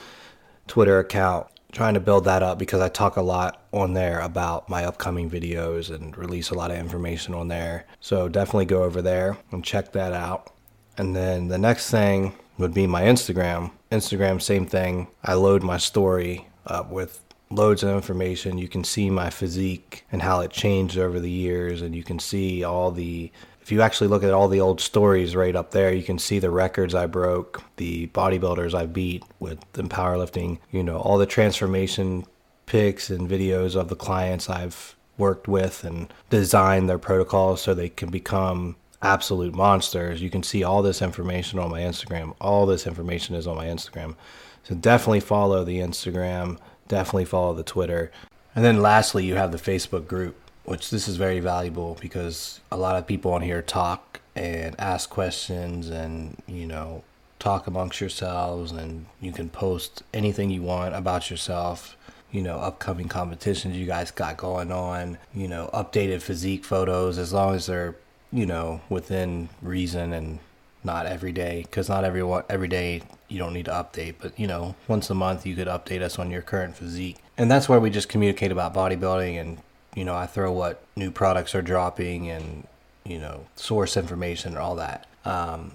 Twitter 0.67 0.99
account. 0.99 1.47
Trying 1.71 1.93
to 1.93 1.99
build 1.99 2.25
that 2.25 2.41
up 2.41 2.57
because 2.57 2.81
I 2.81 2.89
talk 2.89 3.15
a 3.15 3.21
lot 3.21 3.63
on 3.71 3.93
there 3.93 4.19
about 4.21 4.69
my 4.69 4.85
upcoming 4.85 5.29
videos 5.29 5.93
and 5.93 6.17
release 6.17 6.49
a 6.49 6.55
lot 6.55 6.71
of 6.71 6.77
information 6.77 7.35
on 7.35 7.47
there. 7.47 7.85
So 7.99 8.27
definitely 8.27 8.65
go 8.65 8.83
over 8.83 9.03
there 9.03 9.37
and 9.51 9.63
check 9.63 9.91
that 9.91 10.11
out. 10.11 10.51
And 10.97 11.15
then 11.15 11.47
the 11.47 11.59
next 11.59 11.91
thing 11.91 12.33
would 12.57 12.73
be 12.73 12.87
my 12.87 13.03
Instagram. 13.03 13.71
Instagram, 13.91 14.41
same 14.41 14.65
thing. 14.65 15.09
I 15.23 15.35
load 15.35 15.61
my 15.61 15.77
story 15.77 16.47
up 16.65 16.89
with 16.89 17.23
loads 17.51 17.83
of 17.83 17.89
information. 17.89 18.57
You 18.57 18.67
can 18.67 18.83
see 18.83 19.09
my 19.11 19.29
physique 19.29 20.05
and 20.11 20.23
how 20.23 20.41
it 20.41 20.51
changed 20.51 20.97
over 20.97 21.19
the 21.19 21.29
years, 21.29 21.81
and 21.81 21.95
you 21.95 22.03
can 22.03 22.19
see 22.19 22.63
all 22.63 22.91
the. 22.91 23.31
If 23.69 23.73
you 23.73 23.83
actually 23.83 24.07
look 24.07 24.23
at 24.23 24.33
all 24.33 24.47
the 24.47 24.61
old 24.61 24.81
stories 24.81 25.35
right 25.35 25.55
up 25.55 25.69
there, 25.69 25.93
you 25.93 26.01
can 26.01 26.17
see 26.17 26.39
the 26.39 26.49
records 26.49 26.95
I 26.95 27.05
broke, 27.05 27.61
the 27.75 28.07
bodybuilders 28.07 28.73
I 28.73 28.87
beat 28.87 29.23
with 29.37 29.59
the 29.73 29.83
powerlifting, 29.83 30.57
you 30.71 30.81
know, 30.81 30.97
all 30.97 31.19
the 31.19 31.27
transformation 31.27 32.25
pics 32.65 33.11
and 33.11 33.29
videos 33.29 33.75
of 33.75 33.89
the 33.89 33.95
clients 33.95 34.49
I've 34.49 34.95
worked 35.19 35.47
with 35.47 35.83
and 35.83 36.11
designed 36.31 36.89
their 36.89 36.97
protocols 36.97 37.61
so 37.61 37.75
they 37.75 37.89
can 37.89 38.09
become 38.09 38.75
absolute 39.03 39.53
monsters. 39.53 40.19
You 40.19 40.31
can 40.31 40.41
see 40.41 40.63
all 40.63 40.81
this 40.81 41.03
information 41.03 41.59
on 41.59 41.69
my 41.69 41.81
Instagram. 41.81 42.33
All 42.41 42.65
this 42.65 42.87
information 42.87 43.35
is 43.35 43.45
on 43.45 43.55
my 43.55 43.67
Instagram. 43.67 44.15
So 44.63 44.73
definitely 44.73 45.19
follow 45.19 45.63
the 45.63 45.77
Instagram, 45.77 46.57
definitely 46.87 47.25
follow 47.25 47.53
the 47.53 47.61
Twitter. 47.61 48.11
And 48.55 48.65
then 48.65 48.81
lastly, 48.81 49.25
you 49.25 49.35
have 49.35 49.51
the 49.51 49.59
Facebook 49.59 50.07
group, 50.07 50.35
which 50.69 50.91
this 50.91 51.07
is 51.07 51.17
very 51.17 51.39
valuable 51.39 51.97
because 51.99 52.59
a 52.71 52.77
lot 52.77 52.95
of 52.95 53.07
people 53.07 53.33
on 53.33 53.41
here 53.41 53.61
talk 53.61 54.19
and 54.35 54.75
ask 54.79 55.09
questions 55.09 55.89
and, 55.89 56.41
you 56.47 56.67
know, 56.67 57.03
talk 57.39 57.65
amongst 57.67 57.99
yourselves 57.99 58.71
and 58.71 59.05
you 59.19 59.31
can 59.31 59.49
post 59.49 60.03
anything 60.13 60.49
you 60.49 60.61
want 60.61 60.95
about 60.95 61.29
yourself 61.29 61.95
you 62.31 62.43
know, 62.43 62.59
upcoming 62.59 63.07
competitions 63.07 63.75
you 63.75 63.87
guys 63.87 64.11
got 64.11 64.37
going 64.37 64.71
on, 64.71 65.17
you 65.33 65.47
know, 65.47 65.67
updated 65.73 66.21
physique 66.21 66.63
photos 66.63 67.17
as 67.17 67.33
long 67.33 67.55
as 67.55 67.65
they're 67.65 67.95
you 68.31 68.45
know, 68.45 68.81
within 68.89 69.49
reason 69.61 70.13
and 70.13 70.39
not 70.83 71.05
every 71.05 71.31
day 71.31 71.63
because 71.63 71.89
not 71.89 72.03
every 72.03 72.23
every 72.49 72.67
day 72.67 73.01
you 73.27 73.37
don't 73.37 73.53
need 73.53 73.65
to 73.65 73.71
update 73.71 74.15
but 74.21 74.31
you 74.39 74.47
know 74.47 74.73
once 74.87 75.09
a 75.09 75.13
month 75.13 75.45
you 75.45 75.53
could 75.53 75.67
update 75.67 76.01
us 76.01 76.17
on 76.17 76.31
your 76.31 76.41
current 76.41 76.75
physique. 76.75 77.17
And 77.37 77.49
that's 77.49 77.67
where 77.67 77.79
we 77.79 77.89
just 77.89 78.09
communicate 78.09 78.51
about 78.51 78.73
bodybuilding 78.73 79.39
and 79.39 79.57
you 79.95 80.05
know 80.05 80.15
i 80.15 80.25
throw 80.25 80.51
what 80.51 80.83
new 80.95 81.11
products 81.11 81.53
are 81.55 81.61
dropping 81.61 82.29
and 82.29 82.67
you 83.05 83.19
know 83.19 83.45
source 83.55 83.97
information 83.97 84.53
and 84.53 84.59
all 84.59 84.75
that 84.75 85.07
um, 85.25 85.73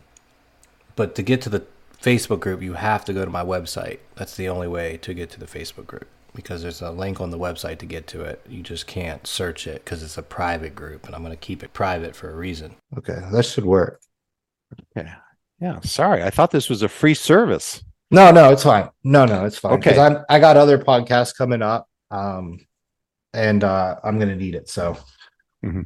but 0.97 1.15
to 1.15 1.23
get 1.23 1.41
to 1.43 1.49
the 1.49 1.65
facebook 2.03 2.41
group 2.41 2.63
you 2.63 2.75
have 2.75 3.05
to 3.05 3.13
go 3.13 3.25
to 3.25 3.31
my 3.31 3.45
website 3.45 3.99
that's 4.15 4.37
the 4.37 4.49
only 4.49 4.69
way 4.69 4.97
to 4.99 5.15
get 5.15 5.31
to 5.31 5.41
the 5.41 5.47
facebook 5.47 5.87
group 5.87 6.09
because 6.35 6.63
there's 6.63 6.83
a 6.83 6.91
link 6.91 7.21
on 7.21 7.31
the 7.31 7.39
website 7.39 7.79
to 7.79 7.87
get 7.87 8.07
to 8.09 8.23
it. 8.23 8.45
You 8.49 8.63
just 8.63 8.87
can't 8.87 9.27
search 9.27 9.67
it 9.67 9.85
because 9.85 10.03
it's 10.03 10.19
a 10.19 10.23
private 10.23 10.75
group, 10.75 11.07
and 11.07 11.15
I'm 11.15 11.23
going 11.23 11.33
to 11.33 11.37
keep 11.37 11.63
it 11.63 11.73
private 11.73 12.15
for 12.17 12.31
a 12.31 12.35
reason. 12.35 12.75
Okay, 12.99 13.21
that 13.33 13.45
should 13.45 13.65
work. 13.65 14.01
Okay. 14.97 15.09
Yeah. 15.61 15.81
Sorry, 15.81 16.23
I 16.23 16.31
thought 16.31 16.51
this 16.51 16.69
was 16.69 16.83
a 16.83 16.89
free 16.89 17.15
service. 17.15 17.83
No, 18.11 18.31
no, 18.31 18.51
it's 18.51 18.65
fine. 18.65 18.91
No, 19.05 19.25
no, 19.25 19.45
it's 19.45 19.59
fine. 19.59 19.75
Okay. 19.75 19.99
I'm 19.99 20.19
I 20.29 20.39
got 20.39 20.57
other 20.57 20.79
podcasts 20.79 21.37
coming 21.37 21.63
up, 21.63 21.89
um, 22.11 22.59
and 23.35 23.65
uh, 23.65 23.97
I'm 24.03 24.19
going 24.19 24.31
to 24.31 24.37
need 24.37 24.55
it. 24.55 24.69
So, 24.69 24.97
mm-hmm. 25.65 25.83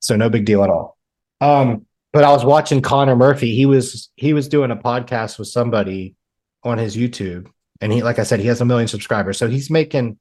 so 0.00 0.16
no 0.16 0.30
big 0.30 0.44
deal 0.44 0.62
at 0.64 0.70
all. 0.70 0.96
Um, 1.40 1.86
but 2.12 2.24
I 2.24 2.30
was 2.30 2.44
watching 2.44 2.82
Connor 2.82 3.16
Murphy. 3.16 3.54
He 3.54 3.66
was 3.66 4.10
he 4.16 4.32
was 4.32 4.48
doing 4.48 4.70
a 4.70 4.76
podcast 4.76 5.38
with 5.38 5.48
somebody 5.48 6.14
on 6.62 6.78
his 6.78 6.96
YouTube 6.96 7.48
and 7.82 7.92
he 7.92 8.02
like 8.02 8.18
i 8.18 8.22
said 8.22 8.40
he 8.40 8.46
has 8.46 8.62
a 8.62 8.64
million 8.64 8.88
subscribers 8.88 9.36
so 9.36 9.48
he's 9.48 9.68
making 9.68 10.18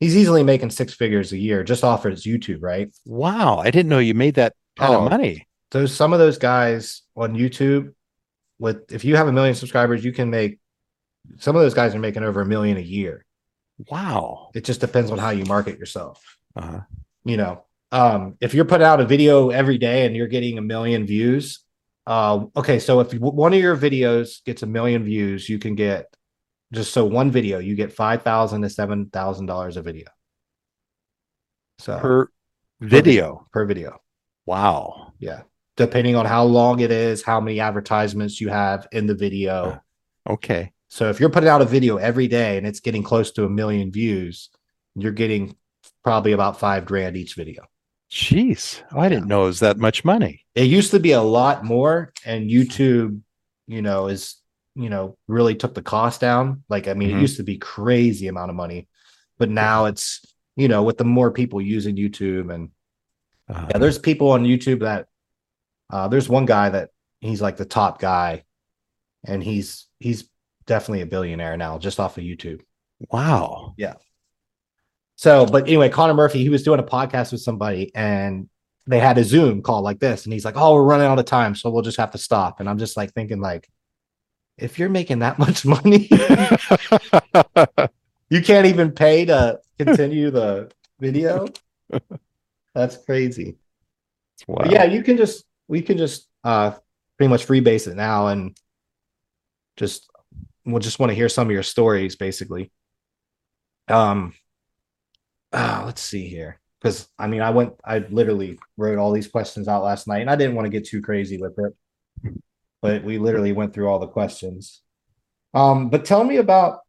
he's 0.00 0.14
easily 0.14 0.42
making 0.42 0.68
six 0.68 0.92
figures 0.92 1.32
a 1.32 1.38
year 1.38 1.64
just 1.64 1.84
off 1.84 2.02
his 2.02 2.24
youtube 2.26 2.58
right 2.60 2.90
wow 3.06 3.56
i 3.58 3.70
didn't 3.70 3.88
know 3.88 3.98
you 3.98 4.12
made 4.12 4.34
that 4.34 4.52
kind 4.76 4.92
oh, 4.92 5.04
of 5.04 5.10
money 5.10 5.46
so 5.72 5.86
some 5.86 6.12
of 6.12 6.18
those 6.18 6.36
guys 6.36 7.02
on 7.16 7.34
youtube 7.34 7.94
with 8.58 8.92
if 8.92 9.04
you 9.04 9.16
have 9.16 9.28
a 9.28 9.32
million 9.32 9.54
subscribers 9.54 10.04
you 10.04 10.12
can 10.12 10.28
make 10.28 10.58
some 11.38 11.56
of 11.56 11.62
those 11.62 11.74
guys 11.74 11.94
are 11.94 12.00
making 12.00 12.22
over 12.22 12.42
a 12.42 12.46
million 12.46 12.76
a 12.76 12.80
year 12.80 13.24
wow 13.90 14.50
it 14.54 14.64
just 14.64 14.80
depends 14.80 15.10
on 15.10 15.18
how 15.18 15.30
you 15.30 15.44
market 15.44 15.78
yourself 15.78 16.38
uh-huh. 16.56 16.80
you 17.24 17.36
know 17.36 17.62
um, 17.92 18.36
if 18.40 18.52
you're 18.52 18.64
putting 18.64 18.86
out 18.86 19.00
a 19.00 19.06
video 19.06 19.50
every 19.50 19.78
day 19.78 20.06
and 20.06 20.16
you're 20.16 20.26
getting 20.26 20.58
a 20.58 20.62
million 20.62 21.06
views 21.06 21.60
uh, 22.06 22.44
okay 22.56 22.78
so 22.78 23.00
if 23.00 23.12
one 23.14 23.52
of 23.52 23.60
your 23.60 23.76
videos 23.76 24.44
gets 24.44 24.62
a 24.62 24.66
million 24.66 25.04
views 25.04 25.48
you 25.48 25.58
can 25.58 25.74
get 25.74 26.06
just 26.72 26.92
so 26.92 27.04
one 27.04 27.30
video, 27.30 27.58
you 27.58 27.74
get 27.74 27.92
five 27.92 28.22
thousand 28.22 28.62
to 28.62 28.70
seven 28.70 29.06
thousand 29.06 29.46
dollars 29.46 29.76
a 29.76 29.82
video. 29.82 30.08
So 31.78 31.98
per 31.98 32.28
video. 32.80 33.46
Per, 33.52 33.60
per 33.60 33.66
video. 33.66 33.98
Wow. 34.46 35.12
Yeah. 35.18 35.42
Depending 35.76 36.16
on 36.16 36.26
how 36.26 36.44
long 36.44 36.80
it 36.80 36.90
is, 36.90 37.22
how 37.22 37.40
many 37.40 37.60
advertisements 37.60 38.40
you 38.40 38.48
have 38.48 38.88
in 38.92 39.06
the 39.06 39.14
video. 39.14 39.82
Uh, 40.26 40.32
okay. 40.32 40.72
So 40.88 41.10
if 41.10 41.20
you're 41.20 41.30
putting 41.30 41.48
out 41.48 41.62
a 41.62 41.66
video 41.66 41.96
every 41.96 42.28
day 42.28 42.56
and 42.56 42.66
it's 42.66 42.80
getting 42.80 43.02
close 43.02 43.32
to 43.32 43.44
a 43.44 43.50
million 43.50 43.90
views, 43.90 44.50
you're 44.94 45.12
getting 45.12 45.56
probably 46.02 46.32
about 46.32 46.58
five 46.58 46.84
grand 46.84 47.16
each 47.16 47.34
video. 47.34 47.64
Jeez, 48.10 48.82
oh, 48.92 49.00
I 49.00 49.08
didn't 49.08 49.26
know 49.26 49.44
it 49.44 49.46
was 49.46 49.60
that 49.60 49.78
much 49.78 50.04
money. 50.04 50.44
It 50.54 50.64
used 50.64 50.92
to 50.92 51.00
be 51.00 51.12
a 51.12 51.22
lot 51.22 51.64
more, 51.64 52.12
and 52.24 52.48
YouTube, 52.48 53.20
you 53.66 53.82
know, 53.82 54.06
is 54.06 54.36
you 54.76 54.90
know 54.90 55.16
really 55.26 55.54
took 55.54 55.74
the 55.74 55.82
cost 55.82 56.20
down 56.20 56.62
like 56.68 56.86
i 56.86 56.92
mean 56.92 57.08
mm-hmm. 57.08 57.18
it 57.18 57.22
used 57.22 57.38
to 57.38 57.42
be 57.42 57.56
crazy 57.56 58.28
amount 58.28 58.50
of 58.50 58.56
money 58.56 58.86
but 59.38 59.48
now 59.48 59.86
it's 59.86 60.20
you 60.54 60.68
know 60.68 60.82
with 60.82 60.98
the 60.98 61.04
more 61.04 61.30
people 61.30 61.60
using 61.60 61.96
youtube 61.96 62.54
and 62.54 62.70
uh-huh. 63.48 63.66
yeah 63.70 63.78
there's 63.78 63.98
people 63.98 64.30
on 64.30 64.44
youtube 64.44 64.80
that 64.80 65.06
uh 65.90 66.06
there's 66.08 66.28
one 66.28 66.44
guy 66.44 66.68
that 66.68 66.90
he's 67.20 67.40
like 67.40 67.56
the 67.56 67.64
top 67.64 67.98
guy 67.98 68.44
and 69.24 69.42
he's 69.42 69.86
he's 69.98 70.28
definitely 70.66 71.02
a 71.02 71.06
billionaire 71.06 71.56
now 71.56 71.78
just 71.78 72.00
off 72.00 72.18
of 72.18 72.24
youtube 72.24 72.60
wow 73.10 73.74
yeah 73.76 73.94
so 75.16 75.46
but 75.46 75.64
anyway 75.64 75.88
connor 75.88 76.14
murphy 76.14 76.38
he 76.38 76.48
was 76.48 76.62
doing 76.62 76.80
a 76.80 76.84
podcast 76.84 77.32
with 77.32 77.40
somebody 77.40 77.90
and 77.94 78.48
they 78.86 79.00
had 79.00 79.18
a 79.18 79.24
zoom 79.24 79.62
call 79.62 79.82
like 79.82 79.98
this 79.98 80.24
and 80.24 80.32
he's 80.32 80.44
like 80.44 80.56
oh 80.56 80.74
we're 80.74 80.82
running 80.82 81.06
out 81.06 81.18
of 81.18 81.24
time 81.24 81.54
so 81.54 81.70
we'll 81.70 81.82
just 81.82 81.98
have 81.98 82.10
to 82.10 82.18
stop 82.18 82.60
and 82.60 82.68
i'm 82.68 82.78
just 82.78 82.96
like 82.96 83.12
thinking 83.12 83.40
like 83.40 83.68
if 84.58 84.78
you're 84.78 84.88
making 84.88 85.20
that 85.20 85.38
much 85.38 85.64
money, 85.64 86.08
you 88.30 88.42
can't 88.42 88.66
even 88.66 88.92
pay 88.92 89.24
to 89.26 89.60
continue 89.78 90.30
the 90.30 90.70
video. 91.00 91.46
That's 92.74 92.96
crazy. 92.96 93.56
Wow. 94.46 94.66
yeah, 94.68 94.84
you 94.84 95.02
can 95.02 95.16
just 95.16 95.44
we 95.66 95.82
can 95.82 95.96
just 95.96 96.28
uh 96.44 96.72
pretty 97.16 97.30
much 97.30 97.46
freebase 97.46 97.88
it 97.88 97.96
now 97.96 98.26
and 98.26 98.56
just 99.76 100.10
we'll 100.66 100.80
just 100.80 100.98
want 100.98 101.10
to 101.10 101.14
hear 101.14 101.28
some 101.28 101.46
of 101.46 101.52
your 101.52 101.62
stories 101.62 102.16
basically. 102.16 102.70
Um 103.88 104.34
uh, 105.52 105.84
let's 105.86 106.02
see 106.02 106.26
here. 106.26 106.60
Because 106.80 107.08
I 107.18 107.26
mean 107.28 107.40
I 107.40 107.50
went 107.50 107.74
I 107.84 107.98
literally 107.98 108.58
wrote 108.76 108.98
all 108.98 109.12
these 109.12 109.28
questions 109.28 109.68
out 109.68 109.84
last 109.84 110.06
night 110.06 110.20
and 110.20 110.30
I 110.30 110.36
didn't 110.36 110.54
want 110.54 110.66
to 110.66 110.70
get 110.70 110.86
too 110.86 111.00
crazy 111.00 111.38
with 111.38 111.58
it 111.58 111.74
but 112.82 113.02
we 113.02 113.18
literally 113.18 113.52
went 113.52 113.74
through 113.74 113.88
all 113.88 113.98
the 113.98 114.06
questions. 114.06 114.80
Um, 115.54 115.88
but 115.88 116.04
tell 116.04 116.22
me 116.22 116.36
about 116.36 116.80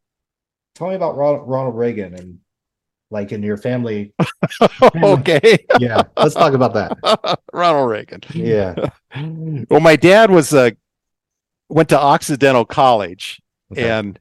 tell 0.76 0.90
me 0.90 0.96
about 0.96 1.18
Ronald 1.18 1.76
Reagan 1.76 2.14
and 2.14 2.40
like 3.10 3.32
in 3.32 3.42
your 3.42 3.58
family. 3.58 4.14
okay. 4.96 5.66
yeah, 5.80 6.04
let's 6.16 6.36
talk 6.36 6.54
about 6.54 6.74
that. 6.74 7.40
Ronald 7.54 7.90
Reagan. 7.90 8.22
Yeah. 8.34 8.76
well, 9.70 9.80
my 9.80 9.96
dad 9.96 10.30
was 10.30 10.54
a 10.54 10.60
uh, 10.60 10.72
went 11.70 11.90
to 11.90 12.00
Occidental 12.00 12.66
College 12.66 13.42
okay. 13.72 13.90
and 13.90 14.20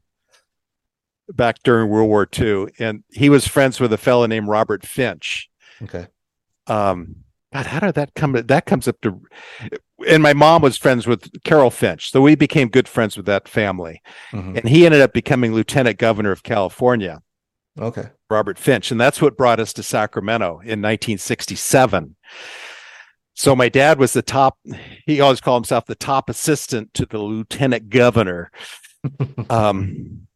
back 1.29 1.61
during 1.63 1.89
World 1.89 2.09
War 2.09 2.27
II, 2.37 2.67
and 2.79 3.03
he 3.11 3.29
was 3.29 3.47
friends 3.47 3.79
with 3.79 3.91
a 3.93 3.97
fellow 3.97 4.25
named 4.25 4.47
Robert 4.47 4.85
Finch. 4.85 5.49
Okay. 5.81 6.07
Um, 6.67 7.17
God, 7.53 7.65
how 7.65 7.79
did 7.79 7.95
that 7.95 8.13
come? 8.13 8.33
That 8.33 8.65
comes 8.65 8.87
up 8.87 8.99
to, 9.01 9.21
and 10.07 10.21
my 10.21 10.33
mom 10.33 10.61
was 10.61 10.77
friends 10.77 11.07
with 11.07 11.29
Carol 11.43 11.71
Finch, 11.71 12.11
so 12.11 12.21
we 12.21 12.35
became 12.35 12.67
good 12.67 12.87
friends 12.87 13.15
with 13.15 13.25
that 13.25 13.47
family. 13.47 14.01
Mm-hmm. 14.31 14.57
And 14.57 14.69
he 14.69 14.85
ended 14.85 15.01
up 15.01 15.13
becoming 15.13 15.53
lieutenant 15.53 15.97
governor 15.97 16.31
of 16.31 16.43
California. 16.43 17.21
Okay, 17.79 18.09
Robert 18.29 18.57
Finch, 18.57 18.91
and 18.91 18.99
that's 18.99 19.21
what 19.21 19.37
brought 19.37 19.59
us 19.59 19.71
to 19.73 19.83
Sacramento 19.83 20.59
in 20.59 20.81
1967. 20.81 22.15
so 23.33 23.55
my 23.55 23.69
dad 23.69 23.99
was 23.99 24.13
the 24.13 24.21
top 24.21 24.57
he 25.05 25.21
always 25.21 25.39
called 25.39 25.61
himself 25.61 25.85
the 25.85 25.95
top 25.95 26.29
assistant 26.29 26.93
to 26.93 27.05
the 27.05 27.19
lieutenant 27.19 27.89
governor 27.89 28.51
um 29.49 30.27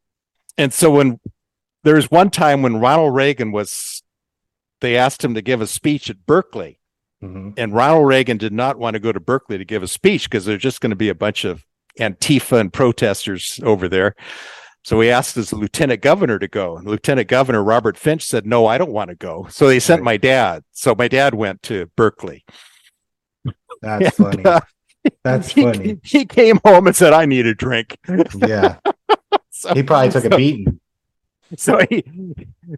and 0.57 0.73
so 0.73 0.91
when 0.91 1.19
there 1.83 1.95
was 1.95 2.09
one 2.11 2.29
time 2.29 2.61
when 2.61 2.77
ronald 2.77 3.13
reagan 3.15 3.51
was 3.51 4.03
they 4.81 4.95
asked 4.97 5.23
him 5.23 5.33
to 5.35 5.41
give 5.41 5.61
a 5.61 5.67
speech 5.67 6.09
at 6.09 6.25
berkeley. 6.25 6.79
Mhm. 7.23 7.53
and 7.57 7.73
ronald 7.73 8.07
reagan 8.07 8.37
did 8.37 8.51
not 8.53 8.77
want 8.79 8.95
to 8.95 8.99
go 8.99 9.11
to 9.11 9.19
berkeley 9.19 9.57
to 9.57 9.65
give 9.65 9.83
a 9.83 9.87
speech 9.87 10.29
because 10.29 10.45
there's 10.45 10.61
just 10.61 10.81
going 10.81 10.89
to 10.89 10.95
be 10.95 11.09
a 11.09 11.15
bunch 11.15 11.43
of 11.45 11.63
antifa 11.99 12.59
and 12.59 12.71
protesters 12.73 13.59
over 13.63 13.87
there. 13.89 14.15
So 14.83 14.99
he 15.01 15.11
asked 15.11 15.35
his 15.35 15.53
lieutenant 15.53 16.01
governor 16.01 16.39
to 16.39 16.47
go 16.47 16.77
and 16.77 16.87
lieutenant 16.87 17.27
governor 17.27 17.63
robert 17.63 17.95
finch 17.97 18.23
said 18.23 18.47
no 18.47 18.65
i 18.65 18.77
don't 18.79 18.91
want 18.91 19.09
to 19.09 19.15
go. 19.15 19.45
So 19.51 19.67
they 19.67 19.79
sent 19.79 20.01
my 20.01 20.17
dad. 20.17 20.63
So 20.71 20.95
my 20.95 21.07
dad 21.07 21.35
went 21.35 21.61
to 21.63 21.85
berkeley. 21.95 22.43
That's 23.83 24.15
funny. 24.17 24.43
uh, 24.43 24.61
That's 25.23 25.49
he, 25.49 25.63
funny. 25.63 25.99
he 26.03 26.25
came 26.25 26.59
home 26.65 26.87
and 26.87 26.95
said, 26.95 27.13
I 27.13 27.25
need 27.25 27.45
a 27.45 27.55
drink. 27.55 27.97
Yeah. 28.35 28.77
So, 29.53 29.75
He 29.75 29.83
probably 29.83 30.09
took 30.09 30.25
a 30.25 30.35
beating. 30.35 30.79
So 31.55 31.79
he, 31.87 32.03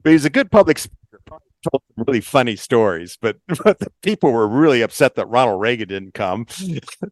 but 0.02 0.12
he's 0.12 0.26
a 0.26 0.30
good 0.30 0.52
public 0.52 0.78
speaker. 0.80 0.98
Probably 1.26 1.48
Told 1.72 1.82
some 1.96 2.04
really 2.06 2.20
funny 2.20 2.58
stories, 2.58 3.18
but, 3.22 3.38
but 3.64 3.80
the 3.80 3.90
people 4.02 4.34
were 4.34 4.48
really 4.48 4.82
upset 4.82 5.16
that 5.16 5.28
Ronald 5.28 5.62
Reagan 5.62 5.88
didn't 5.88 6.14
come. 6.14 6.46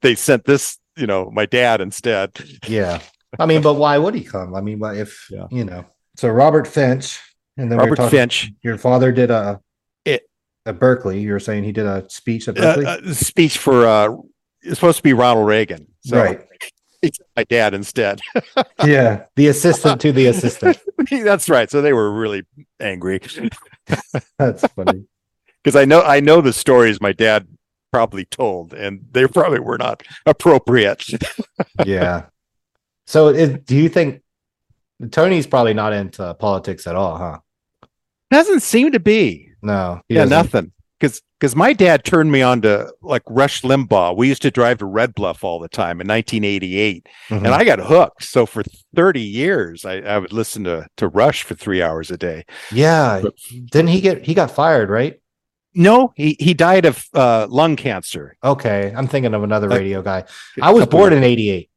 They 0.01 0.15
sent 0.15 0.43
this, 0.43 0.77
you 0.97 1.07
know, 1.07 1.31
my 1.31 1.45
dad 1.45 1.79
instead. 1.79 2.37
Yeah. 2.67 2.99
I 3.39 3.45
mean, 3.45 3.61
but 3.61 3.75
why 3.75 3.97
would 3.97 4.13
he 4.13 4.23
come? 4.25 4.55
I 4.55 4.61
mean, 4.61 4.83
if 4.83 5.27
Yeah. 5.29 5.47
you 5.51 5.63
know? 5.63 5.85
So 6.17 6.27
Robert 6.29 6.67
Finch, 6.67 7.17
and 7.55 7.71
then 7.71 7.77
we 7.77 7.83
Robert 7.83 7.95
talking- 7.95 8.11
Finch, 8.11 8.51
Your 8.63 8.77
father 8.77 9.13
did 9.13 9.31
a 9.31 9.61
It- 10.03 10.27
at 10.65 10.79
Berkeley. 10.79 11.21
You 11.21 11.31
were 11.31 11.39
saying 11.39 11.63
he 11.63 11.71
did 11.71 11.85
a 11.85 12.09
speech 12.09 12.49
at 12.49 12.57
uh, 12.57 12.75
Berkeley, 12.75 12.85
uh, 12.87 13.13
speech 13.13 13.57
for 13.57 13.85
uh, 13.87 14.09
it's 14.61 14.75
supposed 14.75 14.97
to 14.97 15.03
be 15.03 15.13
Ronald 15.13 15.47
Reagan. 15.47 15.87
So 16.01 16.17
right? 16.17 16.41
sent 17.03 17.19
my 17.35 17.43
dad 17.45 17.73
instead. 17.73 18.21
Yeah, 18.83 19.25
the 19.35 19.47
assistant 19.47 20.01
to 20.01 20.11
the 20.11 20.25
assistant. 20.27 20.79
That's 21.11 21.49
right. 21.49 21.69
So 21.69 21.81
they 21.81 21.93
were 21.93 22.11
really 22.11 22.43
angry 22.79 23.19
That's 24.39 24.67
funny. 24.69 25.05
because 25.63 25.75
I 25.75 25.85
know 25.85 26.01
I 26.01 26.19
know 26.19 26.41
the 26.41 26.53
stories 26.53 26.99
my 26.99 27.11
dad 27.11 27.47
probably 27.91 28.25
told, 28.25 28.73
and 28.73 29.05
they 29.11 29.27
probably 29.27 29.59
were 29.59 29.77
not 29.77 30.03
appropriate. 30.25 31.05
Yeah. 31.85 32.25
So, 33.05 33.27
is, 33.27 33.59
do 33.65 33.75
you 33.75 33.89
think 33.89 34.21
Tony's 35.11 35.45
probably 35.45 35.73
not 35.73 35.93
into 35.93 36.33
politics 36.35 36.87
at 36.87 36.95
all, 36.95 37.17
huh? 37.17 37.39
Doesn't 38.31 38.61
seem 38.61 38.93
to 38.93 38.99
be. 38.99 39.51
No. 39.61 40.01
yeah, 40.07 40.25
doesn't. 40.25 40.29
nothing. 40.29 40.71
Because 41.01 41.19
because 41.39 41.55
my 41.55 41.73
dad 41.73 42.03
turned 42.05 42.31
me 42.31 42.43
on 42.43 42.61
to 42.61 42.93
like 43.01 43.23
Rush 43.27 43.63
Limbaugh. 43.63 44.15
We 44.15 44.27
used 44.27 44.43
to 44.43 44.51
drive 44.51 44.77
to 44.77 44.85
Red 44.85 45.15
Bluff 45.15 45.43
all 45.43 45.57
the 45.59 45.67
time 45.67 45.99
in 45.99 46.05
1988, 46.05 47.09
Mhm. 47.29 47.37
and 47.37 47.47
I 47.47 47.63
got 47.63 47.79
hooked. 47.79 48.23
So 48.23 48.45
for 48.45 48.61
30 48.95 49.19
years, 49.21 49.83
I, 49.83 49.95
I 50.01 50.19
would 50.19 50.31
listen 50.31 50.63
to 50.65 50.85
to 50.97 51.07
Rush 51.07 51.41
for 51.41 51.55
three 51.55 51.81
hours 51.81 52.11
a 52.11 52.17
day. 52.17 52.45
yeah. 52.71 53.23
Didn't 53.71 53.87
he 53.89 53.99
get? 54.01 54.23
He 54.25 54.35
got 54.35 54.51
fired, 54.51 54.89
right? 54.91 55.19
No, 55.73 56.13
he 56.15 56.35
he 56.39 56.53
died 56.53 56.85
of 56.85 57.03
uh, 57.15 57.47
lung 57.49 57.75
cancer. 57.77 58.35
Okay, 58.43 58.93
I'm 58.95 59.07
thinking 59.07 59.33
of 59.33 59.41
another 59.41 59.69
Like, 59.69 59.79
radio 59.79 60.01
guy. 60.03 60.25
I 60.61 60.71
was 60.71 60.85
born 60.85 61.13
in 61.13 61.23
'88, 61.23 61.69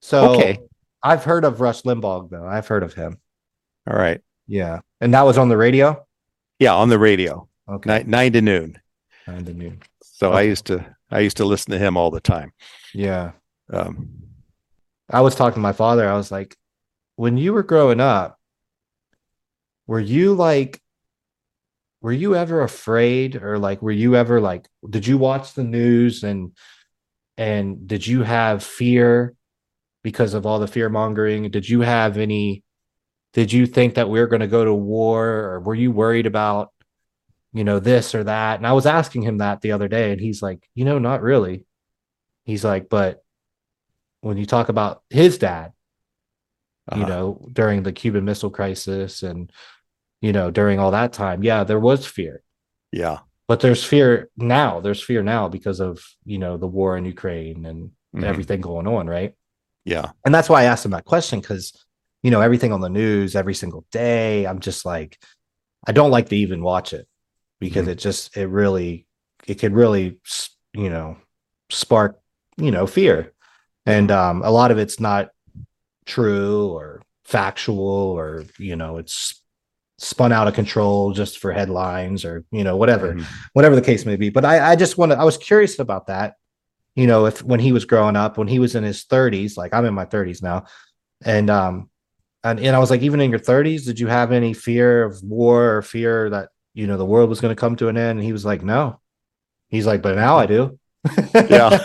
so 0.00 0.34
Okay. 0.34 0.60
I've 1.02 1.24
heard 1.24 1.44
of 1.44 1.60
Rush 1.60 1.82
Limbaugh 1.82 2.30
though. 2.30 2.46
I've 2.46 2.68
heard 2.68 2.82
of 2.84 2.94
him. 2.94 3.18
All 3.90 3.96
right. 3.96 4.20
Yeah, 4.46 4.80
and 5.00 5.12
that 5.14 5.22
was 5.22 5.38
on 5.38 5.48
the 5.48 5.56
radio. 5.56 6.06
Yeah, 6.60 6.74
on 6.74 6.88
the 6.90 6.98
radio, 6.98 7.48
Okay, 7.70 7.88
nine, 7.88 8.10
nine 8.10 8.32
to 8.32 8.42
noon. 8.42 8.78
Nine 9.26 9.44
to 9.44 9.54
noon. 9.54 9.80
So 10.02 10.32
I 10.32 10.42
used 10.42 10.66
to 10.66 10.84
I 11.10 11.20
used 11.20 11.36
to 11.38 11.44
listen 11.44 11.72
to 11.72 11.78
him 11.78 11.96
all 11.96 12.10
the 12.10 12.20
time. 12.20 12.52
Yeah, 12.94 13.32
Um, 13.72 14.10
I 15.08 15.20
was 15.20 15.34
talking 15.34 15.54
to 15.54 15.60
my 15.60 15.72
father. 15.72 16.08
I 16.08 16.14
was 16.14 16.30
like, 16.30 16.56
when 17.16 17.36
you 17.36 17.52
were 17.52 17.62
growing 17.62 18.00
up, 18.00 18.38
were 19.86 20.00
you 20.00 20.34
like, 20.34 20.80
were 22.00 22.12
you 22.12 22.34
ever 22.34 22.62
afraid, 22.62 23.36
or 23.36 23.58
like, 23.58 23.82
were 23.82 23.90
you 23.90 24.16
ever 24.16 24.40
like, 24.40 24.68
did 24.88 25.06
you 25.06 25.18
watch 25.18 25.54
the 25.54 25.64
news 25.64 26.22
and 26.22 26.52
and 27.36 27.86
did 27.88 28.06
you 28.06 28.22
have 28.22 28.62
fear 28.62 29.34
because 30.02 30.34
of 30.34 30.46
all 30.46 30.58
the 30.58 30.66
fear 30.68 30.88
mongering? 30.88 31.50
Did 31.50 31.68
you 31.68 31.80
have 31.80 32.16
any? 32.16 32.62
Did 33.32 33.52
you 33.52 33.66
think 33.66 33.94
that 33.94 34.10
we 34.10 34.18
were 34.18 34.26
going 34.26 34.40
to 34.40 34.48
go 34.48 34.64
to 34.64 34.74
war, 34.74 35.26
or 35.28 35.60
were 35.60 35.74
you 35.74 35.92
worried 35.92 36.26
about, 36.26 36.72
you 37.52 37.64
know, 37.64 37.78
this 37.80 38.14
or 38.14 38.24
that? 38.24 38.58
And 38.58 38.66
I 38.66 38.72
was 38.72 38.86
asking 38.86 39.22
him 39.22 39.38
that 39.38 39.60
the 39.60 39.72
other 39.72 39.88
day, 39.88 40.12
and 40.12 40.20
he's 40.20 40.42
like, 40.42 40.68
you 40.74 40.84
know, 40.84 40.98
not 40.98 41.22
really. 41.22 41.66
He's 42.44 42.64
like, 42.64 42.88
but 42.88 43.22
when 44.20 44.36
you 44.36 44.46
talk 44.46 44.68
about 44.68 45.02
his 45.10 45.38
dad, 45.38 45.72
you 46.92 47.04
uh, 47.04 47.06
know, 47.06 47.46
during 47.52 47.82
the 47.82 47.92
Cuban 47.92 48.24
Missile 48.24 48.50
Crisis 48.50 49.22
and, 49.22 49.50
you 50.20 50.32
know, 50.32 50.50
during 50.50 50.78
all 50.78 50.90
that 50.92 51.12
time, 51.12 51.42
yeah, 51.42 51.64
there 51.64 51.80
was 51.80 52.06
fear. 52.06 52.42
yeah, 52.92 53.20
But 53.48 53.60
there's 53.60 53.82
fear 53.84 54.30
now. 54.36 54.80
There's 54.80 55.02
fear 55.02 55.22
now 55.22 55.48
because 55.48 55.80
of, 55.80 56.00
you 56.24 56.38
know, 56.38 56.56
the 56.56 56.68
war 56.68 56.96
in 56.96 57.04
Ukraine 57.04 57.66
and 57.66 57.90
mhm, 58.12 58.24
everything 58.24 58.60
going 58.60 58.86
on, 58.86 59.08
right? 59.08 59.34
yeah, 59.84 60.12
And 60.24 60.34
that's 60.34 60.48
why 60.48 60.62
I 60.62 60.64
asked 60.64 60.84
him 60.84 60.92
that 60.92 61.04
question 61.04 61.40
because, 61.40 61.72
you 62.22 62.30
know, 62.30 62.40
everything 62.40 62.72
on 62.72 62.80
the 62.80 62.90
news 62.90 63.36
every 63.36 63.54
single 63.54 63.84
day, 63.92 64.46
I'm 64.46 64.60
just 64.60 64.84
like, 64.84 65.18
I 65.86 65.92
don't 65.92 66.10
like 66.12 66.28
to 66.30 66.36
even 66.36 66.62
watch 66.62 66.92
it 66.92 67.08
because 67.60 67.86
Mhm. 67.86 67.90
it 67.92 67.96
just, 67.96 68.36
it 68.36 68.46
really, 68.48 69.06
it 69.46 69.56
could 69.56 69.72
really, 69.74 70.18
you 70.74 70.90
know, 70.90 71.16
spark, 71.70 72.20
you 72.56 72.70
know, 72.70 72.86
fear. 72.86 73.32
And 73.86 74.10
um, 74.10 74.42
a 74.44 74.50
lot 74.50 74.70
of 74.70 74.78
it's 74.78 75.00
not 75.00 75.30
true 76.06 76.68
or 76.68 77.02
factual 77.24 77.78
or, 77.80 78.44
you 78.58 78.76
know, 78.76 78.98
it's 78.98 79.42
spun 79.98 80.32
out 80.32 80.48
of 80.48 80.54
control 80.54 81.12
just 81.12 81.38
for 81.38 81.52
headlines 81.52 82.24
or, 82.24 82.44
you 82.50 82.64
know, 82.64 82.76
whatever 82.76 83.14
mhm, 83.14 83.26
whatever 83.52 83.76
the 83.76 83.82
case 83.82 84.04
may 84.06 84.16
be. 84.16 84.30
But 84.30 84.44
I, 84.44 84.72
I 84.72 84.76
just 84.76 84.98
want 84.98 85.12
to, 85.12 85.18
I 85.18 85.24
was 85.24 85.36
curious 85.38 85.78
about 85.78 86.06
that. 86.08 86.34
You 86.96 87.06
know, 87.06 87.26
if 87.26 87.42
when 87.42 87.60
he 87.60 87.72
was 87.72 87.84
growing 87.84 88.16
up, 88.16 88.36
when 88.38 88.48
he 88.48 88.58
was 88.58 88.74
in 88.74 88.82
his 88.84 89.04
30s, 89.04 89.56
like 89.56 89.72
I'm 89.74 89.84
in 89.84 89.94
my 89.94 90.04
30s 90.06 90.42
now, 90.42 90.66
and 91.24 91.50
um, 91.50 91.90
and, 92.42 92.58
and 92.60 92.74
I 92.74 92.78
was 92.78 92.90
like, 92.90 93.02
even 93.02 93.20
in 93.20 93.30
your 93.30 93.38
30s, 93.40 93.84
did 93.84 94.00
you 94.00 94.06
have 94.08 94.32
any 94.32 94.54
fear 94.54 95.04
of 95.04 95.22
war 95.22 95.76
or 95.76 95.82
fear 95.82 96.30
that 96.30 96.48
you 96.74 96.86
know 96.86 96.96
the 96.96 97.04
world 97.04 97.28
was 97.28 97.40
going 97.40 97.54
to 97.54 97.60
come 97.60 97.76
to 97.76 97.88
an 97.88 97.96
end? 97.96 98.18
And 98.18 98.24
he 98.24 98.32
was 98.32 98.44
like, 98.44 98.62
no. 98.62 99.00
He's 99.68 99.86
like, 99.86 100.02
but 100.02 100.16
now 100.16 100.36
I 100.38 100.46
do. 100.46 100.78
Yeah. 101.34 101.78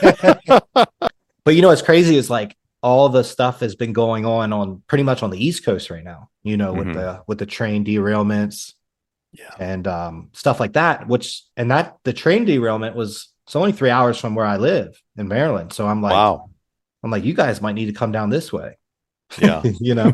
but 0.73 1.55
you 1.55 1.61
know 1.61 1.67
what's 1.69 1.81
crazy 1.81 2.15
is 2.17 2.29
like 2.29 2.55
all 2.81 3.09
the 3.09 3.23
stuff 3.23 3.59
has 3.61 3.75
been 3.75 3.93
going 3.93 4.25
on 4.25 4.53
on 4.53 4.81
pretty 4.87 5.03
much 5.03 5.23
on 5.23 5.29
the 5.29 5.43
East 5.43 5.63
Coast 5.65 5.89
right 5.89 6.03
now. 6.03 6.29
You 6.43 6.57
know, 6.57 6.73
with 6.73 6.87
Mhm. 6.87 6.93
the 6.95 7.23
with 7.27 7.37
the 7.39 7.45
train 7.45 7.83
derailments, 7.85 8.73
Yeah. 9.33 9.49
and 9.59 9.87
um, 9.87 10.29
stuff 10.33 10.59
like 10.59 10.73
that. 10.73 11.07
Which 11.07 11.43
and 11.57 11.71
that 11.71 11.97
the 12.03 12.13
train 12.13 12.45
derailment 12.45 12.95
was 12.95 13.29
it's 13.47 13.55
only 13.55 13.71
three 13.71 13.89
hours 13.91 14.17
from 14.19 14.33
where 14.35 14.45
I 14.45 14.57
live 14.57 14.99
in 15.17 15.27
Maryland. 15.27 15.71
So 15.73 15.87
I'm 15.87 16.01
like, 16.01 16.13
wow, 16.13 16.49
I'm 17.03 17.11
like, 17.11 17.23
you 17.23 17.33
guys 17.33 17.61
might 17.61 17.73
need 17.75 17.85
to 17.87 17.93
come 17.93 18.11
down 18.11 18.29
this 18.29 18.51
way. 18.53 18.77
yeah, 19.39 19.61
you 19.79 19.95
know, 19.95 20.13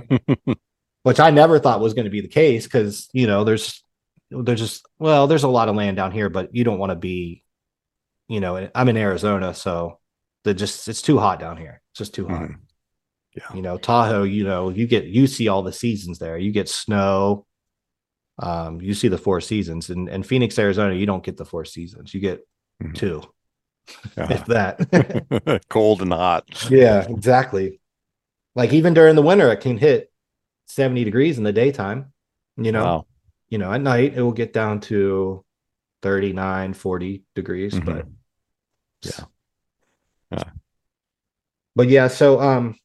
which 1.04 1.20
I 1.20 1.32
never 1.32 1.60
thought 1.60 1.80
was 1.82 1.94
going 1.94 2.06
to 2.06 2.12
be 2.12 2.22
the 2.22 2.28
case 2.28 2.66
because 2.66 3.10
you 3.14 3.28
know 3.28 3.44
there's 3.44 3.81
there's 4.32 4.60
just 4.60 4.86
well 5.00 5.28
there's 5.28 5.44
a 5.44 5.48
lot 5.50 5.70
of 5.70 5.76
land 5.76 5.98
down 5.98 6.12
here, 6.12 6.30
but 6.30 6.56
you 6.56 6.64
don't 6.64 6.80
want 6.80 6.92
to 6.92 6.96
be, 6.96 7.44
you 8.28 8.40
know, 8.40 8.70
I'm 8.74 8.90
in 8.90 8.98
Arizona, 8.98 9.54
so 9.54 10.00
the 10.44 10.54
just 10.54 10.88
it's 10.88 11.02
too 11.02 11.20
hot 11.20 11.40
down 11.40 11.58
here. 11.58 11.82
It's 11.92 12.00
just 12.00 12.14
too 12.16 12.28
hot. 12.28 12.42
Mhm. 12.44 12.56
Yeah. 13.36 13.56
You 13.56 13.62
know, 13.62 13.78
Tahoe, 13.78 14.24
you 14.24 14.44
know, 14.44 14.70
you 14.70 14.88
get 14.88 15.06
you 15.06 15.28
see 15.28 15.48
all 15.48 15.62
the 15.64 15.72
seasons 15.74 16.20
there. 16.20 16.38
You 16.38 16.52
get 16.52 16.68
snow. 16.70 17.46
Um, 18.40 18.82
you 18.82 18.94
see 18.94 19.08
the 19.08 19.18
four 19.18 19.40
seasons, 19.42 19.90
and 19.90 20.10
and 20.10 20.26
Phoenix, 20.26 20.58
Arizona, 20.58 20.96
you 20.96 21.06
don't 21.06 21.24
get 21.24 21.38
the 21.38 21.46
four 21.46 21.64
seasons. 21.66 22.14
You 22.14 22.20
get 22.22 22.46
Mhm. 22.84 22.96
two, 22.96 23.22
Uh, 24.18 24.28
if 24.32 24.46
that. 24.48 25.62
cold 25.70 26.02
and 26.02 26.12
hot. 26.12 26.46
yeah, 26.72 27.06
exactly. 27.08 27.80
Like 28.56 28.74
even 28.74 28.94
during 28.94 29.16
the 29.16 29.22
winter, 29.22 29.52
it 29.52 29.58
can 29.62 29.78
hit 29.78 30.12
70 30.68 31.04
degrees 31.04 31.38
in 31.38 31.44
the 31.44 31.54
daytime. 31.54 32.12
You 32.58 32.72
know, 32.72 32.84
Wow. 32.84 33.06
You 33.52 33.58
know, 33.60 33.72
at 33.72 33.82
night 33.82 34.14
it 34.16 34.22
will 34.24 34.32
get 34.32 34.54
down 34.54 34.80
to 34.80 35.46
39, 36.02 36.74
40 36.74 37.24
degrees, 37.36 37.74
Mhm. 37.76 37.86
but 37.86 38.08
Yeah. 39.04 39.26
Yeah. 40.32 40.50
But 41.76 41.90
yeah, 41.90 42.08
so 42.08 42.40
um 42.42 42.76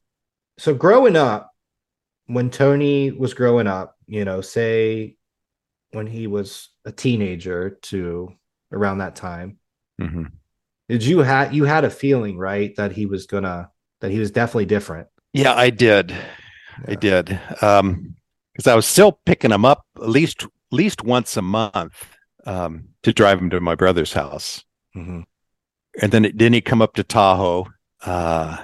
so 0.59 0.73
growing 0.75 1.15
up, 1.15 1.51
when 2.25 2.49
Tony 2.49 3.11
was 3.11 3.33
growing 3.33 3.67
up, 3.67 3.95
you 4.07 4.25
know, 4.25 4.41
say 4.41 5.15
when 5.91 6.05
he 6.07 6.27
was 6.27 6.69
a 6.85 6.91
teenager 6.91 7.71
to 7.83 8.33
around 8.71 8.97
that 8.97 9.15
time, 9.15 9.59
Mhm. 10.01 10.31
did 10.89 11.03
you 11.05 11.19
had 11.19 11.53
you 11.55 11.63
had 11.63 11.85
a 11.85 11.89
feeling, 11.89 12.37
right, 12.37 12.75
that 12.75 12.91
he 12.91 13.05
was 13.05 13.25
gonna 13.25 13.71
that 14.01 14.11
he 14.11 14.19
was 14.19 14.31
definitely 14.31 14.65
different. 14.65 15.07
Yeah, 15.33 15.53
I 15.55 15.69
did. 15.69 16.13
I 16.87 16.95
did. 16.95 17.39
Um, 17.61 18.15
because 18.53 18.67
I 18.67 18.75
was 18.75 18.85
still 18.87 19.11
picking 19.25 19.51
him 19.51 19.65
up 19.65 19.85
at 19.97 20.09
least 20.09 20.45
least 20.71 21.03
once 21.03 21.37
a 21.37 21.41
month 21.41 22.05
um, 22.45 22.89
to 23.03 23.13
drive 23.13 23.39
him 23.39 23.49
to 23.51 23.59
my 23.59 23.75
brother's 23.75 24.13
house. 24.13 24.63
Mhm. 24.95 25.23
and 26.01 26.11
then 26.11 26.25
it, 26.25 26.37
then 26.37 26.53
he 26.53 26.61
come 26.61 26.81
up 26.81 26.93
to 26.95 27.03
Tahoe. 27.03 27.67
Uh, 28.03 28.57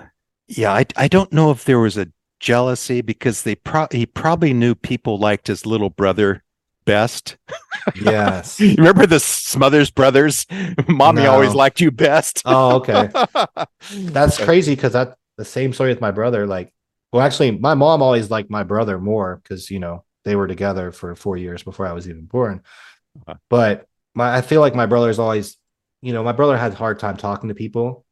yeah, 0.47 0.71
I 0.73 0.85
I 0.95 1.07
don't 1.07 1.31
know 1.33 1.51
if 1.51 1.65
there 1.65 1.79
was 1.79 1.97
a 1.97 2.07
jealousy 2.39 3.01
because 3.01 3.43
they 3.43 3.55
pro- 3.55 3.87
he 3.91 4.05
probably 4.05 4.53
knew 4.53 4.75
people 4.75 5.17
liked 5.19 5.47
his 5.47 5.65
little 5.65 5.89
brother 5.89 6.43
best. 6.85 7.37
Yes. 8.01 8.61
Remember 8.61 9.05
the 9.05 9.19
Smothers 9.19 9.91
Brothers? 9.91 10.45
Mommy 10.87 11.23
No. 11.23 11.31
always 11.33 11.53
liked 11.53 11.81
you 11.81 11.91
best. 11.91 12.41
oh, 12.45 12.75
okay. 12.77 13.09
That's 13.93 14.37
crazy 14.41 14.73
because 14.73 14.93
that 14.93 15.17
the 15.37 15.43
same 15.43 15.73
story 15.73 15.89
with 15.89 15.99
my 15.99 16.11
brother. 16.11 16.47
Like, 16.47 16.73
well, 17.11 17.21
actually, 17.21 17.51
my 17.51 17.73
mom 17.73 18.01
always 18.01 18.31
liked 18.31 18.49
my 18.49 18.63
brother 18.63 18.99
more 18.99 19.41
because 19.43 19.69
you 19.69 19.79
know 19.79 20.05
they 20.23 20.35
were 20.35 20.47
together 20.47 20.91
for 20.91 21.15
four 21.15 21.37
years 21.37 21.63
before 21.63 21.85
I 21.85 21.93
was 21.93 22.07
even 22.07 22.25
born. 22.25 22.61
Uh-huh. 23.27 23.35
But 23.49 23.87
my, 24.13 24.37
I 24.37 24.41
feel 24.41 24.61
like 24.61 24.75
my 24.75 24.85
brother's 24.85 25.19
always, 25.19 25.57
you 26.01 26.13
know, 26.13 26.23
my 26.23 26.31
brother 26.31 26.57
had 26.57 26.73
a 26.73 26.75
hard 26.75 26.99
time 26.99 27.17
talking 27.17 27.49
to 27.49 27.55
people, 27.55 28.05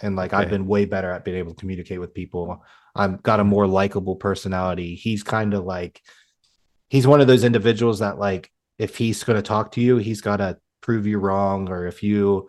and 0.00 0.16
like 0.16 0.32
I've 0.32 0.50
been 0.50 0.66
way 0.66 0.84
better 0.84 1.10
at 1.10 1.24
being 1.24 1.38
able 1.38 1.54
to 1.54 1.60
communicate 1.60 2.00
with 2.00 2.14
people. 2.14 2.64
I've 2.94 3.22
got 3.22 3.40
a 3.40 3.44
more 3.44 3.66
likable 3.66 4.16
personality. 4.16 4.94
He's 4.94 5.22
kind 5.22 5.54
of 5.54 5.64
like, 5.64 6.02
he's 6.88 7.06
one 7.06 7.20
of 7.20 7.26
those 7.26 7.44
individuals 7.44 7.98
that 7.98 8.18
like, 8.18 8.50
if 8.78 8.96
he's 8.96 9.24
going 9.24 9.36
to 9.36 9.42
talk 9.42 9.72
to 9.72 9.80
you, 9.80 9.96
he's 9.96 10.20
got 10.20 10.36
to 10.36 10.58
prove 10.80 11.06
you 11.06 11.18
wrong, 11.18 11.68
or 11.68 11.86
if 11.86 12.02
you 12.02 12.48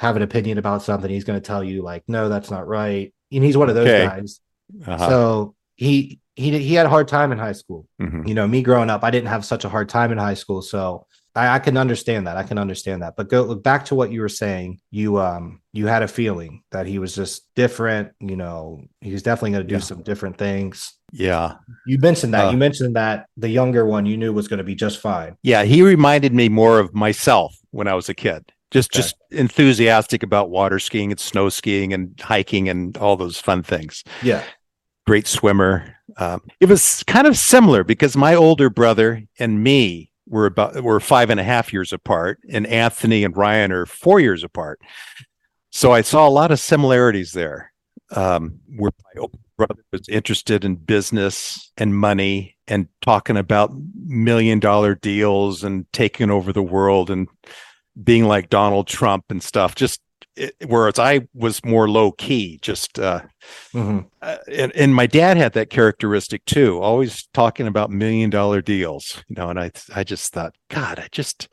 have 0.00 0.16
an 0.16 0.22
opinion 0.22 0.58
about 0.58 0.82
something, 0.82 1.10
he's 1.10 1.24
going 1.24 1.40
to 1.40 1.46
tell 1.46 1.62
you 1.62 1.82
like, 1.82 2.02
no, 2.08 2.28
that's 2.28 2.50
not 2.50 2.66
right. 2.66 3.12
And 3.32 3.44
he's 3.44 3.56
one 3.56 3.68
of 3.68 3.76
those 3.76 3.88
Okay. 3.88 4.06
guys. 4.06 4.40
Uh-huh. 4.86 5.08
So 5.08 5.54
he 5.80 6.20
he 6.36 6.58
he 6.58 6.74
had 6.74 6.86
a 6.86 6.90
hard 6.90 7.08
time 7.08 7.32
in 7.32 7.38
high 7.38 7.52
school. 7.62 7.86
Mhm. 8.00 8.28
You 8.28 8.34
know, 8.34 8.46
me 8.46 8.60
growing 8.62 8.90
up, 8.90 9.02
I 9.02 9.10
didn't 9.10 9.28
have 9.34 9.44
such 9.44 9.64
a 9.64 9.68
hard 9.68 9.88
time 9.88 10.12
in 10.12 10.18
high 10.18 10.34
school, 10.42 10.60
so 10.62 11.06
I, 11.34 11.44
I 11.56 11.58
can 11.58 11.76
understand 11.76 12.26
that. 12.26 12.36
I 12.36 12.42
can 12.42 12.58
understand 12.58 13.02
that. 13.02 13.14
But 13.16 13.28
go 13.30 13.42
look 13.42 13.62
back 13.62 13.84
to 13.86 13.94
what 13.94 14.10
you 14.12 14.20
were 14.20 14.28
saying. 14.28 14.80
You 14.90 15.18
um 15.18 15.60
you 15.72 15.86
had 15.86 16.02
a 16.02 16.08
feeling 16.08 16.62
that 16.70 16.86
he 16.86 16.98
was 16.98 17.14
just 17.14 17.46
different. 17.56 18.12
You 18.20 18.36
know, 18.36 18.82
he 19.00 19.12
was 19.12 19.22
definitely 19.22 19.52
going 19.52 19.62
to 19.66 19.68
do 19.68 19.74
Yeah. 19.76 19.80
some 19.90 20.02
different 20.02 20.36
things. 20.38 20.92
Yeah. 21.12 21.54
You 21.86 21.98
mentioned 21.98 22.34
that. 22.34 22.46
Uh, 22.48 22.50
you 22.52 22.56
mentioned 22.58 22.94
that 22.96 23.26
the 23.36 23.48
younger 23.48 23.84
one 23.86 24.04
you 24.06 24.16
knew 24.18 24.32
was 24.32 24.48
going 24.48 24.58
to 24.58 24.64
be 24.72 24.74
just 24.74 24.98
fine. 24.98 25.36
Yeah, 25.42 25.62
he 25.64 25.82
reminded 25.82 26.32
me 26.34 26.48
more 26.48 26.78
of 26.78 26.94
myself 26.94 27.56
when 27.70 27.88
I 27.88 27.94
was 27.94 28.08
a 28.08 28.14
kid. 28.14 28.42
Just 28.70 28.90
Okay. 28.92 29.02
just 29.02 29.16
enthusiastic 29.30 30.22
about 30.22 30.50
water 30.50 30.78
skiing 30.78 31.10
and 31.10 31.18
snow 31.20 31.48
skiing 31.48 31.92
and 31.92 32.20
hiking 32.20 32.68
and 32.68 32.96
all 32.98 33.16
those 33.16 33.38
fun 33.40 33.62
things. 33.64 34.04
Yeah. 34.22 34.42
Great 35.10 35.26
swimmer. 35.26 35.96
Um, 36.18 36.40
it 36.60 36.68
was 36.68 37.02
kind 37.08 37.26
of 37.26 37.36
similar 37.36 37.82
because 37.82 38.16
my 38.16 38.36
older 38.36 38.70
brother 38.70 39.24
and 39.40 39.60
me 39.60 40.12
were 40.28 40.46
about 40.46 40.84
were 40.84 41.00
five 41.00 41.30
and 41.30 41.40
a 41.40 41.42
half 41.42 41.72
years 41.72 41.92
apart, 41.92 42.38
and 42.48 42.64
Anthony 42.68 43.24
and 43.24 43.36
Ryan 43.36 43.72
are 43.72 43.86
four 43.86 44.20
years 44.20 44.44
apart. 44.44 44.80
So 45.70 45.90
I 45.90 46.02
saw 46.02 46.28
a 46.28 46.30
lot 46.30 46.52
of 46.52 46.60
similarities 46.60 47.32
there. 47.32 47.72
Um, 48.14 48.60
where 48.76 48.92
my 49.02 49.20
older 49.20 49.38
brother 49.58 49.82
was 49.90 50.08
interested 50.08 50.64
in 50.64 50.76
business 50.76 51.72
and 51.76 51.96
money 51.96 52.56
and 52.68 52.86
talking 53.02 53.36
about 53.36 53.72
million 54.06 54.60
dollar 54.60 54.94
deals 54.94 55.64
and 55.64 55.92
taking 55.92 56.30
over 56.30 56.52
the 56.52 56.62
world 56.62 57.10
and 57.10 57.26
being 58.00 58.26
like 58.26 58.48
Donald 58.48 58.86
Trump 58.86 59.24
and 59.30 59.42
stuff. 59.42 59.74
Just 59.74 60.00
it, 60.40 60.54
whereas 60.66 60.98
I 60.98 61.28
was 61.34 61.64
more 61.64 61.88
low 61.88 62.12
key, 62.12 62.58
just 62.62 62.98
uh, 62.98 63.20
Mhm. 63.74 64.06
uh, 64.22 64.36
and 64.50 64.72
and 64.74 64.94
my 64.94 65.06
dad 65.06 65.36
had 65.36 65.52
that 65.52 65.70
characteristic 65.70 66.44
too, 66.46 66.80
always 66.80 67.28
talking 67.34 67.66
about 67.66 67.90
million 67.90 68.30
dollar 68.30 68.62
deals, 68.62 69.22
you 69.28 69.36
know. 69.36 69.50
And 69.50 69.60
I 69.60 69.70
I 69.94 70.02
just 70.04 70.32
thought, 70.32 70.54
God, 70.68 70.98
I 70.98 71.08
just 71.12 71.48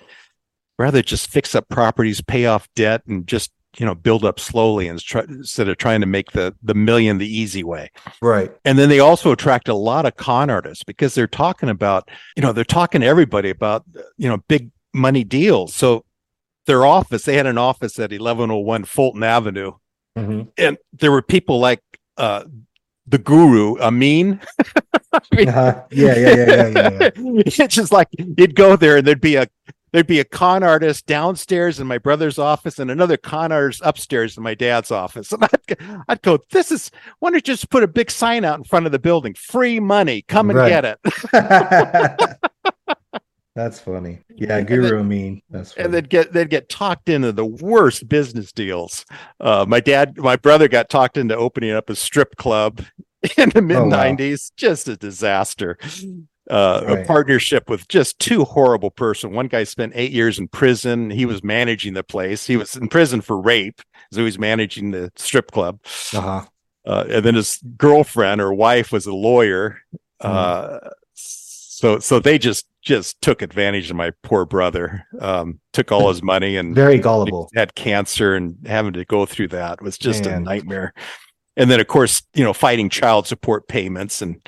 rather 0.79 1.01
just 1.01 1.29
fix 1.29 1.55
up 1.55 1.67
properties, 1.69 2.21
pay 2.21 2.45
off 2.45 2.67
debt, 2.75 3.01
and 3.07 3.27
just 3.27 3.51
you 3.77 3.85
know 3.85 3.93
build 3.93 4.23
up 4.25 4.39
slowly 4.39 4.87
and 4.87 4.99
try, 4.99 5.21
instead 5.27 5.67
of 5.69 5.77
trying 5.77 6.01
to 6.01 6.07
make 6.07 6.31
the 6.31 6.55
the 6.63 6.73
million 6.73 7.17
the 7.17 7.27
easy 7.27 7.63
way. 7.63 7.91
Right. 8.21 8.51
And 8.65 8.79
then 8.79 8.89
they 8.89 8.99
also 8.99 9.31
attract 9.31 9.67
a 9.67 9.75
lot 9.75 10.05
of 10.05 10.15
con 10.15 10.49
artists 10.49 10.83
because 10.83 11.13
they're 11.13 11.27
talking 11.27 11.69
about, 11.69 12.09
you 12.35 12.41
know, 12.41 12.53
they're 12.53 12.63
talking 12.63 13.01
to 13.01 13.07
everybody 13.07 13.49
about, 13.49 13.83
you 14.17 14.29
know, 14.29 14.37
big 14.47 14.71
money 14.93 15.23
deals. 15.23 15.75
So 15.75 16.05
their 16.67 16.85
office, 16.85 17.23
they 17.23 17.35
had 17.37 17.47
an 17.47 17.57
office 17.57 17.97
at 17.97 18.11
1101 18.11 18.85
Fulton 18.85 19.23
Avenue, 19.23 19.71
Mhm. 20.17 20.47
and 20.57 20.77
there 20.93 21.11
were 21.11 21.21
people 21.23 21.59
like 21.59 21.81
uh, 22.17 22.43
the 23.07 23.17
guru, 23.17 23.77
Amin. 23.79 24.39
I 25.13 25.19
mean, 25.35 25.49
Uh-huh. 25.49 25.81
Yeah, 25.91 26.15
yeah, 26.17 26.35
yeah, 26.35 26.45
yeah, 26.45 26.89
yeah, 26.99 27.09
it's 27.45 27.75
just 27.75 27.91
like 27.91 28.07
you'd 28.17 28.55
go 28.55 28.75
there 28.75 28.97
and 28.97 29.07
there'd 29.07 29.21
be 29.21 29.35
a 29.35 29.47
there'd 29.93 30.05
be 30.07 30.19
a 30.19 30.25
con 30.25 30.63
artist 30.63 31.05
downstairs 31.05 31.79
in 31.79 31.87
my 31.87 31.97
brother's 31.97 32.37
office 32.37 32.77
and 32.77 32.91
another 32.91 33.15
con 33.15 33.51
artist 33.53 33.81
upstairs 33.85 34.35
in 34.35 34.43
my 34.43 34.53
dad's 34.53 34.91
office. 34.91 35.31
And 35.37 35.43
I'd, 35.45 35.67
go- 35.77 36.03
I'd 36.09 36.21
go, 36.23 36.39
this 36.51 36.71
is 36.71 36.91
why 37.19 37.29
don't 37.29 37.35
you 37.37 37.41
just 37.41 37.69
put 37.69 37.83
a 37.83 37.87
big 37.87 38.11
sign 38.11 38.43
out 38.43 38.57
in 38.57 38.63
front 38.65 38.85
of 38.85 38.91
the 38.91 38.99
building? 38.99 39.33
Free 39.35 39.79
money. 39.79 40.23
Come 40.27 40.49
and 40.49 40.59
Right. 40.59 40.69
get 40.69 40.83
it. 40.85 42.37
That's 43.57 43.79
funny. 43.79 44.19
Yeah, 44.35 44.61
Guru 44.61 44.99
Amin. 44.99 45.41
That's 45.49 45.71
funny. 45.71 45.85
And 45.85 45.93
they'd 45.95 46.09
get 46.09 46.31
they'd 46.31 46.47
get 46.51 46.69
talked 46.69 47.09
into 47.09 47.31
the 47.31 47.43
worst 47.43 48.07
business 48.07 48.51
deals. 48.51 49.03
Uh, 49.39 49.65
my 49.67 49.79
dad, 49.79 50.15
my 50.19 50.35
brother 50.35 50.67
got 50.67 50.89
talked 50.91 51.17
into 51.17 51.35
opening 51.35 51.71
up 51.71 51.89
a 51.89 51.95
strip 51.95 52.35
club 52.35 52.83
in 53.37 53.49
the 53.49 53.63
mid 53.63 53.77
Oh, 53.77 53.85
wow. 53.87 54.03
90s. 54.03 54.51
Just 54.57 54.87
a 54.87 54.95
disaster. 54.95 55.79
Uh, 56.51 56.83
a 57.01 57.05
partnership 57.05 57.67
with 57.67 57.87
just 57.87 58.19
two 58.19 58.45
horrible 58.45 58.91
person. 58.91 59.31
One 59.33 59.47
guy 59.47 59.63
spent 59.63 59.93
eight 59.95 60.11
years 60.11 60.37
in 60.37 60.47
prison. 60.49 61.09
He 61.09 61.25
was 61.25 61.43
managing 61.43 61.95
the 61.95 62.03
place. 62.03 62.45
He 62.45 62.57
was 62.57 62.75
in 62.75 62.89
prison 62.89 63.21
for 63.21 63.41
rape, 63.41 63.81
so 64.13 64.19
he 64.19 64.23
was 64.25 64.37
managing 64.37 64.91
the 64.91 65.11
strip 65.15 65.49
club. 65.49 65.79
uh-huh. 66.13 66.45
Uh, 66.85 67.05
and 67.09 67.25
then 67.25 67.33
his 67.33 67.59
girlfriend 67.75 68.39
or 68.39 68.53
wife 68.53 68.91
was 68.91 69.07
a 69.07 69.13
lawyer. 69.13 69.79
Mm-hmm. 70.23 70.87
So 71.77 71.99
so 71.99 72.19
they 72.19 72.39
just 72.39 72.65
just 72.81 73.21
took 73.21 73.43
advantage 73.43 73.91
of 73.91 73.95
my 73.95 74.11
poor 74.23 74.45
brother. 74.45 75.05
Um, 75.21 75.59
took 75.73 75.91
all 75.91 76.09
his 76.09 76.23
money 76.23 76.57
and 76.57 76.73
Very 76.73 76.97
gullible. 76.97 77.49
had 77.55 77.75
cancer 77.75 78.33
and 78.33 78.55
having 78.65 78.93
to 78.93 79.05
go 79.05 79.27
through 79.27 79.49
that 79.49 79.79
was 79.79 79.95
just 79.99 80.25
a 80.25 80.39
nightmare. 80.39 80.91
And 81.55 81.69
then, 81.69 81.79
of 81.79 81.85
course, 81.85 82.23
you 82.33 82.43
know, 82.43 82.51
fighting 82.53 82.89
child 82.89 83.27
support 83.27 83.67
payments. 83.67 84.23
And 84.23 84.41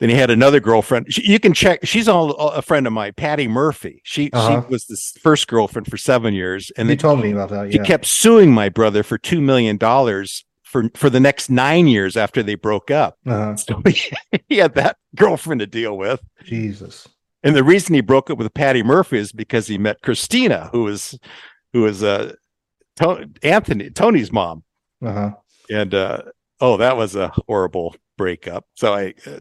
then 0.00 0.08
he 0.08 0.14
had 0.14 0.30
another 0.30 0.58
girlfriend. 0.58 1.12
She, 1.12 1.30
you 1.30 1.38
can 1.38 1.52
check. 1.52 1.80
She's 1.84 2.08
all 2.08 2.30
a 2.30 2.62
friend 2.62 2.86
of 2.86 2.94
mine, 2.94 3.12
Patty 3.14 3.46
Murphy. 3.46 4.00
She 4.02 4.30
Uh-huh. 4.32 4.62
she 4.62 4.72
was 4.72 4.86
the 4.86 4.96
first 5.20 5.48
girlfriend 5.48 5.86
for 5.88 5.98
seven 5.98 6.32
years, 6.32 6.72
and 6.78 6.88
then 6.88 6.94
you 6.94 6.98
told 6.98 7.20
me 7.20 7.32
about 7.32 7.50
that. 7.50 7.72
she 7.72 7.78
kept 7.80 8.06
suing 8.06 8.52
my 8.52 8.70
brother 8.70 9.02
for 9.02 9.18
two 9.18 9.42
million 9.42 9.76
dollars 9.76 10.46
for 10.74 10.90
for 10.96 11.08
the 11.08 11.20
next 11.20 11.50
nine 11.50 11.86
years 11.86 12.16
after 12.16 12.42
they 12.42 12.56
broke 12.56 12.90
up. 12.90 13.16
uh-huh. 13.24 13.54
So 13.56 13.80
he, 13.86 14.10
he 14.48 14.56
had 14.56 14.74
that 14.74 14.96
girlfriend 15.14 15.60
to 15.60 15.68
deal 15.68 15.96
with. 15.96 16.20
Jesus. 16.42 17.06
And 17.44 17.54
the 17.54 17.62
reason 17.62 17.94
he 17.94 18.00
broke 18.00 18.28
up 18.28 18.38
with 18.38 18.52
Patty 18.54 18.82
Murphy 18.82 19.18
is 19.18 19.30
because 19.30 19.68
he 19.68 19.78
met 19.78 20.02
Christina, 20.02 20.70
who 20.72 20.82
was 20.82 21.16
who 21.72 21.82
was 21.82 22.02
uh 22.02 22.32
to- 22.96 23.30
Anthony 23.44 23.90
Tony's 23.90 24.32
mom. 24.32 24.64
Uh-huh. 25.00 25.30
And 25.70 25.94
uh 25.94 26.22
oh, 26.60 26.76
that 26.78 26.96
was 26.96 27.14
a 27.14 27.32
horrible 27.46 27.94
breakup. 28.18 28.66
So 28.74 28.94
I 28.94 29.14
uh, 29.28 29.38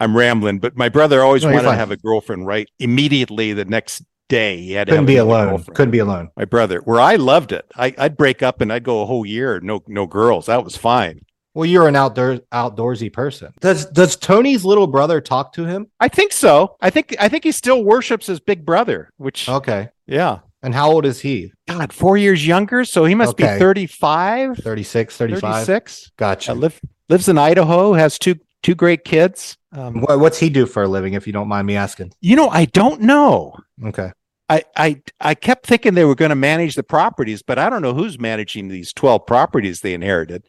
I'm 0.00 0.16
rambling, 0.16 0.58
but 0.58 0.76
my 0.76 0.88
brother 0.88 1.22
always 1.22 1.44
No, 1.44 1.52
wanted 1.52 1.70
to 1.70 1.76
have 1.76 1.92
a 1.92 1.96
girlfriend 1.96 2.44
right 2.44 2.68
immediately 2.80 3.52
the 3.52 3.66
next 3.66 4.02
day. 4.28 4.58
He 4.58 4.72
had 4.72 4.86
to 4.88 4.92
Couldn't 4.92 5.06
be 5.06 5.16
alone. 5.16 5.62
Couldn't 5.74 5.90
be 5.90 5.98
alone. 5.98 6.30
My 6.36 6.44
brother, 6.44 6.80
where 6.80 7.00
I 7.00 7.16
loved 7.16 7.52
it. 7.52 7.64
I, 7.76 7.94
I'd 7.98 8.16
break 8.16 8.42
up 8.42 8.60
and 8.60 8.72
I'd 8.72 8.84
go 8.84 9.02
a 9.02 9.06
whole 9.06 9.26
year 9.26 9.60
no 9.60 9.82
no 9.86 10.06
girls. 10.06 10.46
That 10.46 10.64
was 10.64 10.76
fine. 10.76 11.20
Well, 11.54 11.66
you're 11.66 11.86
an 11.86 11.96
outdoor 11.96 12.38
outdoorsy 12.52 13.12
person. 13.12 13.52
Does 13.60 13.86
does 13.86 14.16
Tony's 14.16 14.64
little 14.64 14.86
brother 14.86 15.20
talk 15.20 15.52
to 15.54 15.64
him? 15.66 15.88
I 16.00 16.08
think 16.08 16.32
so. 16.32 16.76
I 16.80 16.88
think 16.90 17.14
I 17.20 17.28
think 17.28 17.44
he 17.44 17.52
still 17.52 17.84
worships 17.84 18.26
his 18.26 18.40
big 18.40 18.64
brother, 18.64 19.10
which 19.18 19.48
Okay. 19.48 19.88
yeah. 20.06 20.38
And 20.64 20.72
how 20.72 20.92
old 20.92 21.04
is 21.04 21.20
he? 21.20 21.52
God, 21.68 21.92
four 21.92 22.16
years 22.16 22.46
younger, 22.46 22.84
so 22.84 23.04
he 23.04 23.16
must 23.16 23.32
Okay. 23.32 23.54
be 23.54 23.58
35, 23.58 24.58
36, 24.58 25.16
35? 25.16 25.40
36. 25.66 26.12
Gotcha. 26.16 26.52
Uh, 26.52 26.54
live, 26.54 26.80
lives 27.08 27.28
in 27.28 27.36
Idaho, 27.36 27.94
has 27.94 28.16
two 28.16 28.36
two 28.62 28.74
great 28.74 29.04
kids. 29.04 29.56
Um, 29.72 30.00
What, 30.02 30.20
what's 30.20 30.38
he 30.38 30.50
do 30.50 30.66
for 30.66 30.82
a 30.82 30.88
living, 30.88 31.14
if 31.14 31.26
you 31.26 31.32
don't 31.32 31.48
mind 31.48 31.66
me 31.66 31.76
asking? 31.76 32.12
you 32.20 32.36
know, 32.36 32.48
I 32.48 32.66
don't 32.66 33.00
know. 33.02 33.54
Okay. 33.84 34.12
I 34.48 34.64
I 34.76 35.02
I 35.20 35.34
kept 35.34 35.66
thinking 35.66 35.94
they 35.94 36.04
were 36.04 36.14
going 36.14 36.28
to 36.30 36.34
manage 36.34 36.74
the 36.74 36.82
properties, 36.82 37.42
but 37.42 37.58
I 37.58 37.70
don't 37.70 37.80
know 37.82 37.94
who's 37.94 38.18
managing 38.18 38.68
these 38.68 38.92
12 38.92 39.24
properties 39.26 39.80
they 39.80 39.94
inherited. 39.94 40.44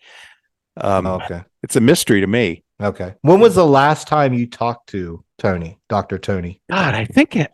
Um, 0.76 1.06
okay. 1.08 1.44
It's 1.62 1.76
a 1.76 1.80
mystery 1.82 2.20
to 2.22 2.28
me. 2.28 2.64
Okay. 2.82 3.14
When 3.22 3.40
was 3.40 3.56
the 3.56 3.66
last 3.66 4.08
time 4.08 4.34
you 4.34 4.48
talked 4.48 4.90
to 4.90 5.24
Tony, 5.38 5.80
Dr. 5.88 6.18
Tony? 6.18 6.62
God, 6.70 6.96
I 6.96 7.06
think 7.06 7.36
it, 7.36 7.52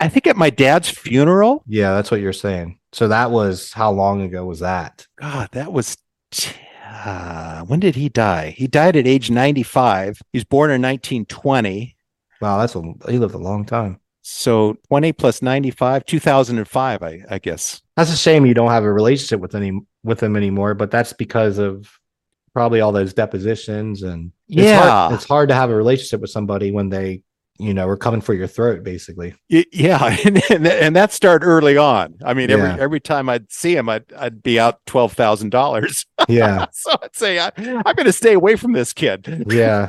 I 0.00 0.08
think 0.08 0.26
at 0.26 0.36
my 0.36 0.48
dad's 0.50 0.88
funeral. 0.88 1.62
Yeah, 1.66 1.92
that's 1.94 2.10
what 2.10 2.20
you're 2.20 2.32
saying. 2.32 2.78
So 2.92 3.08
that 3.08 3.30
was 3.30 3.72
how 3.72 3.90
long 3.90 4.22
ago 4.22 4.46
was 4.46 4.60
that? 4.60 5.06
God, 5.20 5.48
that 5.52 5.72
was. 5.72 5.96
t- 6.30 6.52
Uh, 6.92 7.62
when 7.64 7.80
did 7.80 7.94
he 7.94 8.08
die? 8.08 8.50
He 8.56 8.66
died 8.66 8.96
at 8.96 9.06
age 9.06 9.30
95. 9.30 10.20
He 10.32 10.38
was 10.38 10.44
born 10.44 10.70
in 10.70 10.82
1920. 10.82 11.96
Wow, 12.40 12.58
that's 12.58 12.74
a 12.74 12.82
he 13.10 13.18
lived 13.18 13.34
a 13.34 13.38
long 13.38 13.64
time. 13.64 13.98
So 14.22 14.76
20 14.88 15.12
plus 15.14 15.42
95, 15.42 16.04
2005, 16.04 17.02
I, 17.02 17.22
I 17.30 17.38
guess. 17.38 17.82
That's 17.96 18.12
a 18.12 18.16
shame 18.16 18.46
you 18.46 18.54
don't 18.54 18.70
have 18.70 18.84
a 18.84 18.92
relationship 18.92 19.40
with 19.40 19.54
any 19.54 19.80
with 20.04 20.22
him 20.22 20.36
anymore, 20.36 20.74
but 20.74 20.90
that's 20.90 21.12
because 21.12 21.58
of 21.58 21.88
probably 22.52 22.80
all 22.80 22.92
those 22.92 23.14
depositions 23.14 24.02
and 24.02 24.30
it's 24.48 24.62
Yeah. 24.66 24.82
hard, 24.82 25.14
it's 25.14 25.24
hard 25.24 25.48
to 25.48 25.54
have 25.54 25.70
a 25.70 25.74
relationship 25.74 26.20
with 26.20 26.30
somebody 26.30 26.70
when 26.70 26.88
they, 26.90 27.22
you 27.58 27.72
know, 27.74 27.86
we're 27.86 27.96
coming 27.96 28.20
for 28.20 28.34
your 28.34 28.46
throat 28.46 28.82
basically. 28.82 29.34
Yeah, 29.48 30.16
and, 30.24 30.42
and 30.50 30.66
and 30.66 30.96
that 30.96 31.12
started 31.12 31.44
early 31.46 31.76
on. 31.76 32.14
I 32.24 32.34
mean, 32.34 32.50
every 32.50 32.68
Yeah. 32.68 32.76
every 32.80 33.00
time 33.00 33.28
I'd 33.28 33.50
see 33.52 33.76
him, 33.76 33.88
I'd 33.88 34.10
I'd 34.14 34.42
be 34.42 34.58
out 34.58 34.80
twelve 34.86 35.12
thousand 35.12 35.50
dollars. 35.50 36.06
Yeah. 36.28 36.66
so 36.72 36.92
I'd 37.02 37.14
say 37.16 37.38
I, 37.40 37.50
I'm 37.56 37.94
going 37.96 38.04
to 38.04 38.12
stay 38.12 38.34
away 38.34 38.54
from 38.56 38.72
this 38.72 38.92
kid. 38.92 39.44
yeah. 39.50 39.88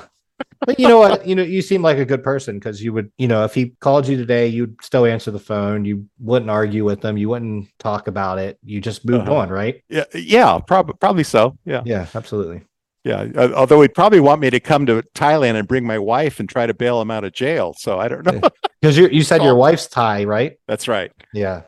But 0.65 0.79
you 0.79 0.87
know 0.87 0.97
what? 0.97 1.27
You 1.27 1.35
know, 1.35 1.43
you 1.43 1.61
seem 1.61 1.81
like 1.83 1.99
a 1.99 2.05
good 2.05 2.23
person 2.23 2.57
because 2.57 2.81
you 2.81 2.91
would, 2.91 3.11
you 3.17 3.27
know, 3.27 3.43
if 3.43 3.53
he 3.53 3.73
called 3.81 4.07
you 4.07 4.17
today, 4.17 4.47
you'd 4.47 4.75
still 4.83 5.05
answer 5.05 5.29
the 5.29 5.39
phone. 5.39 5.85
You 5.85 6.07
wouldn't 6.19 6.49
argue 6.49 6.83
with 6.85 7.01
them. 7.01 7.17
You 7.17 7.29
wouldn't 7.29 7.67
talk 7.79 8.07
about 8.07 8.39
it. 8.39 8.57
You 8.63 8.81
just 8.81 9.05
moved 9.05 9.27
Uh-huh. 9.29 9.35
on, 9.41 9.49
right? 9.49 9.81
Yeah, 9.89 10.05
yeah, 10.15 10.57
probably 10.65 10.95
probably 10.99 11.23
so. 11.23 11.55
Yeah, 11.65 11.83
Yeah, 11.85 12.07
absolutely. 12.15 12.63
Yeah. 13.03 13.27
Uh, 13.35 13.51
although 13.55 13.81
he'd 13.81 13.93
probably 13.93 14.19
want 14.19 14.41
me 14.41 14.49
to 14.49 14.59
come 14.59 14.85
to 14.85 15.03
Thailand 15.13 15.55
and 15.55 15.67
bring 15.67 15.85
my 15.85 15.99
wife 15.99 16.39
and 16.39 16.47
try 16.47 16.65
to 16.65 16.73
bail 16.73 17.01
him 17.01 17.11
out 17.11 17.23
of 17.23 17.33
jail. 17.33 17.73
So 17.77 17.99
I 17.99 18.07
don't 18.07 18.25
know. 18.25 18.41
Because 18.81 18.97
you 18.97 19.07
you 19.09 19.23
said 19.23 19.43
your 19.43 19.55
wife's 19.67 19.87
Thai, 19.87 20.23
right? 20.23 20.57
That's 20.67 20.87
right. 20.87 21.11
Yeah. 21.33 21.63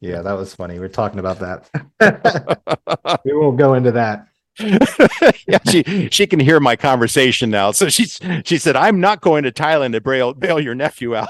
Yeah, 0.00 0.22
that 0.22 0.32
was 0.32 0.52
funny. 0.52 0.80
We 0.80 0.84
are 0.84 0.88
talking 0.88 1.20
about 1.20 1.38
that. 1.38 3.20
we 3.24 3.32
won't 3.32 3.56
go 3.56 3.74
into 3.74 3.92
that. 3.92 4.26
yeah, 5.46 5.58
she 5.70 6.08
she 6.10 6.26
can 6.26 6.40
hear 6.40 6.58
my 6.58 6.74
conversation 6.74 7.50
now. 7.50 7.70
So 7.70 7.88
she's 7.88 8.20
she 8.44 8.58
said, 8.58 8.76
"I'm 8.76 9.00
not 9.00 9.20
going 9.20 9.44
to 9.44 9.52
Thailand 9.52 9.92
to 9.92 10.00
bail 10.00 10.34
bail 10.34 10.60
your 10.60 10.74
nephew 10.74 11.14
out." 11.16 11.28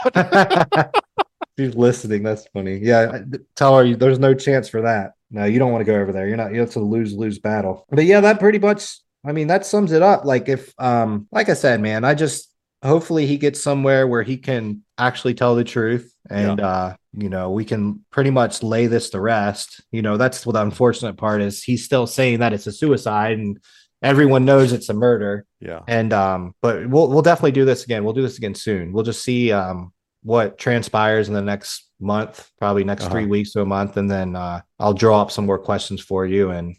She's 1.59 1.75
listening. 1.75 2.23
That's 2.23 2.47
funny. 2.49 2.79
Yeah, 2.79 3.21
tell 3.55 3.77
her 3.77 3.95
there's 3.95 4.19
no 4.19 4.33
chance 4.33 4.69
for 4.69 4.81
that. 4.81 5.13
No, 5.31 5.45
you 5.45 5.59
don't 5.59 5.71
want 5.71 5.83
to 5.83 5.93
go 5.93 6.01
over 6.01 6.11
there. 6.11 6.27
You're 6.27 6.39
not. 6.39 6.55
It's 6.55 6.77
a 6.77 6.81
lose 6.81 7.15
lose 7.15 7.39
battle. 7.39 7.87
But 7.91 8.07
yeah, 8.07 8.21
that 8.21 8.41
pretty 8.41 8.59
much. 8.59 8.99
I 9.25 9.33
mean, 9.33 9.47
that 9.49 9.65
sums 9.67 9.93
it 9.93 10.03
up. 10.03 10.25
Like 10.25 10.49
if, 10.49 10.73
um, 10.79 11.29
like 11.31 11.49
I 11.49 11.55
said, 11.55 11.81
man, 11.81 12.05
I 12.05 12.15
just 12.15 12.51
hopefully 12.83 13.27
he 13.27 13.37
gets 13.39 13.63
somewhere 13.63 14.07
where 14.09 14.23
he 14.25 14.37
can 14.37 14.83
actually 14.99 15.35
tell 15.35 15.55
the 15.55 15.65
truth, 15.65 16.13
and 16.31 16.61
uh, 16.61 16.97
you 17.17 17.29
know, 17.29 17.51
we 17.53 17.65
can 17.65 18.05
pretty 18.11 18.31
much 18.31 18.63
lay 18.63 18.87
this 18.87 19.11
to 19.11 19.21
rest. 19.21 19.81
You 19.93 20.03
know, 20.03 20.17
that's 20.17 20.45
what 20.45 20.55
the 20.55 20.63
unfortunate 20.63 21.17
part 21.17 21.41
is. 21.43 21.63
He's 21.63 21.85
still 21.85 22.07
saying 22.07 22.41
that 22.41 22.53
it's 22.53 22.67
a 22.67 22.73
suicide, 22.73 23.39
and 23.39 23.59
everyone 24.03 24.45
knows 24.45 24.73
it's 24.73 24.89
a 24.89 24.95
murder. 24.95 25.45
yeah, 25.61 25.81
And 25.87 26.13
um, 26.13 26.55
but 26.61 26.89
we'll 26.89 27.09
we'll 27.09 27.23
definitely 27.23 27.53
do 27.53 27.65
this 27.65 27.85
again. 27.85 28.03
We'll 28.05 28.15
do 28.15 28.23
this 28.23 28.39
again 28.39 28.55
soon. 28.57 28.93
We'll 28.93 29.05
just 29.05 29.23
see 29.23 29.53
um 29.53 29.93
what 30.25 30.57
transpires 30.59 31.29
in 31.29 31.35
the 31.35 31.43
next 31.43 31.89
month, 32.01 32.49
probably 32.59 32.85
next 32.85 33.05
Uh-huh. 33.05 33.13
three 33.13 33.27
weeks 33.27 33.53
to 33.53 33.61
a 33.61 33.67
month, 33.67 33.97
and 33.97 34.11
then 34.11 34.35
uh 34.35 34.61
I'll 34.81 34.95
draw 34.95 35.21
up 35.23 35.31
some 35.31 35.47
more 35.47 35.59
questions 35.59 36.01
for 36.01 36.27
you 36.27 36.51
and 36.51 36.75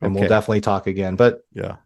and 0.00 0.14
we'll 0.14 0.28
definitely 0.28 0.60
talk 0.60 0.86
again. 0.86 1.16
But 1.16 1.40
yeah, 1.52 1.76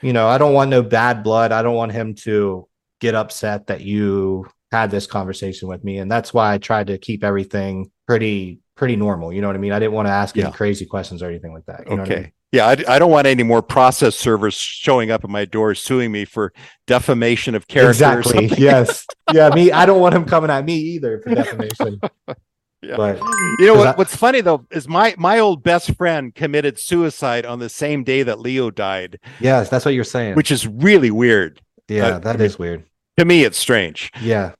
you 0.00 0.12
know, 0.12 0.28
I 0.28 0.38
don't 0.38 0.54
want 0.54 0.70
no 0.70 0.82
bad 0.82 1.22
blood. 1.22 1.52
I 1.52 1.62
don't 1.62 1.76
want 1.76 1.92
him 1.92 2.14
to 2.16 2.68
get 3.00 3.14
upset 3.14 3.66
that 3.66 3.80
you 3.80 4.46
had 4.70 4.90
this 4.90 5.06
conversation 5.06 5.68
with 5.68 5.84
me. 5.84 5.98
And 5.98 6.10
that's 6.10 6.32
why 6.32 6.54
I 6.54 6.58
tried 6.58 6.86
to 6.88 6.98
keep 6.98 7.22
everything 7.22 7.90
pretty 8.06 8.60
pretty 8.76 8.96
normal. 8.96 9.32
You 9.32 9.40
know 9.40 9.46
what 9.48 9.56
I 9.56 9.60
mean? 9.60 9.72
I 9.72 9.78
didn't 9.78 9.92
want 9.92 10.08
to 10.08 10.12
ask 10.12 10.34
Yeah. 10.34 10.44
any 10.46 10.52
crazy 10.54 10.86
questions 10.86 11.22
or 11.22 11.28
anything 11.28 11.52
like 11.52 11.66
that. 11.66 11.84
You 11.88 11.96
know 11.96 12.02
what 12.02 12.10
I 12.10 12.14
okay. 12.14 12.22
mean? 12.22 12.32
Yeah, 12.52 12.66
I, 12.66 12.76
I 12.96 12.98
don't 12.98 13.10
want 13.10 13.26
any 13.26 13.42
more 13.42 13.62
process 13.62 14.14
servers 14.14 14.54
showing 14.54 15.10
up 15.10 15.24
at 15.24 15.30
my 15.30 15.44
door 15.46 15.74
suing 15.74 16.12
me 16.12 16.24
for 16.26 16.52
defamation 16.86 17.54
of 17.54 17.66
character. 17.66 17.90
Exactly. 18.18 18.46
Yes. 18.58 19.06
Yeah. 19.32 19.50
Me. 19.50 19.72
I 19.72 19.86
don't 19.86 20.00
want 20.00 20.14
him 20.14 20.24
coming 20.26 20.50
at 20.50 20.64
me 20.64 20.74
either 20.74 21.20
for 21.20 21.34
defamation. 21.34 22.00
Yeah. 22.82 22.96
But 22.96 23.20
You 23.60 23.66
know 23.66 23.74
what, 23.74 23.88
I- 23.88 23.94
what's 23.94 24.16
funny 24.16 24.40
though 24.40 24.66
is 24.70 24.88
my 24.88 25.14
my 25.16 25.38
old 25.38 25.62
best 25.62 25.94
friend 25.96 26.34
committed 26.34 26.78
suicide 26.80 27.46
on 27.46 27.58
the 27.60 27.68
same 27.68 28.02
day 28.04 28.22
that 28.24 28.40
Leo 28.40 28.70
died, 28.70 29.18
yes, 29.40 29.68
that's 29.68 29.84
what 29.84 29.94
you're 29.94 30.02
saying. 30.04 30.34
which 30.34 30.50
is 30.50 30.66
really 30.66 31.10
weird. 31.10 31.60
yeah, 31.88 32.06
uh, 32.06 32.18
that 32.20 32.40
I 32.40 32.44
is 32.44 32.58
weird. 32.58 32.84
To 33.18 33.24
me, 33.24 33.44
it's 33.44 33.58
strange. 33.58 34.10
Yeah. 34.20 34.52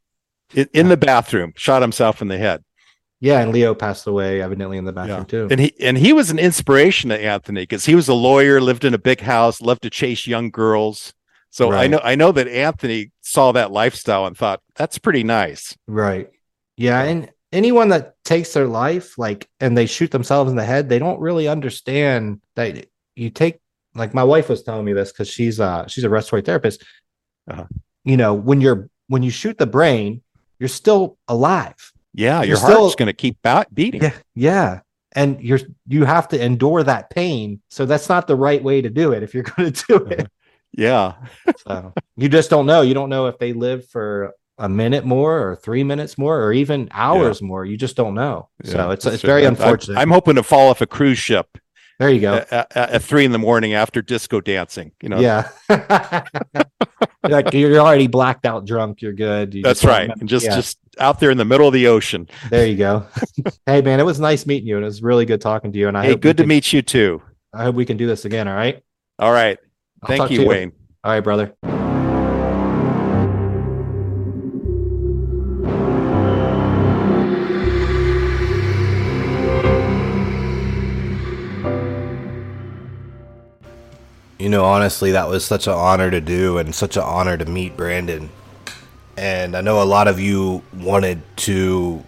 In, 0.55 0.68
in 0.75 0.89
the 0.89 0.97
bathroom, 0.97 1.53
shot 1.57 1.81
himself 1.83 2.20
in 2.23 2.29
the 2.29 2.37
head. 2.39 2.62
Yeah. 3.20 3.41
And 3.41 3.53
Leo 3.53 3.75
passed 3.75 4.07
away 4.07 4.43
evidently 4.43 4.77
in 4.79 4.85
the 4.85 4.93
bathroom 4.93 5.20
Yeah. 5.20 5.25
too. 5.25 5.49
And 5.51 5.59
he 5.61 5.75
and 5.81 5.97
he 5.99 6.12
was 6.12 6.31
an 6.31 6.39
inspiration 6.39 7.11
to 7.11 7.18
Anthony 7.18 7.62
because 7.62 7.87
he 7.87 7.95
was 7.95 8.09
a 8.09 8.14
lawyer, 8.14 8.61
lived 8.61 8.85
in 8.85 8.95
a 8.95 8.99
big 8.99 9.20
house, 9.20 9.61
loved 9.61 9.83
to 9.83 9.91
chase 9.91 10.27
young 10.27 10.51
girls. 10.51 11.14
So 11.51 11.73
I 11.73 11.87
know 11.87 12.01
I 12.05 12.14
know 12.14 12.31
that 12.33 12.47
Anthony 12.49 13.11
saw 13.20 13.53
that 13.53 13.70
lifestyle 13.73 14.27
and 14.27 14.37
thought 14.37 14.61
that's 14.77 14.99
pretty 14.99 15.23
nice. 15.25 15.77
Right. 15.87 16.29
Yeah, 16.77 17.03
and 17.03 17.31
anyone 17.53 17.88
that 17.90 18.16
takes 18.24 18.53
their 18.53 18.66
life 18.66 19.18
like 19.18 19.48
and 19.61 19.76
they 19.76 19.86
shoot 19.86 20.11
themselves 20.11 20.50
in 20.50 20.57
the 20.57 20.64
head, 20.64 20.88
they 20.88 20.98
don't 20.98 21.20
really 21.20 21.48
understand 21.48 22.40
that 22.57 22.86
you 23.14 23.30
take 23.30 23.61
like 23.94 24.14
my 24.14 24.24
wife 24.24 24.48
was 24.48 24.62
telling 24.62 24.84
me 24.84 24.92
this 24.92 25.12
because 25.12 25.28
she's 25.28 25.61
uh 25.61 25.86
she's 25.86 26.05
a 26.05 26.09
respiratory 26.09 26.42
therapist. 26.42 26.82
Uh-huh. 27.50 27.66
You 28.05 28.16
know, 28.16 28.34
when 28.34 28.61
you're 28.61 28.88
when 29.09 29.22
you 29.22 29.30
shoot 29.30 29.59
the 29.59 29.66
brain, 29.66 30.22
you're 30.59 30.68
still 30.68 31.18
alive. 31.28 31.92
Yeah, 32.14 32.38
You're 32.38 32.48
your 32.48 32.57
still- 32.57 32.80
heart's 32.80 32.94
going 32.94 33.07
to 33.07 33.12
keep 33.12 33.38
beating. 33.72 34.03
Yeah, 34.03 34.12
yeah. 34.34 34.80
And 35.14 35.40
you're 35.42 35.61
you 35.86 36.05
have 36.05 36.28
to 36.28 36.42
endure 36.42 36.82
that 36.82 37.11
pain. 37.11 37.61
So 37.68 37.84
that's 37.84 38.09
not 38.09 38.26
the 38.26 38.36
right 38.36 38.62
way 38.62 38.80
to 38.80 38.88
do 38.88 39.12
it 39.12 39.22
if 39.22 39.34
you're 39.34 39.42
going 39.42 39.72
to 39.72 39.84
do 39.86 39.96
it. 40.07 40.28
Yeah. 40.74 41.16
So 41.66 41.92
you 42.16 42.30
just 42.30 42.48
don't 42.48 42.64
know. 42.64 42.80
You 42.80 42.94
don't 42.94 43.11
know 43.11 43.26
if 43.26 43.38
they 43.38 43.53
live 43.53 43.86
for 43.88 44.32
a 44.59 44.68
minute 44.68 45.05
more 45.05 45.48
or 45.48 45.57
three 45.57 45.82
minutes 45.82 46.18
more 46.18 46.42
or 46.44 46.53
even 46.53 46.88
hours 46.92 47.40
more. 47.42 47.64
You 47.64 47.76
just 47.76 47.96
don't 47.96 48.14
know. 48.14 48.48
so 48.64 48.90
it's 48.90 49.07
it's 49.07 49.22
very 49.22 49.44
unfortunate. 49.44 49.98
I'm 49.98 50.11
hoping 50.11 50.36
to 50.36 50.42
fall 50.42 50.68
off 50.68 50.80
a 50.80 50.86
cruise 50.86 51.18
ship 51.18 51.59
there 52.03 52.11
you 52.11 52.20
go. 52.20 52.34
at, 52.34 52.53
at, 52.53 52.76
at 52.76 53.03
three 53.03 53.24
in 53.24 53.32
the 53.32 53.38
morning 53.38 53.74
after 53.74 54.03
disco 54.03 54.40
dancing. 54.40 54.90
You 55.03 55.11
know, 55.11 55.20
yeah. 55.20 55.50
like 57.22 57.53
you're 57.53 57.78
already 57.78 58.09
blacked 58.09 58.44
out 58.44 58.66
drunk. 58.66 59.03
You're 59.03 59.12
good. 59.12 59.55
You 59.55 59.62
that's 59.62 59.82
just 59.82 59.88
right. 59.88 60.11
And 60.18 60.28
just 60.28 60.46
yeah, 60.46 60.57
just 60.57 60.78
out 60.98 61.20
there 61.20 61.30
in 61.30 61.38
the 61.38 61.44
middle 61.44 61.68
of 61.68 61.72
the 61.72 61.86
ocean. 61.86 62.28
there 62.50 62.66
you 62.66 62.76
go. 62.76 63.07
hey 63.66 63.82
man, 63.82 64.00
it 64.00 64.05
was 64.05 64.18
nice 64.18 64.46
meeting 64.46 64.66
you, 64.66 64.76
and 64.76 64.84
it 64.84 64.86
was 64.86 65.03
really 65.03 65.24
good 65.24 65.40
talking 65.40 65.72
to 65.72 65.78
you. 65.78 65.88
And 65.88 65.96
I 65.96 66.07
hey, 66.07 66.16
good 66.16 66.36
to 66.38 66.42
can- 66.42 66.48
meet 66.48 66.72
you 66.72 66.82
too. 66.82 67.22
I 67.55 67.64
hope 67.64 67.76
we 67.76 67.84
can 67.84 67.96
do 67.96 68.07
this 68.07 68.24
again. 68.24 68.48
All 68.48 68.57
right. 68.57 68.82
All 69.18 69.32
right. 69.32 69.59
I'll 70.03 70.09
Thank 70.09 70.22
talk 70.22 70.30
you, 70.30 70.46
Wayne. 70.46 70.72
All 71.05 71.12
right, 71.12 71.20
brother. 71.20 71.55
You 84.43 84.49
know, 84.49 84.64
honestly, 84.64 85.12
that 85.12 85.28
was 85.28 85.45
such 85.45 85.68
an 85.68 85.74
honor 85.74 86.11
to 86.11 86.20
do 86.20 86.59
and 86.59 86.74
such 86.74 86.97
an 86.97 87.05
honor 87.05 87.36
to 87.36 87.45
meet 87.45 87.76
Brandon. 87.76 88.28
And 89.16 89.57
I 89.57 89.61
know 89.61 89.80
a 89.80 89.84
lot 89.84 90.09
of 90.09 90.18
you 90.18 90.64
wanted 90.74 91.22
to 91.47 92.05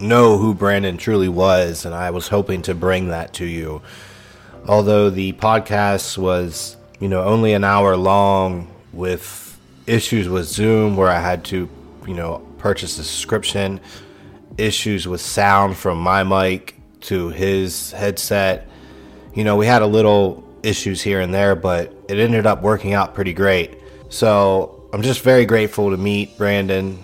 know 0.00 0.38
who 0.38 0.54
Brandon 0.54 0.96
truly 0.96 1.28
was, 1.28 1.84
and 1.84 1.94
I 1.94 2.10
was 2.10 2.26
hoping 2.26 2.62
to 2.62 2.74
bring 2.74 3.10
that 3.10 3.32
to 3.34 3.44
you. 3.44 3.80
Although 4.66 5.08
the 5.08 5.32
podcast 5.34 6.18
was, 6.18 6.76
you 6.98 7.06
know, 7.06 7.22
only 7.22 7.52
an 7.52 7.62
hour 7.62 7.96
long 7.96 8.68
with 8.92 9.56
issues 9.86 10.28
with 10.28 10.46
Zoom 10.46 10.96
where 10.96 11.10
I 11.10 11.20
had 11.20 11.44
to, 11.44 11.68
you 12.08 12.14
know, 12.14 12.44
purchase 12.58 12.98
a 12.98 13.04
subscription, 13.04 13.78
issues 14.58 15.06
with 15.06 15.20
sound 15.20 15.76
from 15.76 15.98
my 15.98 16.24
mic 16.24 16.74
to 17.02 17.28
his 17.28 17.92
headset. 17.92 18.66
You 19.32 19.44
know, 19.44 19.54
we 19.54 19.66
had 19.66 19.82
a 19.82 19.86
little 19.86 20.49
issues 20.62 21.02
here 21.02 21.20
and 21.20 21.32
there, 21.32 21.54
but 21.54 21.92
it 22.08 22.18
ended 22.18 22.46
up 22.46 22.62
working 22.62 22.92
out 22.92 23.14
pretty 23.14 23.32
great. 23.32 23.78
So 24.08 24.88
I'm 24.92 25.02
just 25.02 25.22
very 25.22 25.44
grateful 25.44 25.90
to 25.90 25.96
meet 25.96 26.36
Brandon. 26.36 27.02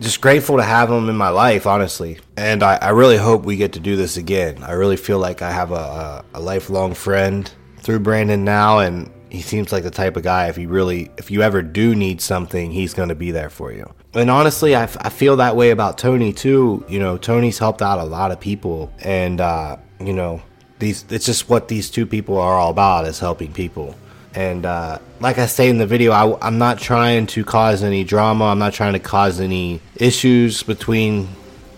Just 0.00 0.22
grateful 0.22 0.56
to 0.56 0.62
have 0.62 0.90
him 0.90 1.10
in 1.10 1.16
my 1.16 1.28
life, 1.28 1.66
honestly. 1.66 2.18
And 2.36 2.62
I, 2.62 2.76
I 2.76 2.88
really 2.90 3.18
hope 3.18 3.44
we 3.44 3.56
get 3.56 3.74
to 3.74 3.80
do 3.80 3.96
this 3.96 4.16
again. 4.16 4.62
I 4.62 4.72
really 4.72 4.96
feel 4.96 5.18
like 5.18 5.42
I 5.42 5.50
have 5.50 5.72
a, 5.72 5.74
a, 5.74 6.24
a 6.34 6.40
lifelong 6.40 6.94
friend 6.94 7.50
through 7.80 8.00
Brandon 8.00 8.42
now, 8.42 8.78
and 8.78 9.10
he 9.28 9.42
seems 9.42 9.72
like 9.72 9.82
the 9.82 9.90
type 9.90 10.16
of 10.16 10.22
guy 10.22 10.48
if 10.48 10.56
you 10.56 10.68
really, 10.68 11.10
if 11.18 11.30
you 11.30 11.42
ever 11.42 11.60
do 11.60 11.94
need 11.94 12.22
something, 12.22 12.70
he's 12.70 12.94
going 12.94 13.10
to 13.10 13.14
be 13.14 13.30
there 13.30 13.50
for 13.50 13.72
you. 13.72 13.92
And 14.14 14.30
honestly, 14.30 14.74
I, 14.74 14.84
f- 14.84 14.96
I 15.00 15.10
feel 15.10 15.36
that 15.36 15.54
way 15.54 15.70
about 15.70 15.98
Tony 15.98 16.32
too. 16.32 16.84
You 16.88 16.98
know, 16.98 17.18
Tony's 17.18 17.58
helped 17.58 17.82
out 17.82 17.98
a 17.98 18.04
lot 18.04 18.32
of 18.32 18.40
people, 18.40 18.92
and 19.00 19.40
uh, 19.40 19.76
you 20.00 20.12
know, 20.14 20.42
these 20.80 21.04
it's 21.10 21.26
just 21.26 21.48
what 21.48 21.68
these 21.68 21.90
two 21.90 22.06
people 22.06 22.38
are 22.38 22.58
all 22.58 22.70
about 22.70 23.06
is 23.06 23.18
helping 23.18 23.52
people. 23.52 23.94
And 24.34 24.64
uh, 24.64 24.98
like 25.20 25.38
I 25.38 25.46
say 25.46 25.68
in 25.68 25.78
the 25.78 25.86
video, 25.86 26.12
I, 26.12 26.46
I'm 26.46 26.58
not 26.58 26.78
trying 26.78 27.26
to 27.28 27.44
cause 27.44 27.82
any 27.82 28.04
drama. 28.04 28.46
I'm 28.46 28.58
not 28.58 28.72
trying 28.72 28.92
to 28.92 28.98
cause 28.98 29.40
any 29.40 29.80
issues 29.96 30.62
between, 30.62 31.28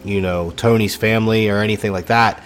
you 0.05 0.21
know, 0.21 0.51
Tony's 0.51 0.95
family 0.95 1.49
or 1.49 1.59
anything 1.59 1.93
like 1.93 2.07
that. 2.07 2.43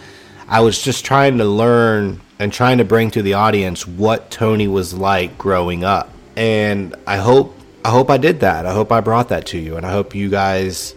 I 0.49 0.61
was 0.61 0.81
just 0.81 1.05
trying 1.05 1.39
to 1.39 1.45
learn 1.45 2.21
and 2.39 2.53
trying 2.53 2.79
to 2.79 2.85
bring 2.85 3.11
to 3.13 3.23
the 3.23 3.35
audience 3.35 3.87
what 3.87 4.31
Tony 4.31 4.69
was 4.69 4.95
like 4.95 5.37
growing 5.39 5.83
up. 5.83 6.11
And 6.37 6.95
I 7.07 7.17
hope 7.17 7.55
I 7.85 7.91
hope 7.91 8.11
I 8.11 8.17
did 8.17 8.41
that. 8.41 8.67
I 8.67 8.73
hope 8.73 8.91
I 8.91 9.01
brought 9.01 9.29
that 9.29 9.47
to 9.47 9.59
you 9.59 9.77
and 9.77 9.87
I 9.87 9.93
hope 9.93 10.15
you 10.15 10.29
guys 10.29 10.95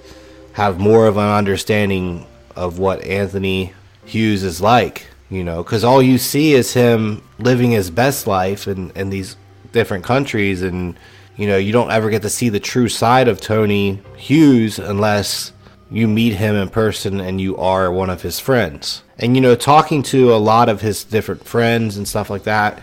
have 0.53 0.79
more 0.79 1.07
of 1.07 1.17
an 1.17 1.29
understanding 1.29 2.25
of 2.55 2.79
what 2.79 3.03
Anthony 3.05 3.73
Hughes 4.05 4.43
is 4.43 4.59
like, 4.59 5.05
you 5.29 5.43
know, 5.43 5.63
because 5.63 5.83
all 5.83 6.01
you 6.01 6.17
see 6.17 6.53
is 6.53 6.73
him 6.73 7.21
living 7.37 7.71
his 7.71 7.91
best 7.91 8.27
life 8.27 8.67
in, 8.67 8.91
in 8.91 9.09
these 9.09 9.35
different 9.71 10.03
countries. 10.03 10.61
And, 10.61 10.97
you 11.35 11.47
know, 11.47 11.57
you 11.57 11.71
don't 11.71 11.91
ever 11.91 12.09
get 12.09 12.23
to 12.23 12.29
see 12.29 12.49
the 12.49 12.59
true 12.59 12.89
side 12.89 13.27
of 13.27 13.39
Tony 13.39 14.01
Hughes 14.17 14.79
unless 14.79 15.53
you 15.91 16.07
meet 16.07 16.33
him 16.33 16.55
in 16.55 16.69
person 16.69 17.19
and 17.19 17.39
you 17.39 17.57
are 17.57 17.91
one 17.91 18.09
of 18.09 18.21
his 18.21 18.39
friends. 18.39 19.03
And, 19.17 19.35
you 19.35 19.41
know, 19.41 19.55
talking 19.55 20.03
to 20.03 20.33
a 20.33 20.37
lot 20.37 20.69
of 20.69 20.81
his 20.81 21.03
different 21.03 21.45
friends 21.45 21.97
and 21.97 22.07
stuff 22.07 22.29
like 22.29 22.43
that, 22.43 22.81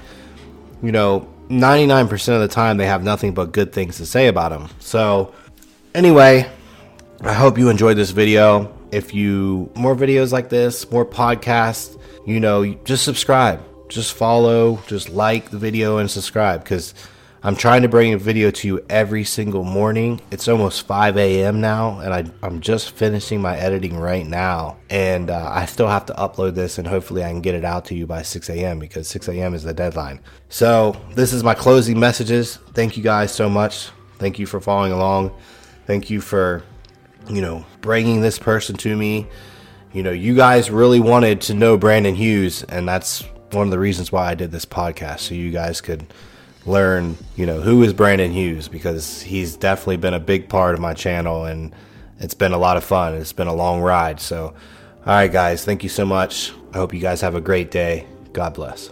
you 0.82 0.92
know, 0.92 1.28
99% 1.48 2.34
of 2.34 2.40
the 2.40 2.48
time 2.48 2.76
they 2.76 2.86
have 2.86 3.04
nothing 3.04 3.32
but 3.32 3.52
good 3.52 3.72
things 3.72 3.96
to 3.98 4.06
say 4.06 4.26
about 4.26 4.52
him. 4.52 4.68
So, 4.80 5.32
anyway, 5.94 6.50
I 7.22 7.32
hope 7.32 7.58
you 7.58 7.68
enjoyed 7.70 7.96
this 7.96 8.10
video. 8.10 8.76
If 8.92 9.14
you 9.14 9.70
more 9.74 9.94
videos 9.94 10.32
like 10.32 10.48
this, 10.48 10.90
more 10.90 11.04
podcasts, 11.04 11.95
you 12.26 12.40
know, 12.40 12.64
just 12.84 13.04
subscribe, 13.04 13.62
just 13.88 14.12
follow, 14.12 14.82
just 14.86 15.08
like 15.08 15.50
the 15.50 15.58
video 15.58 15.98
and 15.98 16.10
subscribe 16.10 16.62
because 16.62 16.92
I'm 17.46 17.54
trying 17.54 17.82
to 17.82 17.88
bring 17.88 18.12
a 18.12 18.18
video 18.18 18.50
to 18.50 18.66
you 18.66 18.84
every 18.90 19.22
single 19.22 19.62
morning. 19.62 20.20
It's 20.32 20.48
almost 20.48 20.84
5 20.84 21.16
a.m. 21.16 21.60
now, 21.60 22.00
and 22.00 22.12
I, 22.12 22.24
I'm 22.44 22.60
just 22.60 22.90
finishing 22.90 23.40
my 23.40 23.56
editing 23.56 23.96
right 23.96 24.26
now. 24.26 24.78
And 24.90 25.30
uh, 25.30 25.48
I 25.54 25.66
still 25.66 25.86
have 25.86 26.06
to 26.06 26.14
upload 26.14 26.56
this, 26.56 26.78
and 26.78 26.88
hopefully, 26.88 27.22
I 27.22 27.30
can 27.30 27.42
get 27.42 27.54
it 27.54 27.64
out 27.64 27.84
to 27.86 27.94
you 27.94 28.04
by 28.04 28.22
6 28.22 28.50
a.m. 28.50 28.80
because 28.80 29.06
6 29.06 29.28
a.m. 29.28 29.54
is 29.54 29.62
the 29.62 29.72
deadline. 29.72 30.18
So, 30.48 31.00
this 31.14 31.32
is 31.32 31.44
my 31.44 31.54
closing 31.54 32.00
messages. 32.00 32.56
Thank 32.72 32.96
you 32.96 33.04
guys 33.04 33.32
so 33.32 33.48
much. 33.48 33.90
Thank 34.18 34.40
you 34.40 34.46
for 34.46 34.60
following 34.60 34.90
along. 34.90 35.32
Thank 35.86 36.10
you 36.10 36.20
for, 36.20 36.64
you 37.28 37.42
know, 37.42 37.64
bringing 37.80 38.22
this 38.22 38.40
person 38.40 38.76
to 38.78 38.96
me. 38.96 39.28
You 39.96 40.02
know, 40.02 40.10
you 40.10 40.34
guys 40.34 40.70
really 40.70 41.00
wanted 41.00 41.40
to 41.40 41.54
know 41.54 41.78
Brandon 41.78 42.14
Hughes, 42.14 42.62
and 42.64 42.86
that's 42.86 43.22
one 43.52 43.66
of 43.66 43.70
the 43.70 43.78
reasons 43.78 44.12
why 44.12 44.28
I 44.28 44.34
did 44.34 44.52
this 44.52 44.66
podcast, 44.66 45.20
so 45.20 45.34
you 45.34 45.50
guys 45.50 45.80
could 45.80 46.04
learn, 46.66 47.16
you 47.34 47.46
know, 47.46 47.62
who 47.62 47.82
is 47.82 47.94
Brandon 47.94 48.30
Hughes 48.30 48.68
because 48.68 49.22
he's 49.22 49.56
definitely 49.56 49.96
been 49.96 50.12
a 50.12 50.20
big 50.20 50.50
part 50.50 50.74
of 50.74 50.80
my 50.80 50.92
channel 50.92 51.46
and 51.46 51.74
it's 52.18 52.34
been 52.34 52.52
a 52.52 52.58
lot 52.58 52.76
of 52.76 52.84
fun. 52.84 53.14
It's 53.14 53.32
been 53.32 53.46
a 53.46 53.54
long 53.54 53.80
ride. 53.80 54.20
So, 54.20 54.48
all 54.48 54.54
right, 55.06 55.32
guys, 55.32 55.64
thank 55.64 55.82
you 55.82 55.88
so 55.88 56.04
much. 56.04 56.52
I 56.74 56.76
hope 56.76 56.92
you 56.92 57.00
guys 57.00 57.22
have 57.22 57.34
a 57.34 57.40
great 57.40 57.70
day. 57.70 58.06
God 58.34 58.52
bless. 58.52 58.90